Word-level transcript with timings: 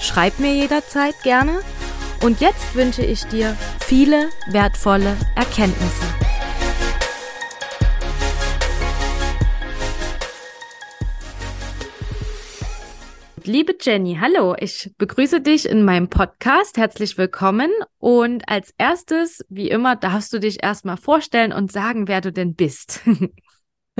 Schreib 0.00 0.38
mir 0.38 0.54
jederzeit 0.54 1.14
gerne. 1.22 1.60
Und 2.22 2.40
jetzt 2.40 2.74
wünsche 2.74 3.04
ich 3.04 3.24
dir 3.24 3.56
viele 3.80 4.30
wertvolle 4.50 5.16
Erkenntnisse. 5.36 6.04
Liebe 13.44 13.74
Jenny, 13.80 14.18
hallo, 14.20 14.54
ich 14.58 14.92
begrüße 14.96 15.40
dich 15.40 15.68
in 15.68 15.84
meinem 15.84 16.08
Podcast. 16.08 16.76
Herzlich 16.76 17.18
willkommen. 17.18 17.70
Und 17.98 18.48
als 18.48 18.72
erstes, 18.78 19.44
wie 19.48 19.68
immer, 19.68 19.96
darfst 19.96 20.32
du 20.32 20.38
dich 20.38 20.62
erstmal 20.62 20.96
vorstellen 20.96 21.52
und 21.52 21.72
sagen, 21.72 22.06
wer 22.06 22.20
du 22.20 22.32
denn 22.32 22.54
bist. 22.54 23.00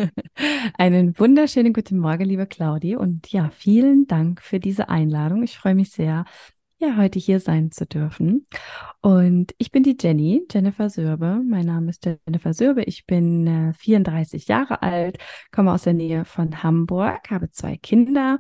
Einen 0.78 1.18
wunderschönen 1.18 1.72
guten 1.72 1.98
Morgen, 1.98 2.24
liebe 2.24 2.46
Claudi. 2.46 2.96
Und 2.96 3.30
ja, 3.32 3.50
vielen 3.50 4.06
Dank 4.06 4.42
für 4.42 4.60
diese 4.60 4.88
Einladung. 4.88 5.42
Ich 5.42 5.59
freue 5.59 5.74
mich 5.74 5.90
sehr, 5.90 6.24
ja, 6.79 6.96
heute 6.96 7.18
hier 7.18 7.40
sein 7.40 7.70
zu 7.70 7.87
dürfen. 7.87 8.46
Und 9.01 9.54
ich 9.59 9.70
bin 9.70 9.82
die 9.82 9.96
Jenny, 10.01 10.42
Jennifer 10.51 10.88
Sörbe. 10.88 11.42
Mein 11.46 11.66
Name 11.66 11.90
ist 11.90 12.07
Jennifer 12.07 12.54
Sörbe. 12.54 12.82
Ich 12.84 13.07
bin 13.07 13.46
äh, 13.46 13.73
34 13.74 14.48
Jahre 14.48 14.82
alt, 14.82 15.18
komme 15.52 15.73
aus 15.73 15.82
der 15.82 15.95
Nähe 15.95 16.24
von 16.24 16.62
Hamburg, 16.62 17.30
habe 17.30 17.51
zwei 17.51 17.76
Kinder 17.76 18.38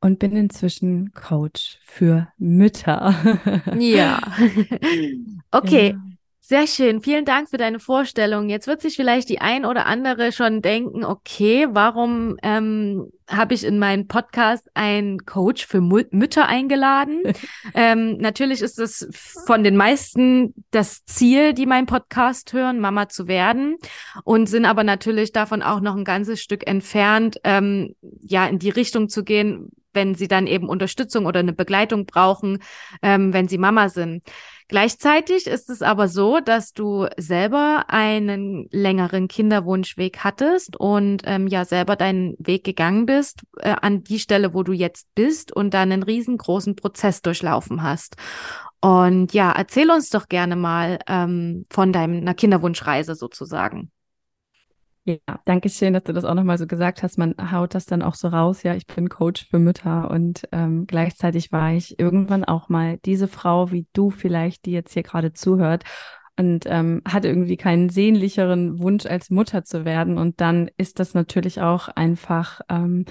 und 0.00 0.18
bin 0.18 0.36
inzwischen 0.36 1.12
Coach 1.12 1.78
für 1.84 2.28
Mütter. 2.38 3.14
Ja. 3.78 4.20
okay. 5.50 5.90
Ja. 5.90 6.15
Sehr 6.48 6.68
schön. 6.68 7.02
Vielen 7.02 7.24
Dank 7.24 7.50
für 7.50 7.56
deine 7.56 7.80
Vorstellung. 7.80 8.48
Jetzt 8.48 8.68
wird 8.68 8.80
sich 8.80 8.94
vielleicht 8.94 9.28
die 9.30 9.40
ein 9.40 9.64
oder 9.64 9.86
andere 9.86 10.30
schon 10.30 10.62
denken, 10.62 11.04
okay, 11.04 11.66
warum 11.72 12.36
ähm, 12.40 13.10
habe 13.28 13.52
ich 13.52 13.64
in 13.64 13.80
meinen 13.80 14.06
Podcast 14.06 14.70
einen 14.74 15.26
Coach 15.26 15.66
für 15.66 15.80
Mü 15.80 16.04
Mütter 16.12 16.46
eingeladen? 16.46 17.24
ähm, 17.74 18.18
natürlich 18.18 18.62
ist 18.62 18.78
es 18.78 19.08
von 19.44 19.64
den 19.64 19.74
meisten 19.74 20.54
das 20.70 21.04
Ziel, 21.04 21.52
die 21.52 21.66
meinen 21.66 21.86
Podcast 21.86 22.52
hören, 22.52 22.78
Mama 22.78 23.08
zu 23.08 23.26
werden 23.26 23.74
und 24.22 24.48
sind 24.48 24.66
aber 24.66 24.84
natürlich 24.84 25.32
davon 25.32 25.62
auch 25.62 25.80
noch 25.80 25.96
ein 25.96 26.04
ganzes 26.04 26.40
Stück 26.40 26.64
entfernt, 26.68 27.40
ähm, 27.42 27.96
ja, 28.22 28.46
in 28.46 28.60
die 28.60 28.70
Richtung 28.70 29.08
zu 29.08 29.24
gehen, 29.24 29.72
wenn 29.92 30.14
sie 30.14 30.28
dann 30.28 30.46
eben 30.46 30.68
Unterstützung 30.68 31.26
oder 31.26 31.40
eine 31.40 31.54
Begleitung 31.54 32.06
brauchen, 32.06 32.62
ähm, 33.02 33.32
wenn 33.32 33.48
sie 33.48 33.58
Mama 33.58 33.88
sind. 33.88 34.22
Gleichzeitig 34.68 35.46
ist 35.46 35.70
es 35.70 35.80
aber 35.80 36.08
so, 36.08 36.40
dass 36.40 36.72
du 36.72 37.06
selber 37.16 37.84
einen 37.86 38.68
längeren 38.72 39.28
Kinderwunschweg 39.28 40.24
hattest 40.24 40.76
und 40.76 41.22
ähm, 41.24 41.46
ja 41.46 41.64
selber 41.64 41.94
deinen 41.94 42.34
Weg 42.38 42.64
gegangen 42.64 43.06
bist 43.06 43.42
äh, 43.58 43.76
an 43.80 44.02
die 44.02 44.18
Stelle, 44.18 44.54
wo 44.54 44.64
du 44.64 44.72
jetzt 44.72 45.06
bist 45.14 45.52
und 45.52 45.72
dann 45.72 45.92
einen 45.92 46.02
riesengroßen 46.02 46.74
Prozess 46.74 47.22
durchlaufen 47.22 47.84
hast. 47.84 48.16
Und 48.80 49.32
ja, 49.32 49.52
erzähl 49.52 49.90
uns 49.90 50.10
doch 50.10 50.28
gerne 50.28 50.56
mal 50.56 50.98
ähm, 51.06 51.64
von 51.70 51.92
deiner 51.92 52.34
Kinderwunschreise 52.34 53.14
sozusagen. 53.14 53.92
Ja, 55.08 55.20
danke 55.44 55.68
schön, 55.68 55.92
dass 55.92 56.02
du 56.02 56.12
das 56.12 56.24
auch 56.24 56.34
nochmal 56.34 56.58
so 56.58 56.66
gesagt 56.66 57.04
hast. 57.04 57.16
Man 57.16 57.36
haut 57.52 57.76
das 57.76 57.86
dann 57.86 58.02
auch 58.02 58.16
so 58.16 58.26
raus. 58.26 58.64
Ja, 58.64 58.74
ich 58.74 58.88
bin 58.88 59.08
Coach 59.08 59.46
für 59.48 59.60
Mütter 59.60 60.10
und 60.10 60.48
ähm, 60.50 60.88
gleichzeitig 60.88 61.52
war 61.52 61.72
ich 61.72 62.00
irgendwann 62.00 62.44
auch 62.44 62.68
mal 62.68 62.98
diese 63.04 63.28
Frau 63.28 63.70
wie 63.70 63.86
du 63.92 64.10
vielleicht, 64.10 64.64
die 64.66 64.72
jetzt 64.72 64.92
hier 64.94 65.04
gerade 65.04 65.32
zuhört 65.32 65.84
und 66.38 66.64
ähm, 66.66 67.00
hatte 67.08 67.28
irgendwie 67.28 67.56
keinen 67.56 67.88
sehnlicheren 67.88 68.78
Wunsch 68.78 69.06
als 69.06 69.30
Mutter 69.30 69.64
zu 69.64 69.84
werden. 69.84 70.18
Und 70.18 70.40
dann 70.40 70.70
ist 70.76 71.00
das 71.00 71.14
natürlich 71.14 71.62
auch 71.62 71.88
einfach 71.88 72.60
ähm, 72.68 73.06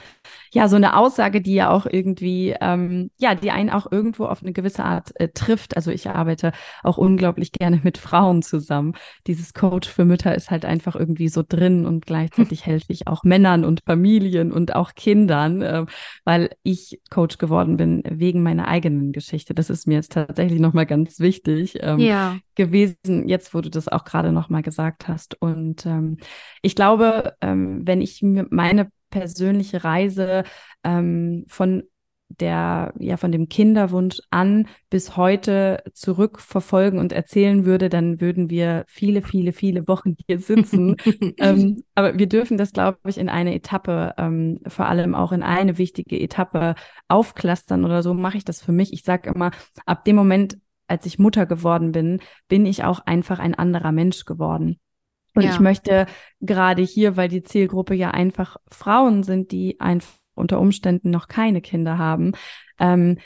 ja 0.51 0.67
so 0.67 0.75
eine 0.75 0.95
Aussage, 0.95 1.41
die 1.41 1.55
ja 1.55 1.71
auch 1.71 1.87
irgendwie 1.89 2.55
ähm, 2.61 3.09
ja 3.17 3.33
die 3.33 3.49
einen 3.49 3.71
auch 3.71 3.91
irgendwo 3.91 4.25
auf 4.25 4.43
eine 4.43 4.53
gewisse 4.53 4.83
Art 4.83 5.11
äh, 5.19 5.29
trifft. 5.29 5.75
Also 5.75 5.89
ich 5.89 6.07
arbeite 6.09 6.51
auch 6.83 6.97
unglaublich 6.97 7.51
gerne 7.51 7.81
mit 7.83 7.97
Frauen 7.97 8.43
zusammen. 8.43 8.93
Dieses 9.25 9.55
Coach 9.55 9.89
für 9.89 10.05
Mütter 10.05 10.35
ist 10.35 10.51
halt 10.51 10.63
einfach 10.63 10.95
irgendwie 10.95 11.29
so 11.29 11.43
drin 11.47 11.85
und 11.87 12.05
gleichzeitig 12.05 12.65
helfe 12.65 12.93
ich 12.93 13.07
auch 13.07 13.23
Männern 13.23 13.65
und 13.65 13.81
Familien 13.85 14.51
und 14.51 14.75
auch 14.75 14.93
Kindern, 14.93 15.63
äh, 15.63 15.85
weil 16.25 16.51
ich 16.61 17.01
Coach 17.09 17.39
geworden 17.39 17.77
bin 17.77 18.03
wegen 18.07 18.43
meiner 18.43 18.67
eigenen 18.67 19.13
Geschichte. 19.13 19.55
Das 19.55 19.71
ist 19.71 19.87
mir 19.87 19.95
jetzt 19.95 20.11
tatsächlich 20.11 20.59
nochmal 20.59 20.85
ganz 20.85 21.19
wichtig 21.19 21.79
ähm, 21.81 21.97
ja. 21.97 22.37
gewesen 22.53 23.14
jetzt, 23.27 23.53
wo 23.53 23.61
du 23.61 23.69
das 23.69 23.87
auch 23.87 24.03
gerade 24.03 24.31
nochmal 24.31 24.61
gesagt 24.61 25.07
hast. 25.07 25.41
Und 25.41 25.85
ähm, 25.85 26.17
ich 26.61 26.75
glaube, 26.75 27.35
ähm, 27.41 27.81
wenn 27.85 28.01
ich 28.01 28.21
mir 28.21 28.47
meine 28.49 28.89
persönliche 29.09 29.83
Reise 29.83 30.43
ähm, 30.83 31.45
von 31.47 31.83
der 32.29 32.93
ja 32.99 33.17
von 33.17 33.31
dem 33.31 33.49
Kinderwunsch 33.49 34.19
an 34.29 34.67
bis 34.89 35.15
heute 35.15 35.83
zurückverfolgen 35.93 36.99
und 36.99 37.13
erzählen 37.13 37.65
würde, 37.65 37.89
dann 37.89 38.19
würden 38.19 38.49
wir 38.49 38.83
viele, 38.87 39.21
viele, 39.21 39.53
viele 39.53 39.87
Wochen 39.87 40.15
hier 40.25 40.39
sitzen. 40.39 40.95
ähm, 41.37 41.83
aber 41.93 42.17
wir 42.17 42.27
dürfen 42.27 42.57
das, 42.57 42.73
glaube 42.73 42.97
ich, 43.07 43.17
in 43.17 43.29
eine 43.29 43.53
Etappe, 43.53 44.13
ähm, 44.17 44.59
vor 44.67 44.87
allem 44.87 45.15
auch 45.15 45.31
in 45.31 45.43
eine 45.43 45.77
wichtige 45.77 46.19
Etappe 46.19 46.75
aufklustern 47.07 47.85
oder 47.85 48.01
so 48.01 48.13
mache 48.13 48.37
ich 48.37 48.45
das 48.45 48.61
für 48.61 48.71
mich. 48.71 48.91
Ich 48.91 49.03
sage 49.03 49.29
immer, 49.29 49.51
ab 49.85 50.03
dem 50.05 50.15
Moment, 50.15 50.57
als 50.87 51.05
ich 51.05 51.19
Mutter 51.19 51.45
geworden 51.45 51.91
bin, 51.91 52.19
bin 52.47 52.65
ich 52.65 52.83
auch 52.83 52.99
einfach 52.99 53.39
ein 53.39 53.55
anderer 53.55 53.91
Mensch 53.91 54.25
geworden. 54.25 54.79
Und 55.35 55.43
ja. 55.43 55.51
ich 55.51 55.59
möchte 55.59 56.05
gerade 56.39 56.81
hier, 56.81 57.17
weil 57.17 57.27
die 57.27 57.43
Zielgruppe 57.43 57.93
ja 57.93 58.11
einfach 58.11 58.57
Frauen 58.69 59.23
sind, 59.23 59.51
die 59.51 59.79
einfach 59.79 60.13
unter 60.33 60.59
Umständen 60.59 61.09
noch 61.09 61.27
keine 61.27 61.61
Kinder 61.61 61.97
haben, 61.97 62.33
ähm, 62.79 63.17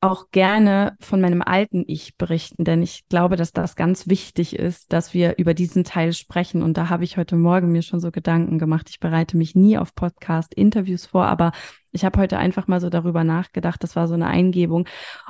auch 0.00 0.30
gerne 0.30 0.96
von 1.00 1.20
meinem 1.20 1.42
alten 1.42 1.82
Ich 1.86 2.16
berichten, 2.16 2.64
denn 2.64 2.82
ich 2.82 3.08
glaube, 3.08 3.36
dass 3.36 3.52
das 3.52 3.76
ganz 3.76 4.06
wichtig 4.06 4.56
ist, 4.56 4.92
dass 4.92 5.14
wir 5.14 5.38
über 5.38 5.54
diesen 5.54 5.84
Teil 5.84 6.12
sprechen. 6.12 6.62
Und 6.62 6.76
da 6.76 6.90
habe 6.90 7.04
ich 7.04 7.16
heute 7.16 7.36
Morgen 7.36 7.72
mir 7.72 7.82
schon 7.82 7.98
so 7.98 8.10
Gedanken 8.10 8.58
gemacht. 8.58 8.88
Ich 8.90 9.00
bereite 9.00 9.36
mich 9.36 9.54
nie 9.54 9.78
auf 9.78 9.94
Podcast-Interviews 9.94 11.06
vor, 11.06 11.26
aber 11.26 11.52
ich 11.96 12.04
habe 12.04 12.20
heute 12.20 12.38
einfach 12.38 12.68
mal 12.68 12.80
so 12.80 12.90
darüber 12.90 13.24
nachgedacht. 13.24 13.82
Das 13.82 13.96
war 13.96 14.06
so 14.06 14.14
eine 14.14 14.28
Eingebung. 14.28 14.86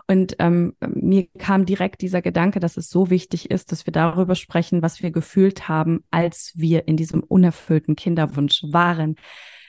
Und 0.06 0.37
ähm, 0.41 0.75
mir 0.87 1.27
kam 1.38 1.65
direkt 1.65 2.03
dieser 2.03 2.21
Gedanke, 2.21 2.60
dass 2.60 2.77
es 2.77 2.91
so 2.91 3.09
wichtig 3.09 3.50
ist, 3.50 3.72
dass 3.72 3.87
wir 3.87 3.93
darüber 3.93 4.34
sprechen, 4.34 4.82
was 4.82 5.03
wir 5.03 5.10
gefühlt 5.10 5.69
haben, 5.69 6.04
als 6.10 6.53
wir 6.56 6.88
in 6.88 6.97
diesem 6.97 7.22
unerfüllten 7.22 7.97
Kinderwunsch 7.97 8.62
waren. 8.71 9.16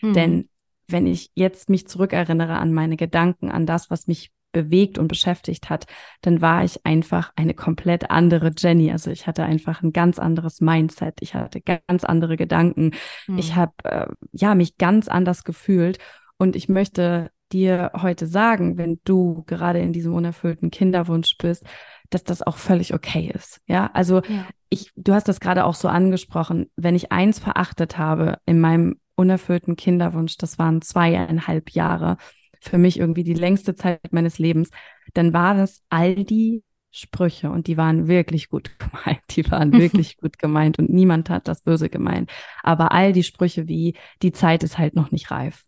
Hm. 0.01 0.13
Denn 0.13 0.49
wenn 0.87 1.07
ich 1.07 1.31
jetzt 1.35 1.69
mich 1.69 1.87
zurückerinnere 1.87 2.57
an 2.57 2.73
meine 2.73 2.97
Gedanken, 2.97 3.51
an 3.51 3.65
das, 3.65 3.89
was 3.89 4.07
mich 4.07 4.31
bewegt 4.51 4.97
und 4.97 5.07
beschäftigt 5.07 5.69
hat, 5.69 5.85
dann 6.21 6.41
war 6.41 6.63
ich 6.63 6.85
einfach 6.85 7.31
eine 7.35 7.53
komplett 7.53 8.09
andere 8.09 8.51
Jenny. 8.57 8.91
Also 8.91 9.11
ich 9.11 9.27
hatte 9.27 9.43
einfach 9.43 9.83
ein 9.83 9.93
ganz 9.93 10.17
anderes 10.17 10.61
Mindset. 10.61 11.21
Ich 11.21 11.35
hatte 11.35 11.61
ganz 11.61 12.03
andere 12.03 12.37
Gedanken. 12.37 12.91
Mhm. 13.27 13.37
Ich 13.37 13.55
habe 13.55 13.73
äh, 13.83 14.07
ja 14.31 14.55
mich 14.55 14.77
ganz 14.77 15.07
anders 15.07 15.43
gefühlt 15.43 15.99
und 16.37 16.55
ich 16.55 16.69
möchte 16.69 17.31
dir 17.51 17.91
heute 18.01 18.27
sagen, 18.27 18.77
wenn 18.77 18.99
du 19.05 19.43
gerade 19.47 19.79
in 19.79 19.93
diesem 19.93 20.13
unerfüllten 20.13 20.69
Kinderwunsch 20.69 21.37
bist, 21.37 21.63
dass 22.09 22.23
das 22.23 22.41
auch 22.41 22.57
völlig 22.57 22.93
okay 22.93 23.31
ist. 23.33 23.61
Ja, 23.67 23.89
also 23.93 24.21
ja. 24.21 24.45
ich, 24.69 24.91
du 24.95 25.13
hast 25.13 25.27
das 25.27 25.39
gerade 25.39 25.65
auch 25.65 25.75
so 25.75 25.87
angesprochen. 25.87 26.69
Wenn 26.75 26.95
ich 26.95 27.11
eins 27.11 27.39
verachtet 27.39 27.97
habe 27.97 28.39
in 28.45 28.59
meinem 28.59 28.99
unerfüllten 29.15 29.75
Kinderwunsch, 29.75 30.37
das 30.37 30.59
waren 30.59 30.81
zweieinhalb 30.81 31.71
Jahre, 31.71 32.17
für 32.59 32.77
mich 32.77 32.99
irgendwie 32.99 33.23
die 33.23 33.33
längste 33.33 33.75
Zeit 33.75 34.11
meines 34.11 34.39
Lebens, 34.39 34.69
dann 35.13 35.33
waren 35.33 35.59
es 35.59 35.83
all 35.89 36.15
die 36.15 36.63
Sprüche 36.91 37.51
und 37.51 37.67
die 37.67 37.77
waren 37.77 38.07
wirklich 38.07 38.49
gut 38.49 38.71
gemeint. 38.79 39.21
Die 39.31 39.49
waren 39.51 39.71
wirklich 39.79 40.17
gut 40.17 40.39
gemeint 40.39 40.79
und 40.79 40.89
niemand 40.89 41.29
hat 41.29 41.47
das 41.47 41.61
böse 41.61 41.89
gemeint. 41.89 42.31
Aber 42.63 42.91
all 42.91 43.13
die 43.13 43.23
Sprüche 43.23 43.67
wie, 43.67 43.95
die 44.21 44.31
Zeit 44.31 44.63
ist 44.63 44.77
halt 44.77 44.95
noch 44.95 45.11
nicht 45.11 45.31
reif. 45.31 45.66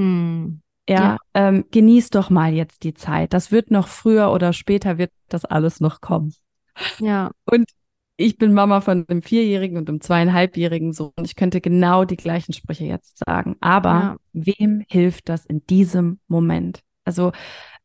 Hm. 0.00 0.62
Ja, 0.88 0.96
ja. 0.96 1.16
Ähm, 1.34 1.66
genieß 1.70 2.10
doch 2.10 2.30
mal 2.30 2.52
jetzt 2.52 2.82
die 2.82 2.94
Zeit. 2.94 3.32
Das 3.32 3.52
wird 3.52 3.70
noch 3.70 3.86
früher 3.86 4.32
oder 4.32 4.52
später 4.52 4.98
wird 4.98 5.12
das 5.28 5.44
alles 5.44 5.80
noch 5.80 6.00
kommen. 6.00 6.34
Ja. 6.98 7.30
Und 7.44 7.68
ich 8.16 8.38
bin 8.38 8.52
Mama 8.54 8.80
von 8.80 9.04
einem 9.08 9.22
Vierjährigen 9.22 9.76
und 9.76 9.88
einem 9.88 10.00
zweieinhalbjährigen 10.00 10.92
Sohn. 10.92 11.12
Ich 11.22 11.36
könnte 11.36 11.60
genau 11.60 12.04
die 12.04 12.16
gleichen 12.16 12.52
Sprüche 12.52 12.84
jetzt 12.84 13.18
sagen. 13.18 13.56
Aber 13.60 13.90
ja. 13.90 14.16
wem 14.32 14.82
hilft 14.88 15.28
das 15.28 15.46
in 15.46 15.64
diesem 15.66 16.18
Moment? 16.28 16.80
Also 17.04 17.32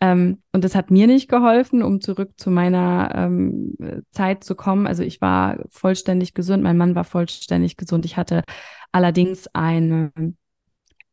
Ähm, 0.02 0.42
und 0.52 0.64
das 0.64 0.76
hat 0.76 0.92
mir 0.92 1.08
nicht 1.08 1.30
geholfen, 1.30 1.82
um 1.82 2.02
zurück 2.02 2.32
zu 2.38 2.52
meiner 2.52 3.12
ähm, 3.16 3.76
Zeit 4.12 4.44
zu 4.44 4.56
kommen. 4.56 4.88
Also 4.88 5.04
ich 5.04 5.22
war 5.22 5.58
vollständig 5.70 6.34
gesund, 6.34 6.64
mein 6.64 6.78
Mann 6.78 6.96
war 6.96 7.06
vollständig 7.06 7.78
gesund. 7.78 8.04
Ich 8.06 8.18
hatte 8.18 8.44
allerdings 8.92 9.48
eine 9.54 10.12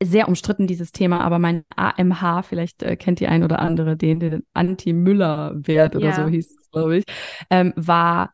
sehr 0.05 0.29
umstritten, 0.29 0.67
dieses 0.67 0.93
Thema, 0.93 1.21
aber 1.21 1.39
mein 1.39 1.65
AMH, 1.77 2.43
vielleicht 2.43 2.83
äh, 2.83 2.97
kennt 2.97 3.21
die 3.21 3.29
ein 3.29 3.45
oder 3.45 3.61
andere 3.61 3.97
den, 3.97 4.21
den 4.21 4.45
Anti-Müller-Wert 4.55 5.97
oder 5.97 6.09
ja. 6.09 6.15
so 6.15 6.27
hieß 6.27 6.51
es, 6.51 6.71
glaube 6.71 6.99
ich, 6.99 7.05
ähm, 7.51 7.73
war 7.77 8.33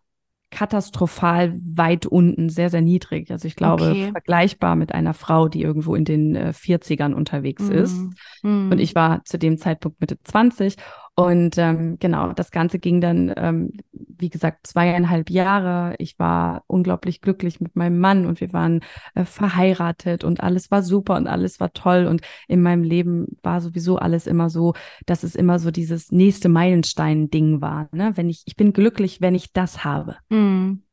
katastrophal 0.51 1.59
weit 1.63 2.07
unten, 2.07 2.49
sehr, 2.49 2.71
sehr 2.71 2.81
niedrig. 2.81 3.31
Also 3.31 3.47
ich 3.47 3.55
glaube, 3.55 3.91
okay. 3.91 4.11
vergleichbar 4.13 4.77
mit 4.77 4.93
einer 4.93 5.13
Frau, 5.13 5.49
die 5.49 5.63
irgendwo 5.63 5.95
in 5.95 6.05
den 6.05 6.37
äh, 6.37 6.53
40ern 6.57 7.13
unterwegs 7.13 7.65
mm. 7.65 7.73
ist. 7.73 8.01
Mm. 8.43 8.73
Und 8.73 8.79
ich 8.79 8.95
war 8.95 9.23
zu 9.25 9.39
dem 9.39 9.59
Zeitpunkt 9.59 10.01
Mitte 10.01 10.19
20 10.23 10.77
und 11.19 11.59
ähm, 11.59 11.97
genau, 11.99 12.33
das 12.33 12.53
Ganze 12.53 12.79
ging 12.79 13.01
dann, 13.01 13.35
ähm, 13.37 13.73
wie 13.91 14.31
gesagt, 14.31 14.69
zweieinhalb 14.69 15.31
Jahre. 15.31 15.97
Ich 15.99 16.17
war 16.21 16.63
unglaublich 16.69 17.23
glücklich 17.23 17.61
mit 17.61 17.75
meinem 17.75 17.99
Mann 17.99 18.25
und 18.25 18.41
wir 18.41 18.53
waren 18.53 18.83
äh, 19.17 19.25
verheiratet 19.25 20.23
und 20.23 20.41
alles 20.41 20.71
war 20.71 20.85
super 20.85 21.17
und 21.17 21.27
alles 21.27 21.59
war 21.59 21.73
toll. 21.73 22.07
Und 22.07 22.21
in 22.47 22.63
meinem 22.63 22.85
Leben 22.85 23.37
war 23.43 23.61
sowieso 23.61 23.97
alles 23.97 24.29
immer 24.29 24.49
so, 24.49 24.75
dass 25.07 25.25
es 25.25 25.35
immer 25.35 25.59
so 25.59 25.73
dieses 25.73 26.13
nächste 26.13 26.49
Meilenstein-Ding 26.49 27.61
war. 27.61 27.89
Ne? 27.91 28.13
Wenn 28.15 28.31
ich, 28.31 28.45
ich 28.47 28.55
bin 28.55 28.73
glücklich, 28.73 29.21
wenn 29.21 29.35
ich 29.35 29.53
das 29.53 29.83
habe. 29.83 30.19
Mhm. 30.29 30.85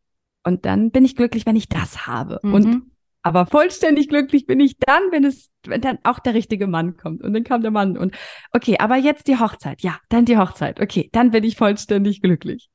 Und 0.43 0.65
dann 0.65 0.89
bin 0.89 1.05
ich 1.05 1.15
glücklich, 1.15 1.45
wenn 1.45 1.55
ich 1.55 1.69
das 1.69 2.07
habe. 2.07 2.39
Mhm. 2.41 2.53
Und 2.55 2.81
aber 3.25 3.47
vollständig 3.47 4.07
glücklich 4.07 4.45
bin 4.45 4.59
ich 4.59 4.77
dann, 4.77 5.01
wenn 5.09 5.23
es, 5.25 5.49
wenn 5.65 5.81
dann 5.81 5.97
auch 6.03 6.19
der 6.19 6.35
richtige 6.35 6.67
Mann 6.67 6.95
kommt. 6.95 7.23
Und 7.23 7.33
dann 7.33 7.43
kam 7.43 7.63
der 7.63 7.71
Mann 7.71 7.97
und 7.97 8.15
okay, 8.53 8.77
aber 8.77 8.97
jetzt 8.97 9.27
die 9.27 9.39
Hochzeit. 9.39 9.81
Ja, 9.81 9.97
dann 10.09 10.25
die 10.25 10.37
Hochzeit. 10.37 10.79
Okay, 10.79 11.09
dann 11.11 11.31
bin 11.31 11.43
ich 11.43 11.55
vollständig 11.55 12.21
glücklich. 12.21 12.69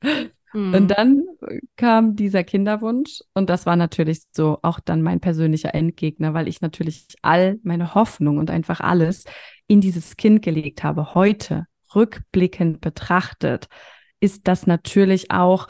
Mhm. 0.51 0.73
Und 0.73 0.87
dann 0.89 1.23
kam 1.77 2.17
dieser 2.17 2.43
Kinderwunsch 2.43 3.21
und 3.33 3.49
das 3.49 3.65
war 3.65 3.77
natürlich 3.77 4.23
so 4.31 4.59
auch 4.61 4.81
dann 4.81 5.01
mein 5.01 5.21
persönlicher 5.21 5.73
Endgegner, 5.73 6.33
weil 6.33 6.49
ich 6.49 6.59
natürlich 6.59 7.07
all 7.21 7.57
meine 7.63 7.95
Hoffnung 7.95 8.37
und 8.37 8.51
einfach 8.51 8.81
alles 8.81 9.23
in 9.67 9.79
dieses 9.79 10.17
Kind 10.17 10.41
gelegt 10.41 10.83
habe. 10.83 11.15
Heute, 11.15 11.65
rückblickend 11.95 12.81
betrachtet, 12.81 13.67
ist 14.19 14.49
das 14.49 14.67
natürlich 14.67 15.31
auch 15.31 15.69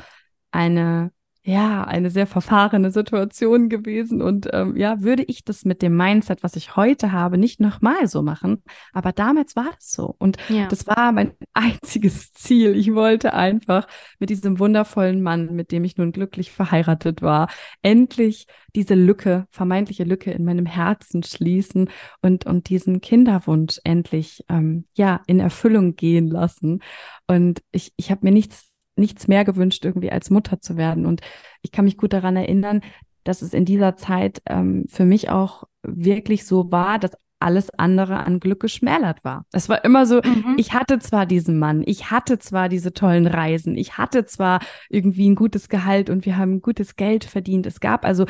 eine 0.49 1.11
ja, 1.43 1.83
eine 1.85 2.11
sehr 2.11 2.27
verfahrene 2.27 2.91
Situation 2.91 3.67
gewesen. 3.67 4.21
Und 4.21 4.47
ähm, 4.53 4.77
ja, 4.77 5.01
würde 5.01 5.23
ich 5.23 5.43
das 5.43 5.65
mit 5.65 5.81
dem 5.81 5.97
Mindset, 5.97 6.43
was 6.43 6.55
ich 6.55 6.75
heute 6.75 7.11
habe, 7.11 7.39
nicht 7.39 7.59
nochmal 7.59 8.07
so 8.07 8.21
machen. 8.21 8.61
Aber 8.93 9.11
damals 9.11 9.55
war 9.55 9.71
das 9.73 9.91
so. 9.91 10.15
Und 10.19 10.37
ja. 10.49 10.67
das 10.67 10.85
war 10.85 11.11
mein 11.11 11.33
einziges 11.53 12.31
Ziel. 12.33 12.75
Ich 12.75 12.93
wollte 12.93 13.33
einfach 13.33 13.87
mit 14.19 14.29
diesem 14.29 14.59
wundervollen 14.59 15.23
Mann, 15.23 15.55
mit 15.55 15.71
dem 15.71 15.83
ich 15.83 15.97
nun 15.97 16.11
glücklich 16.11 16.51
verheiratet 16.51 17.23
war, 17.23 17.49
endlich 17.81 18.45
diese 18.75 18.93
Lücke, 18.93 19.47
vermeintliche 19.49 20.03
Lücke 20.03 20.31
in 20.31 20.45
meinem 20.45 20.67
Herzen 20.67 21.23
schließen 21.23 21.89
und, 22.21 22.45
und 22.45 22.69
diesen 22.69 23.01
Kinderwunsch 23.01 23.79
endlich 23.83 24.45
ähm, 24.47 24.85
ja 24.93 25.21
in 25.25 25.39
Erfüllung 25.39 25.95
gehen 25.95 26.27
lassen. 26.27 26.83
Und 27.25 27.63
ich, 27.71 27.93
ich 27.97 28.11
habe 28.11 28.21
mir 28.23 28.31
nichts 28.31 28.70
nichts 29.01 29.27
mehr 29.27 29.43
gewünscht, 29.43 29.83
irgendwie 29.83 30.11
als 30.11 30.29
Mutter 30.29 30.61
zu 30.61 30.77
werden. 30.77 31.05
Und 31.05 31.21
ich 31.61 31.73
kann 31.73 31.85
mich 31.85 31.97
gut 31.97 32.13
daran 32.13 32.37
erinnern, 32.37 32.81
dass 33.23 33.41
es 33.41 33.53
in 33.53 33.65
dieser 33.65 33.97
Zeit 33.97 34.41
ähm, 34.47 34.85
für 34.87 35.05
mich 35.05 35.29
auch 35.29 35.65
wirklich 35.83 36.45
so 36.45 36.71
war, 36.71 36.97
dass 36.97 37.11
alles 37.41 37.71
andere 37.71 38.17
an 38.17 38.39
Glück 38.39 38.59
geschmälert 38.59 39.23
war. 39.23 39.45
Es 39.51 39.67
war 39.67 39.83
immer 39.83 40.05
so, 40.05 40.21
mhm. 40.23 40.55
ich 40.57 40.73
hatte 40.73 40.99
zwar 40.99 41.25
diesen 41.25 41.57
Mann, 41.57 41.83
ich 41.85 42.11
hatte 42.11 42.39
zwar 42.39 42.69
diese 42.69 42.93
tollen 42.93 43.27
Reisen, 43.27 43.75
ich 43.75 43.97
hatte 43.97 44.25
zwar 44.25 44.59
irgendwie 44.89 45.27
ein 45.29 45.35
gutes 45.35 45.67
Gehalt 45.67 46.09
und 46.09 46.25
wir 46.25 46.37
haben 46.37 46.61
gutes 46.61 46.95
Geld 46.95 47.23
verdient. 47.23 47.65
Es 47.65 47.79
gab 47.79 48.05
also 48.05 48.25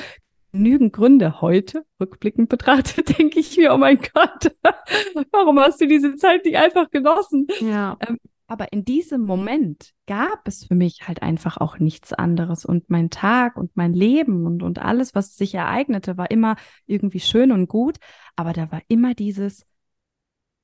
genügend 0.54 0.94
Gründe 0.94 1.42
heute, 1.42 1.84
rückblickend 2.00 2.50
betrachtet, 2.50 3.18
denke 3.20 3.40
ich 3.40 3.58
mir, 3.58 3.74
oh 3.74 3.78
mein 3.78 3.98
Gott, 3.98 4.56
warum 5.32 5.60
hast 5.60 5.82
du 5.82 5.88
diese 5.88 6.16
Zeit 6.16 6.46
nicht 6.46 6.58
einfach 6.58 6.90
genossen? 6.90 7.48
Ja. 7.60 7.98
Ähm, 8.08 8.18
aber 8.52 8.74
in 8.74 8.84
diesem 8.84 9.22
Moment 9.22 9.94
gab 10.08 10.46
es 10.46 10.66
für 10.66 10.76
mich 10.76 11.08
halt 11.08 11.22
einfach 11.22 11.56
auch 11.56 11.80
nichts 11.80 12.12
anderes. 12.12 12.66
Und 12.66 12.90
mein 12.90 13.10
Tag 13.10 13.56
und 13.56 13.78
mein 13.78 13.94
Leben 13.94 14.46
und, 14.46 14.62
und 14.62 14.78
alles, 14.78 15.16
was 15.16 15.38
sich 15.38 15.56
ereignete, 15.56 16.18
war 16.18 16.30
immer 16.32 16.58
irgendwie 16.86 17.22
schön 17.22 17.54
und 17.54 17.70
gut. 17.70 17.96
Aber 18.36 18.52
da 18.52 18.70
war 18.70 18.82
immer 18.90 19.14
dieses, 19.14 19.66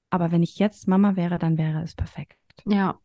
aber 0.10 0.34
wenn 0.34 0.44
ich 0.44 0.60
jetzt 0.60 0.90
Mama 0.90 1.16
wäre, 1.16 1.40
dann 1.40 1.58
wäre 1.58 1.82
es 1.82 1.96
perfekt. 1.96 2.38
Ja. 2.66 3.00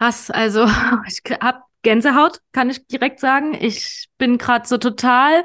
Krass, 0.00 0.32
also 0.32 0.64
ich 1.06 1.22
hab 1.40 1.66
Gänsehaut, 1.82 2.40
kann 2.50 2.70
ich 2.70 2.88
direkt 2.88 3.20
sagen. 3.20 3.54
Ich 3.54 4.08
bin 4.18 4.36
gerade 4.36 4.66
so 4.66 4.78
total 4.78 5.44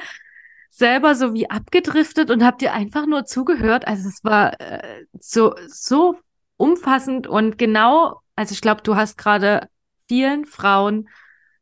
selber 0.71 1.13
so 1.13 1.35
wie 1.35 1.47
abgedriftet 1.47 2.31
und 2.31 2.43
habe 2.43 2.57
dir 2.57 2.73
einfach 2.73 3.05
nur 3.05 3.25
zugehört. 3.25 3.87
Also 3.87 4.09
es 4.09 4.23
war 4.23 4.59
äh, 4.59 5.05
so 5.19 5.53
so 5.67 6.17
umfassend 6.57 7.27
und 7.27 7.57
genau, 7.57 8.21
also 8.35 8.53
ich 8.53 8.61
glaube, 8.61 8.81
du 8.83 8.95
hast 8.95 9.17
gerade 9.17 9.69
vielen 10.07 10.45
Frauen 10.45 11.09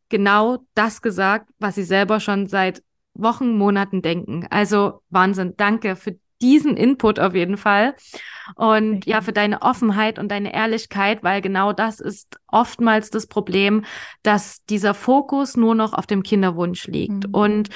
genau 0.10 0.60
das 0.74 1.02
gesagt, 1.02 1.50
was 1.60 1.76
sie 1.76 1.84
selber 1.84 2.20
schon 2.20 2.48
seit 2.48 2.84
Wochen, 3.14 3.58
Monaten 3.58 4.02
denken. 4.02 4.46
Also 4.50 5.02
Wahnsinn. 5.10 5.54
Danke 5.58 5.96
für 5.96 6.18
diesen 6.42 6.76
Input 6.76 7.20
auf 7.20 7.34
jeden 7.34 7.58
Fall. 7.58 7.96
Und 8.56 8.98
okay. 8.98 9.10
ja, 9.10 9.22
für 9.22 9.34
deine 9.34 9.62
Offenheit 9.62 10.20
und 10.20 10.30
deine 10.30 10.54
Ehrlichkeit, 10.54 11.24
weil 11.24 11.42
genau 11.42 11.74
das 11.74 12.00
ist 12.00 12.38
oftmals 12.48 13.10
das 13.10 13.28
Problem, 13.28 13.86
dass 14.22 14.64
dieser 14.66 14.94
Fokus 14.94 15.56
nur 15.56 15.76
noch 15.76 15.94
auf 15.94 16.06
dem 16.06 16.24
Kinderwunsch 16.24 16.88
liegt. 16.88 17.28
Mhm. 17.28 17.34
Und 17.34 17.70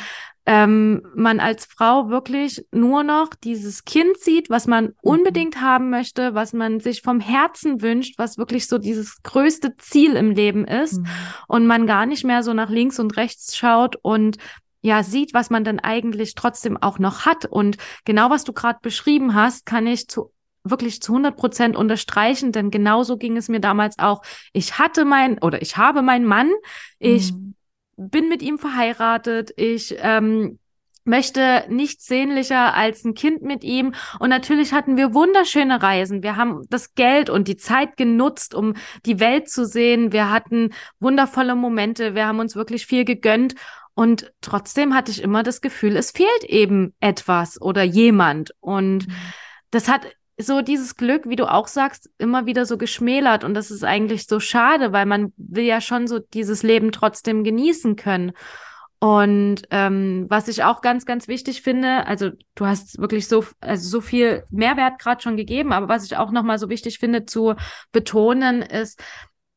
ähm, 0.50 1.04
man 1.13 1.40
als 1.40 1.66
Frau 1.66 2.10
wirklich 2.10 2.66
nur 2.72 3.04
noch 3.04 3.36
dieses 3.36 3.86
Kind 3.86 4.18
sieht, 4.18 4.50
was 4.50 4.66
man 4.66 4.86
mhm. 4.86 4.94
unbedingt 5.04 5.62
haben 5.62 5.92
möchte, 5.92 6.34
was 6.34 6.54
man 6.54 6.80
sich 6.80 7.04
vom 7.04 7.19
Herzen 7.19 7.84
wünscht, 7.84 8.16
was 8.18 8.40
wirklich 8.40 8.66
so 8.66 8.80
dieses 8.80 9.22
größte 9.22 9.78
Ziel 9.78 10.16
im 10.16 10.31
Leben 10.31 10.66
ist 10.66 11.01
mhm. 11.01 11.07
und 11.48 11.68
man 11.68 11.86
gar 11.86 12.07
nicht 12.07 12.24
mehr 12.24 12.42
so 12.42 12.56
nach 12.56 12.72
links 12.72 12.98
und 12.98 13.16
rechts 13.16 13.56
schaut 13.56 13.96
und 14.01 14.38
ja 14.81 15.04
sieht, 15.04 15.36
was 15.36 15.51
man 15.51 15.63
dann 15.63 15.78
eigentlich 15.78 16.34
trotzdem 16.34 16.78
auch 16.78 16.98
noch 16.98 17.28
hat. 17.28 17.46
Und 17.46 17.78
genau 18.04 18.31
was 18.31 18.44
du 18.44 18.51
gerade 18.51 18.80
beschrieben 18.81 19.36
hast, 19.36 19.68
kann 19.68 19.86
ich 19.86 20.07
zu 20.07 20.34
wirklich 20.63 21.00
zu 21.00 21.13
100 21.13 21.38
Prozent 21.38 21.75
unterstreichen, 21.75 22.51
denn 22.51 22.72
genauso 22.72 23.18
ging 23.18 23.38
es 23.38 23.50
mir 23.50 23.60
damals 23.60 24.00
auch. 24.00 24.24
Ich 24.51 24.79
hatte 24.79 25.06
mein 25.06 25.38
oder 25.38 25.62
ich 25.62 25.77
habe 25.77 26.01
meinen 26.01 26.25
Mann, 26.25 26.51
ich 26.98 27.34
mhm 27.34 27.53
bin 28.00 28.29
mit 28.29 28.41
ihm 28.41 28.58
verheiratet, 28.58 29.51
ich 29.58 29.96
ähm, 30.00 30.58
möchte 31.03 31.65
nichts 31.70 32.06
sehnlicher 32.06 32.74
als 32.74 33.03
ein 33.03 33.13
Kind 33.13 33.41
mit 33.41 33.63
ihm. 33.63 33.94
Und 34.20 34.29
natürlich 34.29 34.74
hatten 34.74 34.96
wir 34.96 35.13
wunderschöne 35.13 35.82
Reisen. 35.82 36.24
Wir 36.24 36.36
haben 36.36 36.65
das 36.70 36.94
Geld 36.94 37.29
und 37.29 37.48
die 37.48 37.58
Zeit 37.58 37.98
genutzt, 37.98 38.53
um 38.53 38.75
die 39.06 39.20
Welt 39.20 39.50
zu 39.50 39.65
sehen. 39.65 40.13
Wir 40.13 40.29
hatten 40.29 40.70
wundervolle 41.00 41.56
Momente. 41.56 42.15
Wir 42.15 42.27
haben 42.27 42.39
uns 42.39 42.56
wirklich 42.56 42.86
viel 42.86 43.06
gegönnt. 43.06 43.56
Und 43.96 44.32
trotzdem 44.39 44.94
hatte 44.94 45.12
ich 45.12 45.22
immer 45.22 45.44
das 45.44 45.60
Gefühl, 45.60 45.98
es 45.98 46.12
fehlt 46.12 46.44
eben 46.46 46.94
etwas 47.01 47.62
oder 47.62 47.84
jemand. 47.84 48.53
Und 48.62 49.08
mhm. 49.08 49.13
das 49.72 49.89
hat 49.89 50.08
so 50.41 50.62
dieses 50.62 50.96
Glück, 50.96 51.27
wie 51.27 51.36
du 51.36 51.51
auch 51.51 51.67
sagst, 51.67 52.10
immer 52.17 52.46
wieder 52.46 52.65
so 52.65 52.77
geschmälert. 52.77 53.43
Und 53.43 53.53
das 53.53 53.72
ist 53.72 53.84
eigentlich 53.84 54.25
so 54.27 54.39
schade, 54.39 54.93
weil 54.93 55.05
man 55.05 55.34
will 55.38 55.65
ja 55.65 55.81
schon 55.81 56.08
so 56.08 56.19
dieses 56.19 56.63
Leben 56.63 56.91
trotzdem 56.91 57.43
genießen 57.43 57.96
können. 57.96 58.31
Und 59.00 59.62
ähm, 59.69 60.25
was 60.29 60.50
ich 60.50 60.63
auch 60.63 60.81
ganz, 60.81 61.05
ganz 61.05 61.27
wichtig 61.27 61.62
finde, 61.62 62.05
also 62.05 62.31
du 62.55 62.65
hast 62.65 63.00
wirklich 63.00 63.27
so, 63.27 63.46
also 63.62 63.88
so 63.88 64.01
viel 64.01 64.43
Mehrwert 64.50 65.00
gerade 65.00 65.22
schon 65.22 65.38
gegeben, 65.38 65.72
aber 65.72 65.88
was 65.88 66.03
ich 66.03 66.17
auch 66.17 66.31
nochmal 66.31 66.60
so 66.60 66.69
wichtig 66.69 67.00
finde 67.00 67.25
zu 67.25 67.55
betonen, 67.93 68.62
ist, 68.62 69.01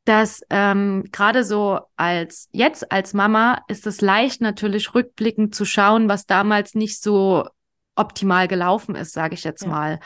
dass 0.05 0.43
ähm, 0.51 1.05
gerade 1.11 1.45
so 1.45 1.81
als 1.97 2.49
jetzt 2.53 2.91
als 2.91 3.15
Mama 3.15 3.63
ist 3.69 3.87
es 3.87 4.01
leicht 4.01 4.41
natürlich 4.41 4.95
rückblickend 4.95 5.55
zu 5.55 5.65
schauen, 5.65 6.09
was 6.09 6.27
damals 6.27 6.75
nicht 6.75 7.03
so 7.03 7.47
optimal 7.95 8.49
gelaufen 8.49 8.95
ist, 8.95 9.13
sage 9.13 9.35
ich 9.35 9.45
jetzt 9.45 9.63
ja. 9.63 9.69
mal. 9.69 10.01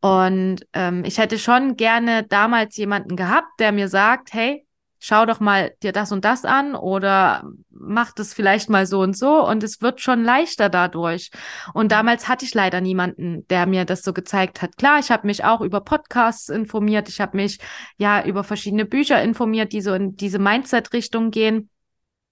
Und 0.00 0.66
ähm, 0.72 1.04
ich 1.04 1.18
hätte 1.18 1.38
schon 1.38 1.76
gerne 1.76 2.24
damals 2.24 2.76
jemanden 2.76 3.16
gehabt, 3.16 3.48
der 3.58 3.72
mir 3.72 3.88
sagt, 3.88 4.32
hey, 4.32 4.66
schau 5.00 5.24
doch 5.24 5.40
mal 5.40 5.72
dir 5.82 5.92
das 5.92 6.12
und 6.12 6.24
das 6.24 6.44
an 6.44 6.74
oder 6.74 7.42
mach 7.70 8.12
das 8.12 8.34
vielleicht 8.34 8.68
mal 8.68 8.86
so 8.86 9.00
und 9.00 9.16
so 9.16 9.46
und 9.48 9.64
es 9.64 9.80
wird 9.80 10.00
schon 10.00 10.22
leichter 10.22 10.68
dadurch. 10.68 11.30
Und 11.72 11.90
damals 11.90 12.28
hatte 12.28 12.44
ich 12.44 12.52
leider 12.52 12.80
niemanden, 12.82 13.46
der 13.48 13.66
mir 13.66 13.86
das 13.86 14.02
so 14.02 14.12
gezeigt 14.12 14.60
hat. 14.60 14.76
Klar, 14.76 14.98
ich 14.98 15.10
habe 15.10 15.26
mich 15.26 15.42
auch 15.42 15.62
über 15.62 15.80
Podcasts 15.80 16.50
informiert, 16.50 17.08
ich 17.08 17.20
habe 17.20 17.36
mich 17.38 17.58
ja 17.96 18.22
über 18.24 18.44
verschiedene 18.44 18.84
Bücher 18.84 19.22
informiert, 19.22 19.72
die 19.72 19.80
so 19.80 19.94
in 19.94 20.16
diese 20.16 20.38
Mindset-Richtung 20.38 21.30
gehen. 21.30 21.70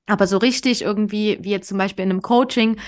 Aber 0.07 0.27
so 0.27 0.39
richtig 0.39 0.83
irgendwie, 0.83 1.39
wie 1.43 1.51
jetzt 1.51 1.69
zum 1.69 1.77
Beispiel 1.77 2.05
in 2.05 2.11
einem 2.11 2.23
Coaching, 2.23 2.79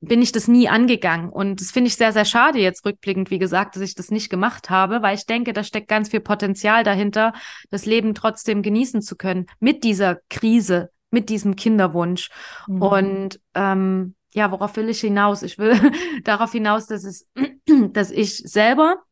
bin 0.00 0.22
ich 0.22 0.32
das 0.32 0.48
nie 0.48 0.68
angegangen. 0.68 1.28
Und 1.28 1.60
das 1.60 1.70
finde 1.70 1.88
ich 1.88 1.96
sehr, 1.96 2.12
sehr 2.12 2.24
schade 2.24 2.58
jetzt 2.58 2.84
rückblickend, 2.84 3.30
wie 3.30 3.38
gesagt, 3.38 3.74
dass 3.74 3.82
ich 3.82 3.94
das 3.94 4.10
nicht 4.10 4.30
gemacht 4.30 4.70
habe, 4.70 5.02
weil 5.02 5.16
ich 5.16 5.26
denke, 5.26 5.52
da 5.52 5.64
steckt 5.64 5.88
ganz 5.88 6.10
viel 6.10 6.20
Potenzial 6.20 6.84
dahinter, 6.84 7.32
das 7.70 7.86
Leben 7.86 8.14
trotzdem 8.14 8.62
genießen 8.62 9.02
zu 9.02 9.16
können 9.16 9.46
mit 9.58 9.84
dieser 9.84 10.18
Krise, 10.30 10.90
mit 11.10 11.28
diesem 11.28 11.56
Kinderwunsch. 11.56 12.30
Mhm. 12.68 12.82
Und 12.82 13.40
ähm, 13.54 14.14
ja, 14.32 14.52
worauf 14.52 14.76
will 14.76 14.88
ich 14.88 15.00
hinaus? 15.00 15.42
Ich 15.42 15.58
will 15.58 15.74
darauf 16.24 16.52
hinaus, 16.52 16.86
dass 16.86 17.04
es, 17.04 17.28
dass 17.92 18.10
ich 18.10 18.38
selber 18.38 19.02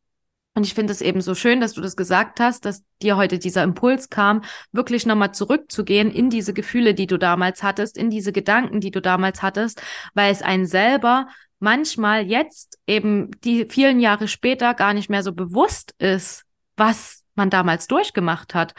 und 0.57 0.65
ich 0.65 0.73
finde 0.73 0.91
es 0.91 1.01
eben 1.01 1.21
so 1.21 1.35
schön, 1.35 1.61
dass 1.61 1.73
du 1.73 1.81
das 1.81 1.95
gesagt 1.95 2.39
hast, 2.39 2.65
dass 2.65 2.83
dir 3.03 3.15
heute 3.15 3.37
dieser 3.37 3.61
Impuls 3.61 4.09
kam, 4.09 4.41
wirklich 4.71 5.05
nochmal 5.05 5.31
zurückzugehen 5.31 6.09
in 6.09 6.31
diese 6.31 6.51
Gefühle, 6.51 6.95
die 6.95 7.05
du 7.05 7.19
damals 7.19 7.61
hattest, 7.61 7.95
in 7.95 8.09
diese 8.09 8.31
Gedanken, 8.31 8.81
die 8.81 8.89
du 8.89 8.99
damals 8.99 9.43
hattest, 9.43 9.83
weil 10.15 10.31
es 10.31 10.41
einen 10.41 10.65
selber 10.65 11.27
manchmal 11.59 12.25
jetzt 12.25 12.79
eben 12.87 13.29
die 13.43 13.67
vielen 13.69 13.99
Jahre 13.99 14.27
später 14.27 14.73
gar 14.73 14.95
nicht 14.95 15.11
mehr 15.11 15.21
so 15.21 15.31
bewusst 15.31 15.93
ist, 15.99 16.43
was 16.75 17.23
man 17.35 17.51
damals 17.51 17.85
durchgemacht 17.85 18.55
hat. 18.55 18.73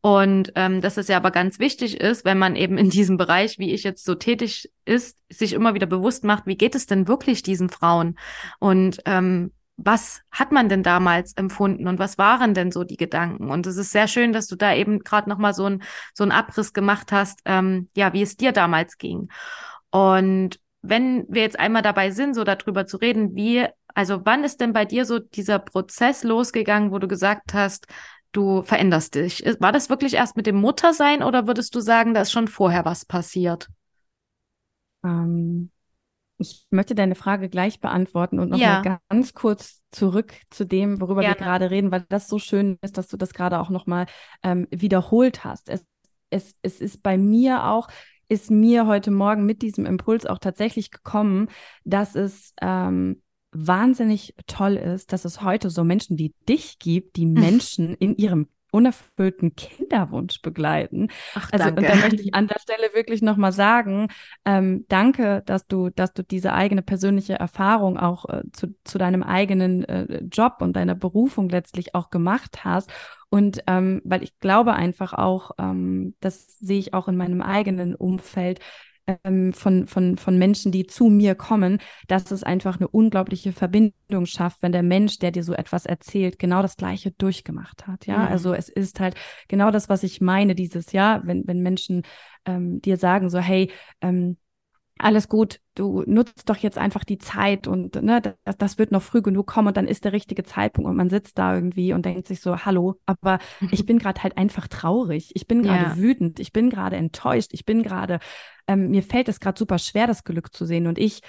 Und 0.00 0.52
ähm, 0.54 0.80
dass 0.80 0.96
es 0.96 1.08
ja 1.08 1.18
aber 1.18 1.30
ganz 1.30 1.58
wichtig 1.58 2.00
ist, 2.00 2.24
wenn 2.24 2.38
man 2.38 2.56
eben 2.56 2.78
in 2.78 2.88
diesem 2.88 3.18
Bereich, 3.18 3.58
wie 3.58 3.74
ich 3.74 3.82
jetzt 3.82 4.06
so 4.06 4.14
tätig 4.14 4.72
ist, 4.86 5.18
sich 5.28 5.52
immer 5.52 5.74
wieder 5.74 5.86
bewusst 5.86 6.24
macht, 6.24 6.46
wie 6.46 6.56
geht 6.56 6.74
es 6.74 6.86
denn 6.86 7.06
wirklich 7.06 7.42
diesen 7.42 7.68
Frauen? 7.68 8.18
Und 8.60 9.00
ähm, 9.04 9.50
was 9.78 10.22
hat 10.32 10.50
man 10.50 10.68
denn 10.68 10.82
damals 10.82 11.32
empfunden 11.34 11.86
und 11.86 12.00
was 12.00 12.18
waren 12.18 12.52
denn 12.52 12.72
so 12.72 12.82
die 12.82 12.96
Gedanken? 12.96 13.50
Und 13.50 13.66
es 13.66 13.76
ist 13.76 13.92
sehr 13.92 14.08
schön, 14.08 14.32
dass 14.32 14.48
du 14.48 14.56
da 14.56 14.74
eben 14.74 14.98
gerade 14.98 15.30
nochmal 15.30 15.54
so 15.54 15.66
ein 15.66 15.82
so 16.14 16.24
ein 16.24 16.32
Abriss 16.32 16.72
gemacht 16.72 17.12
hast, 17.12 17.40
ähm, 17.44 17.88
ja, 17.96 18.12
wie 18.12 18.22
es 18.22 18.36
dir 18.36 18.50
damals 18.52 18.98
ging. 18.98 19.28
Und 19.90 20.60
wenn 20.82 21.26
wir 21.28 21.42
jetzt 21.42 21.58
einmal 21.58 21.82
dabei 21.82 22.10
sind, 22.10 22.34
so 22.34 22.42
darüber 22.42 22.86
zu 22.86 22.96
reden, 22.96 23.36
wie, 23.36 23.66
also 23.94 24.20
wann 24.24 24.42
ist 24.42 24.60
denn 24.60 24.72
bei 24.72 24.84
dir 24.84 25.04
so 25.04 25.20
dieser 25.20 25.60
Prozess 25.60 26.24
losgegangen, 26.24 26.90
wo 26.90 26.98
du 26.98 27.06
gesagt 27.06 27.54
hast, 27.54 27.86
du 28.32 28.62
veränderst 28.62 29.14
dich? 29.14 29.44
War 29.60 29.72
das 29.72 29.90
wirklich 29.90 30.14
erst 30.14 30.36
mit 30.36 30.46
dem 30.46 30.56
Muttersein 30.56 31.22
oder 31.22 31.46
würdest 31.46 31.74
du 31.74 31.80
sagen, 31.80 32.14
da 32.14 32.22
ist 32.22 32.32
schon 32.32 32.48
vorher 32.48 32.84
was 32.84 33.04
passiert? 33.04 33.68
Ähm, 35.04 35.70
ich 36.38 36.66
möchte 36.70 36.94
deine 36.94 37.16
Frage 37.16 37.48
gleich 37.48 37.80
beantworten 37.80 38.38
und 38.38 38.50
nochmal 38.50 38.82
ja. 38.84 39.00
ganz 39.08 39.34
kurz 39.34 39.82
zurück 39.90 40.34
zu 40.50 40.64
dem, 40.64 41.00
worüber 41.00 41.20
Gerne. 41.20 41.36
wir 41.36 41.44
gerade 41.44 41.70
reden, 41.70 41.90
weil 41.90 42.06
das 42.08 42.28
so 42.28 42.38
schön 42.38 42.78
ist, 42.80 42.96
dass 42.96 43.08
du 43.08 43.16
das 43.16 43.34
gerade 43.34 43.58
auch 43.58 43.70
nochmal 43.70 44.06
ähm, 44.42 44.68
wiederholt 44.70 45.44
hast. 45.44 45.68
Es, 45.68 45.86
es, 46.30 46.54
es 46.62 46.80
ist 46.80 47.02
bei 47.02 47.18
mir 47.18 47.64
auch, 47.64 47.88
ist 48.28 48.50
mir 48.50 48.86
heute 48.86 49.10
Morgen 49.10 49.46
mit 49.46 49.62
diesem 49.62 49.84
Impuls 49.84 50.26
auch 50.26 50.38
tatsächlich 50.38 50.90
gekommen, 50.90 51.48
dass 51.84 52.14
es 52.14 52.54
ähm, 52.60 53.22
wahnsinnig 53.50 54.34
toll 54.46 54.76
ist, 54.76 55.12
dass 55.12 55.24
es 55.24 55.42
heute 55.42 55.70
so 55.70 55.82
Menschen 55.82 56.18
wie 56.18 56.34
dich 56.48 56.78
gibt, 56.78 57.16
die 57.16 57.26
Menschen 57.26 57.94
in 57.94 58.16
ihrem 58.16 58.48
unerfüllten 58.70 59.56
Kinderwunsch 59.56 60.42
begleiten. 60.42 61.08
Ach, 61.34 61.50
also, 61.52 61.64
danke. 61.66 61.80
und 61.80 61.88
da 61.88 61.96
möchte 61.96 62.22
ich 62.22 62.34
an 62.34 62.46
der 62.46 62.58
Stelle 62.60 62.94
wirklich 62.94 63.22
nochmal 63.22 63.52
sagen, 63.52 64.08
ähm, 64.44 64.84
danke, 64.88 65.42
dass 65.46 65.66
du, 65.66 65.90
dass 65.90 66.12
du 66.12 66.22
diese 66.22 66.52
eigene 66.52 66.82
persönliche 66.82 67.34
Erfahrung 67.34 67.98
auch 67.98 68.28
äh, 68.28 68.42
zu, 68.52 68.74
zu 68.84 68.98
deinem 68.98 69.22
eigenen 69.22 69.84
äh, 69.84 70.22
Job 70.24 70.56
und 70.60 70.74
deiner 70.76 70.94
Berufung 70.94 71.48
letztlich 71.48 71.94
auch 71.94 72.10
gemacht 72.10 72.64
hast. 72.64 72.90
Und 73.30 73.62
ähm, 73.66 74.00
weil 74.04 74.22
ich 74.22 74.38
glaube 74.38 74.72
einfach 74.74 75.12
auch, 75.12 75.52
ähm, 75.58 76.14
das 76.20 76.58
sehe 76.58 76.78
ich 76.78 76.94
auch 76.94 77.08
in 77.08 77.16
meinem 77.16 77.42
eigenen 77.42 77.94
Umfeld, 77.94 78.60
ähm, 79.24 79.52
von, 79.52 79.86
von, 79.86 80.18
von 80.18 80.38
Menschen, 80.38 80.72
die 80.72 80.86
zu 80.86 81.06
mir 81.06 81.34
kommen, 81.34 81.78
dass 82.06 82.30
es 82.30 82.42
einfach 82.42 82.76
eine 82.76 82.88
unglaubliche 82.88 83.52
Verbindung 83.52 84.26
schafft, 84.26 84.62
wenn 84.62 84.72
der 84.72 84.82
Mensch, 84.82 85.18
der 85.18 85.30
dir 85.30 85.42
so 85.42 85.54
etwas 85.54 85.86
erzählt, 85.86 86.38
genau 86.38 86.62
das 86.62 86.76
Gleiche 86.76 87.10
durchgemacht 87.12 87.86
hat. 87.86 88.06
Ja, 88.06 88.18
mhm. 88.18 88.28
also 88.28 88.54
es 88.54 88.68
ist 88.68 89.00
halt 89.00 89.14
genau 89.48 89.70
das, 89.70 89.88
was 89.88 90.02
ich 90.02 90.20
meine 90.20 90.54
dieses 90.54 90.92
Jahr, 90.92 91.26
wenn, 91.26 91.46
wenn 91.46 91.60
Menschen 91.60 92.02
ähm, 92.44 92.80
dir 92.80 92.96
sagen 92.96 93.30
so, 93.30 93.38
hey, 93.38 93.70
ähm, 94.00 94.36
alles 94.98 95.28
gut, 95.28 95.60
du 95.74 96.02
nutzt 96.06 96.48
doch 96.48 96.56
jetzt 96.56 96.78
einfach 96.78 97.04
die 97.04 97.18
Zeit 97.18 97.66
und 97.66 97.94
ne, 98.02 98.20
das, 98.20 98.56
das, 98.58 98.78
wird 98.78 98.92
noch 98.92 99.02
früh 99.02 99.22
genug 99.22 99.46
kommen 99.46 99.68
und 99.68 99.76
dann 99.76 99.86
ist 99.86 100.04
der 100.04 100.12
richtige 100.12 100.42
Zeitpunkt 100.42 100.90
und 100.90 100.96
man 100.96 101.08
sitzt 101.08 101.38
da 101.38 101.54
irgendwie 101.54 101.92
und 101.92 102.04
denkt 102.04 102.26
sich 102.26 102.40
so, 102.40 102.64
hallo, 102.64 102.96
aber 103.06 103.38
ich 103.70 103.86
bin 103.86 103.98
gerade 103.98 104.22
halt 104.22 104.36
einfach 104.36 104.68
traurig, 104.68 105.30
ich 105.34 105.46
bin 105.46 105.62
gerade 105.62 105.90
ja. 105.90 105.96
wütend, 105.96 106.40
ich 106.40 106.52
bin 106.52 106.70
gerade 106.70 106.96
enttäuscht, 106.96 107.50
ich 107.52 107.64
bin 107.64 107.82
gerade, 107.82 108.18
ähm, 108.66 108.90
mir 108.90 109.02
fällt 109.02 109.28
es 109.28 109.40
gerade 109.40 109.58
super 109.58 109.78
schwer, 109.78 110.06
das 110.06 110.24
Glück 110.24 110.54
zu 110.54 110.64
sehen. 110.66 110.86
Und 110.86 110.98
ich 110.98 111.22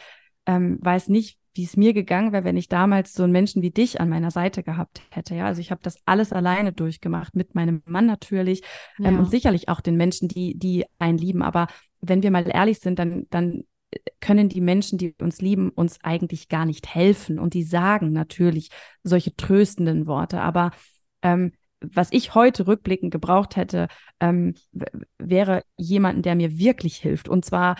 ähm, 0.46 0.78
weiß 0.82 1.10
nicht, 1.10 1.39
wie 1.54 1.64
es 1.64 1.78
mir 1.78 1.94
gegangen 1.94 2.32
wäre, 2.32 2.44
wenn 2.44 2.58
ich 2.58 2.68
damals 2.68 3.14
so 3.14 3.24
einen 3.24 3.32
Menschen 3.32 3.62
wie 3.62 3.72
dich 3.72 4.00
an 4.00 4.10
meiner 4.10 4.32
Seite 4.32 4.64
gehabt 4.64 5.02
hätte. 5.12 5.36
Ja, 5.36 5.46
also 5.46 5.62
ich 5.62 5.72
habe 5.72 5.82
das 5.84 5.98
alles 6.06 6.32
alleine 6.32 6.72
durchgemacht, 6.72 7.36
mit 7.36 7.56
meinem 7.56 7.82
Mann 7.86 8.06
natürlich 8.06 8.62
ja. 8.98 9.10
ähm, 9.10 9.20
und 9.20 9.30
sicherlich 9.30 9.70
auch 9.70 9.82
den 9.82 9.98
Menschen, 9.98 10.28
die, 10.28 10.58
die 10.58 10.86
einen 11.00 11.18
lieben. 11.18 11.42
Aber 11.42 11.68
wenn 12.02 12.24
wir 12.24 12.32
mal 12.32 12.48
ehrlich 12.48 12.80
sind, 12.80 13.00
dann, 13.00 13.26
dann 13.30 13.64
können 14.20 14.50
die 14.50 14.62
Menschen, 14.62 14.98
die 14.98 15.16
uns 15.20 15.42
lieben, 15.42 15.70
uns 15.70 16.00
eigentlich 16.04 16.50
gar 16.50 16.66
nicht 16.66 16.94
helfen. 16.94 17.40
Und 17.40 17.54
die 17.54 17.64
sagen 17.64 18.12
natürlich 18.12 18.70
solche 19.04 19.36
tröstenden 19.36 20.06
Worte. 20.06 20.42
Aber 20.42 20.72
ähm, 21.22 21.54
was 21.82 22.12
ich 22.12 22.36
heute 22.36 22.68
rückblickend 22.68 23.12
gebraucht 23.12 23.56
hätte, 23.56 23.88
ähm, 24.20 24.56
wäre 25.18 25.64
jemanden, 25.78 26.22
der 26.22 26.36
mir 26.36 26.58
wirklich 26.58 26.98
hilft. 26.98 27.30
Und 27.30 27.46
zwar 27.46 27.76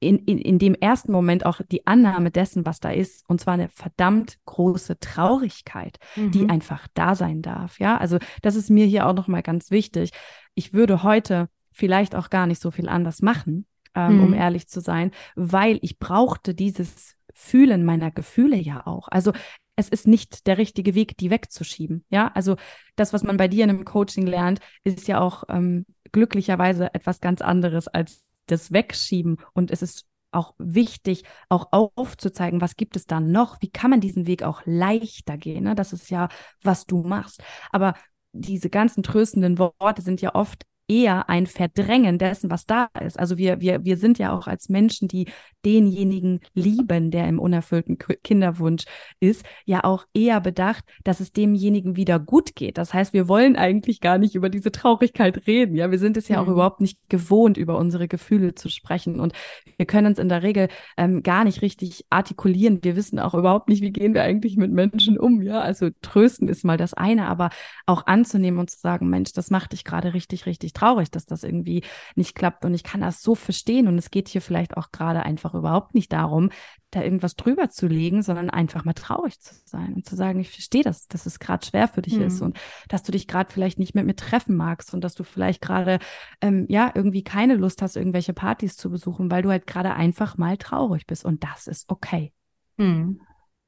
in, 0.00 0.18
in, 0.20 0.38
in 0.38 0.58
dem 0.58 0.74
ersten 0.74 1.12
Moment 1.12 1.44
auch 1.44 1.60
die 1.70 1.86
Annahme 1.86 2.30
dessen, 2.30 2.64
was 2.64 2.80
da 2.80 2.90
ist. 2.90 3.28
Und 3.28 3.40
zwar 3.40 3.54
eine 3.54 3.68
verdammt 3.68 4.38
große 4.46 4.98
Traurigkeit, 5.00 5.98
mhm. 6.16 6.30
die 6.30 6.48
einfach 6.48 6.86
da 6.94 7.14
sein 7.14 7.42
darf. 7.42 7.80
Ja, 7.80 7.96
also 7.96 8.18
das 8.42 8.54
ist 8.54 8.70
mir 8.70 8.86
hier 8.86 9.06
auch 9.06 9.14
nochmal 9.14 9.42
ganz 9.42 9.70
wichtig. 9.70 10.10
Ich 10.54 10.72
würde 10.72 11.02
heute 11.02 11.48
vielleicht 11.72 12.14
auch 12.14 12.30
gar 12.30 12.46
nicht 12.46 12.60
so 12.60 12.70
viel 12.70 12.88
anders 12.88 13.22
machen, 13.22 13.66
ähm, 13.94 14.16
mhm. 14.16 14.24
um 14.24 14.34
ehrlich 14.34 14.68
zu 14.68 14.80
sein, 14.80 15.10
weil 15.34 15.78
ich 15.82 15.98
brauchte 15.98 16.54
dieses 16.54 17.16
Fühlen 17.32 17.84
meiner 17.84 18.10
Gefühle 18.10 18.56
ja 18.56 18.86
auch. 18.86 19.08
Also 19.08 19.32
es 19.76 19.88
ist 19.88 20.08
nicht 20.08 20.48
der 20.48 20.58
richtige 20.58 20.96
Weg, 20.96 21.16
die 21.18 21.30
wegzuschieben. 21.30 22.04
Ja, 22.10 22.32
also 22.34 22.56
das, 22.96 23.12
was 23.12 23.22
man 23.22 23.36
bei 23.36 23.46
dir 23.46 23.62
in 23.62 23.70
einem 23.70 23.84
Coaching 23.84 24.26
lernt, 24.26 24.58
ist 24.82 25.06
ja 25.06 25.20
auch 25.20 25.44
ähm, 25.48 25.86
glücklicherweise 26.10 26.92
etwas 26.94 27.20
ganz 27.20 27.42
anderes 27.42 27.86
als 27.86 28.27
das 28.50 28.72
Wegschieben. 28.72 29.38
Und 29.52 29.70
es 29.70 29.82
ist 29.82 30.06
auch 30.30 30.54
wichtig, 30.58 31.24
auch 31.48 31.68
aufzuzeigen, 31.70 32.60
was 32.60 32.76
gibt 32.76 32.96
es 32.96 33.06
da 33.06 33.20
noch? 33.20 33.60
Wie 33.60 33.70
kann 33.70 33.90
man 33.90 34.00
diesen 34.00 34.26
Weg 34.26 34.42
auch 34.42 34.62
leichter 34.64 35.38
gehen? 35.38 35.64
Ne? 35.64 35.74
Das 35.74 35.92
ist 35.92 36.10
ja, 36.10 36.28
was 36.62 36.86
du 36.86 37.02
machst. 37.02 37.42
Aber 37.72 37.94
diese 38.32 38.70
ganzen 38.70 39.02
tröstenden 39.02 39.58
Worte 39.58 40.02
sind 40.02 40.20
ja 40.20 40.34
oft 40.34 40.66
eher 40.88 41.28
ein 41.28 41.46
Verdrängen 41.46 42.18
dessen, 42.18 42.50
was 42.50 42.66
da 42.66 42.88
ist. 43.00 43.18
Also 43.18 43.36
wir, 43.36 43.60
wir, 43.60 43.84
wir 43.84 43.98
sind 43.98 44.18
ja 44.18 44.36
auch 44.36 44.46
als 44.46 44.68
Menschen, 44.68 45.06
die 45.06 45.26
denjenigen 45.64 46.40
lieben, 46.54 47.10
der 47.10 47.28
im 47.28 47.38
unerfüllten 47.38 47.98
Kinderwunsch 47.98 48.84
ist, 49.20 49.44
ja 49.66 49.84
auch 49.84 50.06
eher 50.14 50.40
bedacht, 50.40 50.84
dass 51.04 51.20
es 51.20 51.32
demjenigen 51.32 51.96
wieder 51.96 52.18
gut 52.18 52.54
geht. 52.54 52.78
Das 52.78 52.94
heißt, 52.94 53.12
wir 53.12 53.28
wollen 53.28 53.56
eigentlich 53.56 54.00
gar 54.00 54.18
nicht 54.18 54.34
über 54.34 54.48
diese 54.48 54.72
Traurigkeit 54.72 55.46
reden. 55.46 55.76
Ja, 55.76 55.90
wir 55.90 55.98
sind 55.98 56.16
es 56.16 56.28
ja 56.28 56.40
mhm. 56.40 56.48
auch 56.48 56.52
überhaupt 56.52 56.80
nicht 56.80 56.98
gewohnt, 57.08 57.58
über 57.58 57.76
unsere 57.76 58.08
Gefühle 58.08 58.54
zu 58.54 58.70
sprechen. 58.70 59.20
Und 59.20 59.34
wir 59.76 59.86
können 59.86 60.06
uns 60.06 60.18
in 60.18 60.28
der 60.28 60.42
Regel 60.42 60.68
ähm, 60.96 61.22
gar 61.22 61.44
nicht 61.44 61.60
richtig 61.60 62.06
artikulieren. 62.08 62.82
Wir 62.82 62.96
wissen 62.96 63.18
auch 63.18 63.34
überhaupt 63.34 63.68
nicht, 63.68 63.82
wie 63.82 63.92
gehen 63.92 64.14
wir 64.14 64.22
eigentlich 64.22 64.56
mit 64.56 64.72
Menschen 64.72 65.18
um. 65.18 65.42
Ja, 65.42 65.60
also 65.60 65.90
trösten 66.00 66.48
ist 66.48 66.64
mal 66.64 66.78
das 66.78 66.94
eine, 66.94 67.26
aber 67.26 67.50
auch 67.84 68.06
anzunehmen 68.06 68.58
und 68.58 68.70
zu 68.70 68.78
sagen, 68.80 69.08
Mensch, 69.10 69.32
das 69.32 69.50
macht 69.50 69.72
dich 69.72 69.84
gerade 69.84 70.14
richtig, 70.14 70.46
richtig 70.46 70.72
traurig, 70.78 71.10
dass 71.10 71.26
das 71.26 71.42
irgendwie 71.44 71.82
nicht 72.14 72.34
klappt. 72.34 72.64
Und 72.64 72.74
ich 72.74 72.82
kann 72.82 73.00
das 73.00 73.22
so 73.22 73.34
verstehen. 73.34 73.88
Und 73.88 73.98
es 73.98 74.10
geht 74.10 74.28
hier 74.28 74.42
vielleicht 74.42 74.76
auch 74.76 74.90
gerade 74.92 75.22
einfach 75.22 75.54
überhaupt 75.54 75.94
nicht 75.94 76.12
darum, 76.12 76.50
da 76.90 77.02
irgendwas 77.02 77.36
drüber 77.36 77.68
zu 77.68 77.86
legen, 77.86 78.22
sondern 78.22 78.48
einfach 78.48 78.84
mal 78.84 78.94
traurig 78.94 79.38
zu 79.40 79.54
sein 79.64 79.94
und 79.94 80.06
zu 80.06 80.16
sagen, 80.16 80.40
ich 80.40 80.50
verstehe 80.50 80.82
das, 80.82 81.06
dass 81.06 81.26
es 81.26 81.38
gerade 81.38 81.66
schwer 81.66 81.86
für 81.88 82.02
dich 82.02 82.16
mhm. 82.16 82.22
ist 82.22 82.40
und 82.40 82.58
dass 82.88 83.02
du 83.02 83.12
dich 83.12 83.28
gerade 83.28 83.52
vielleicht 83.52 83.78
nicht 83.78 83.94
mit 83.94 84.06
mir 84.06 84.16
treffen 84.16 84.56
magst 84.56 84.94
und 84.94 85.02
dass 85.02 85.14
du 85.14 85.24
vielleicht 85.24 85.60
gerade 85.60 85.98
ähm, 86.40 86.64
ja 86.68 86.90
irgendwie 86.94 87.22
keine 87.22 87.56
Lust 87.56 87.82
hast, 87.82 87.96
irgendwelche 87.96 88.32
Partys 88.32 88.76
zu 88.76 88.90
besuchen, 88.90 89.30
weil 89.30 89.42
du 89.42 89.50
halt 89.50 89.66
gerade 89.66 89.94
einfach 89.94 90.38
mal 90.38 90.56
traurig 90.56 91.06
bist 91.06 91.24
und 91.24 91.44
das 91.44 91.66
ist 91.66 91.90
okay. 91.90 92.32
Mhm. 92.78 93.20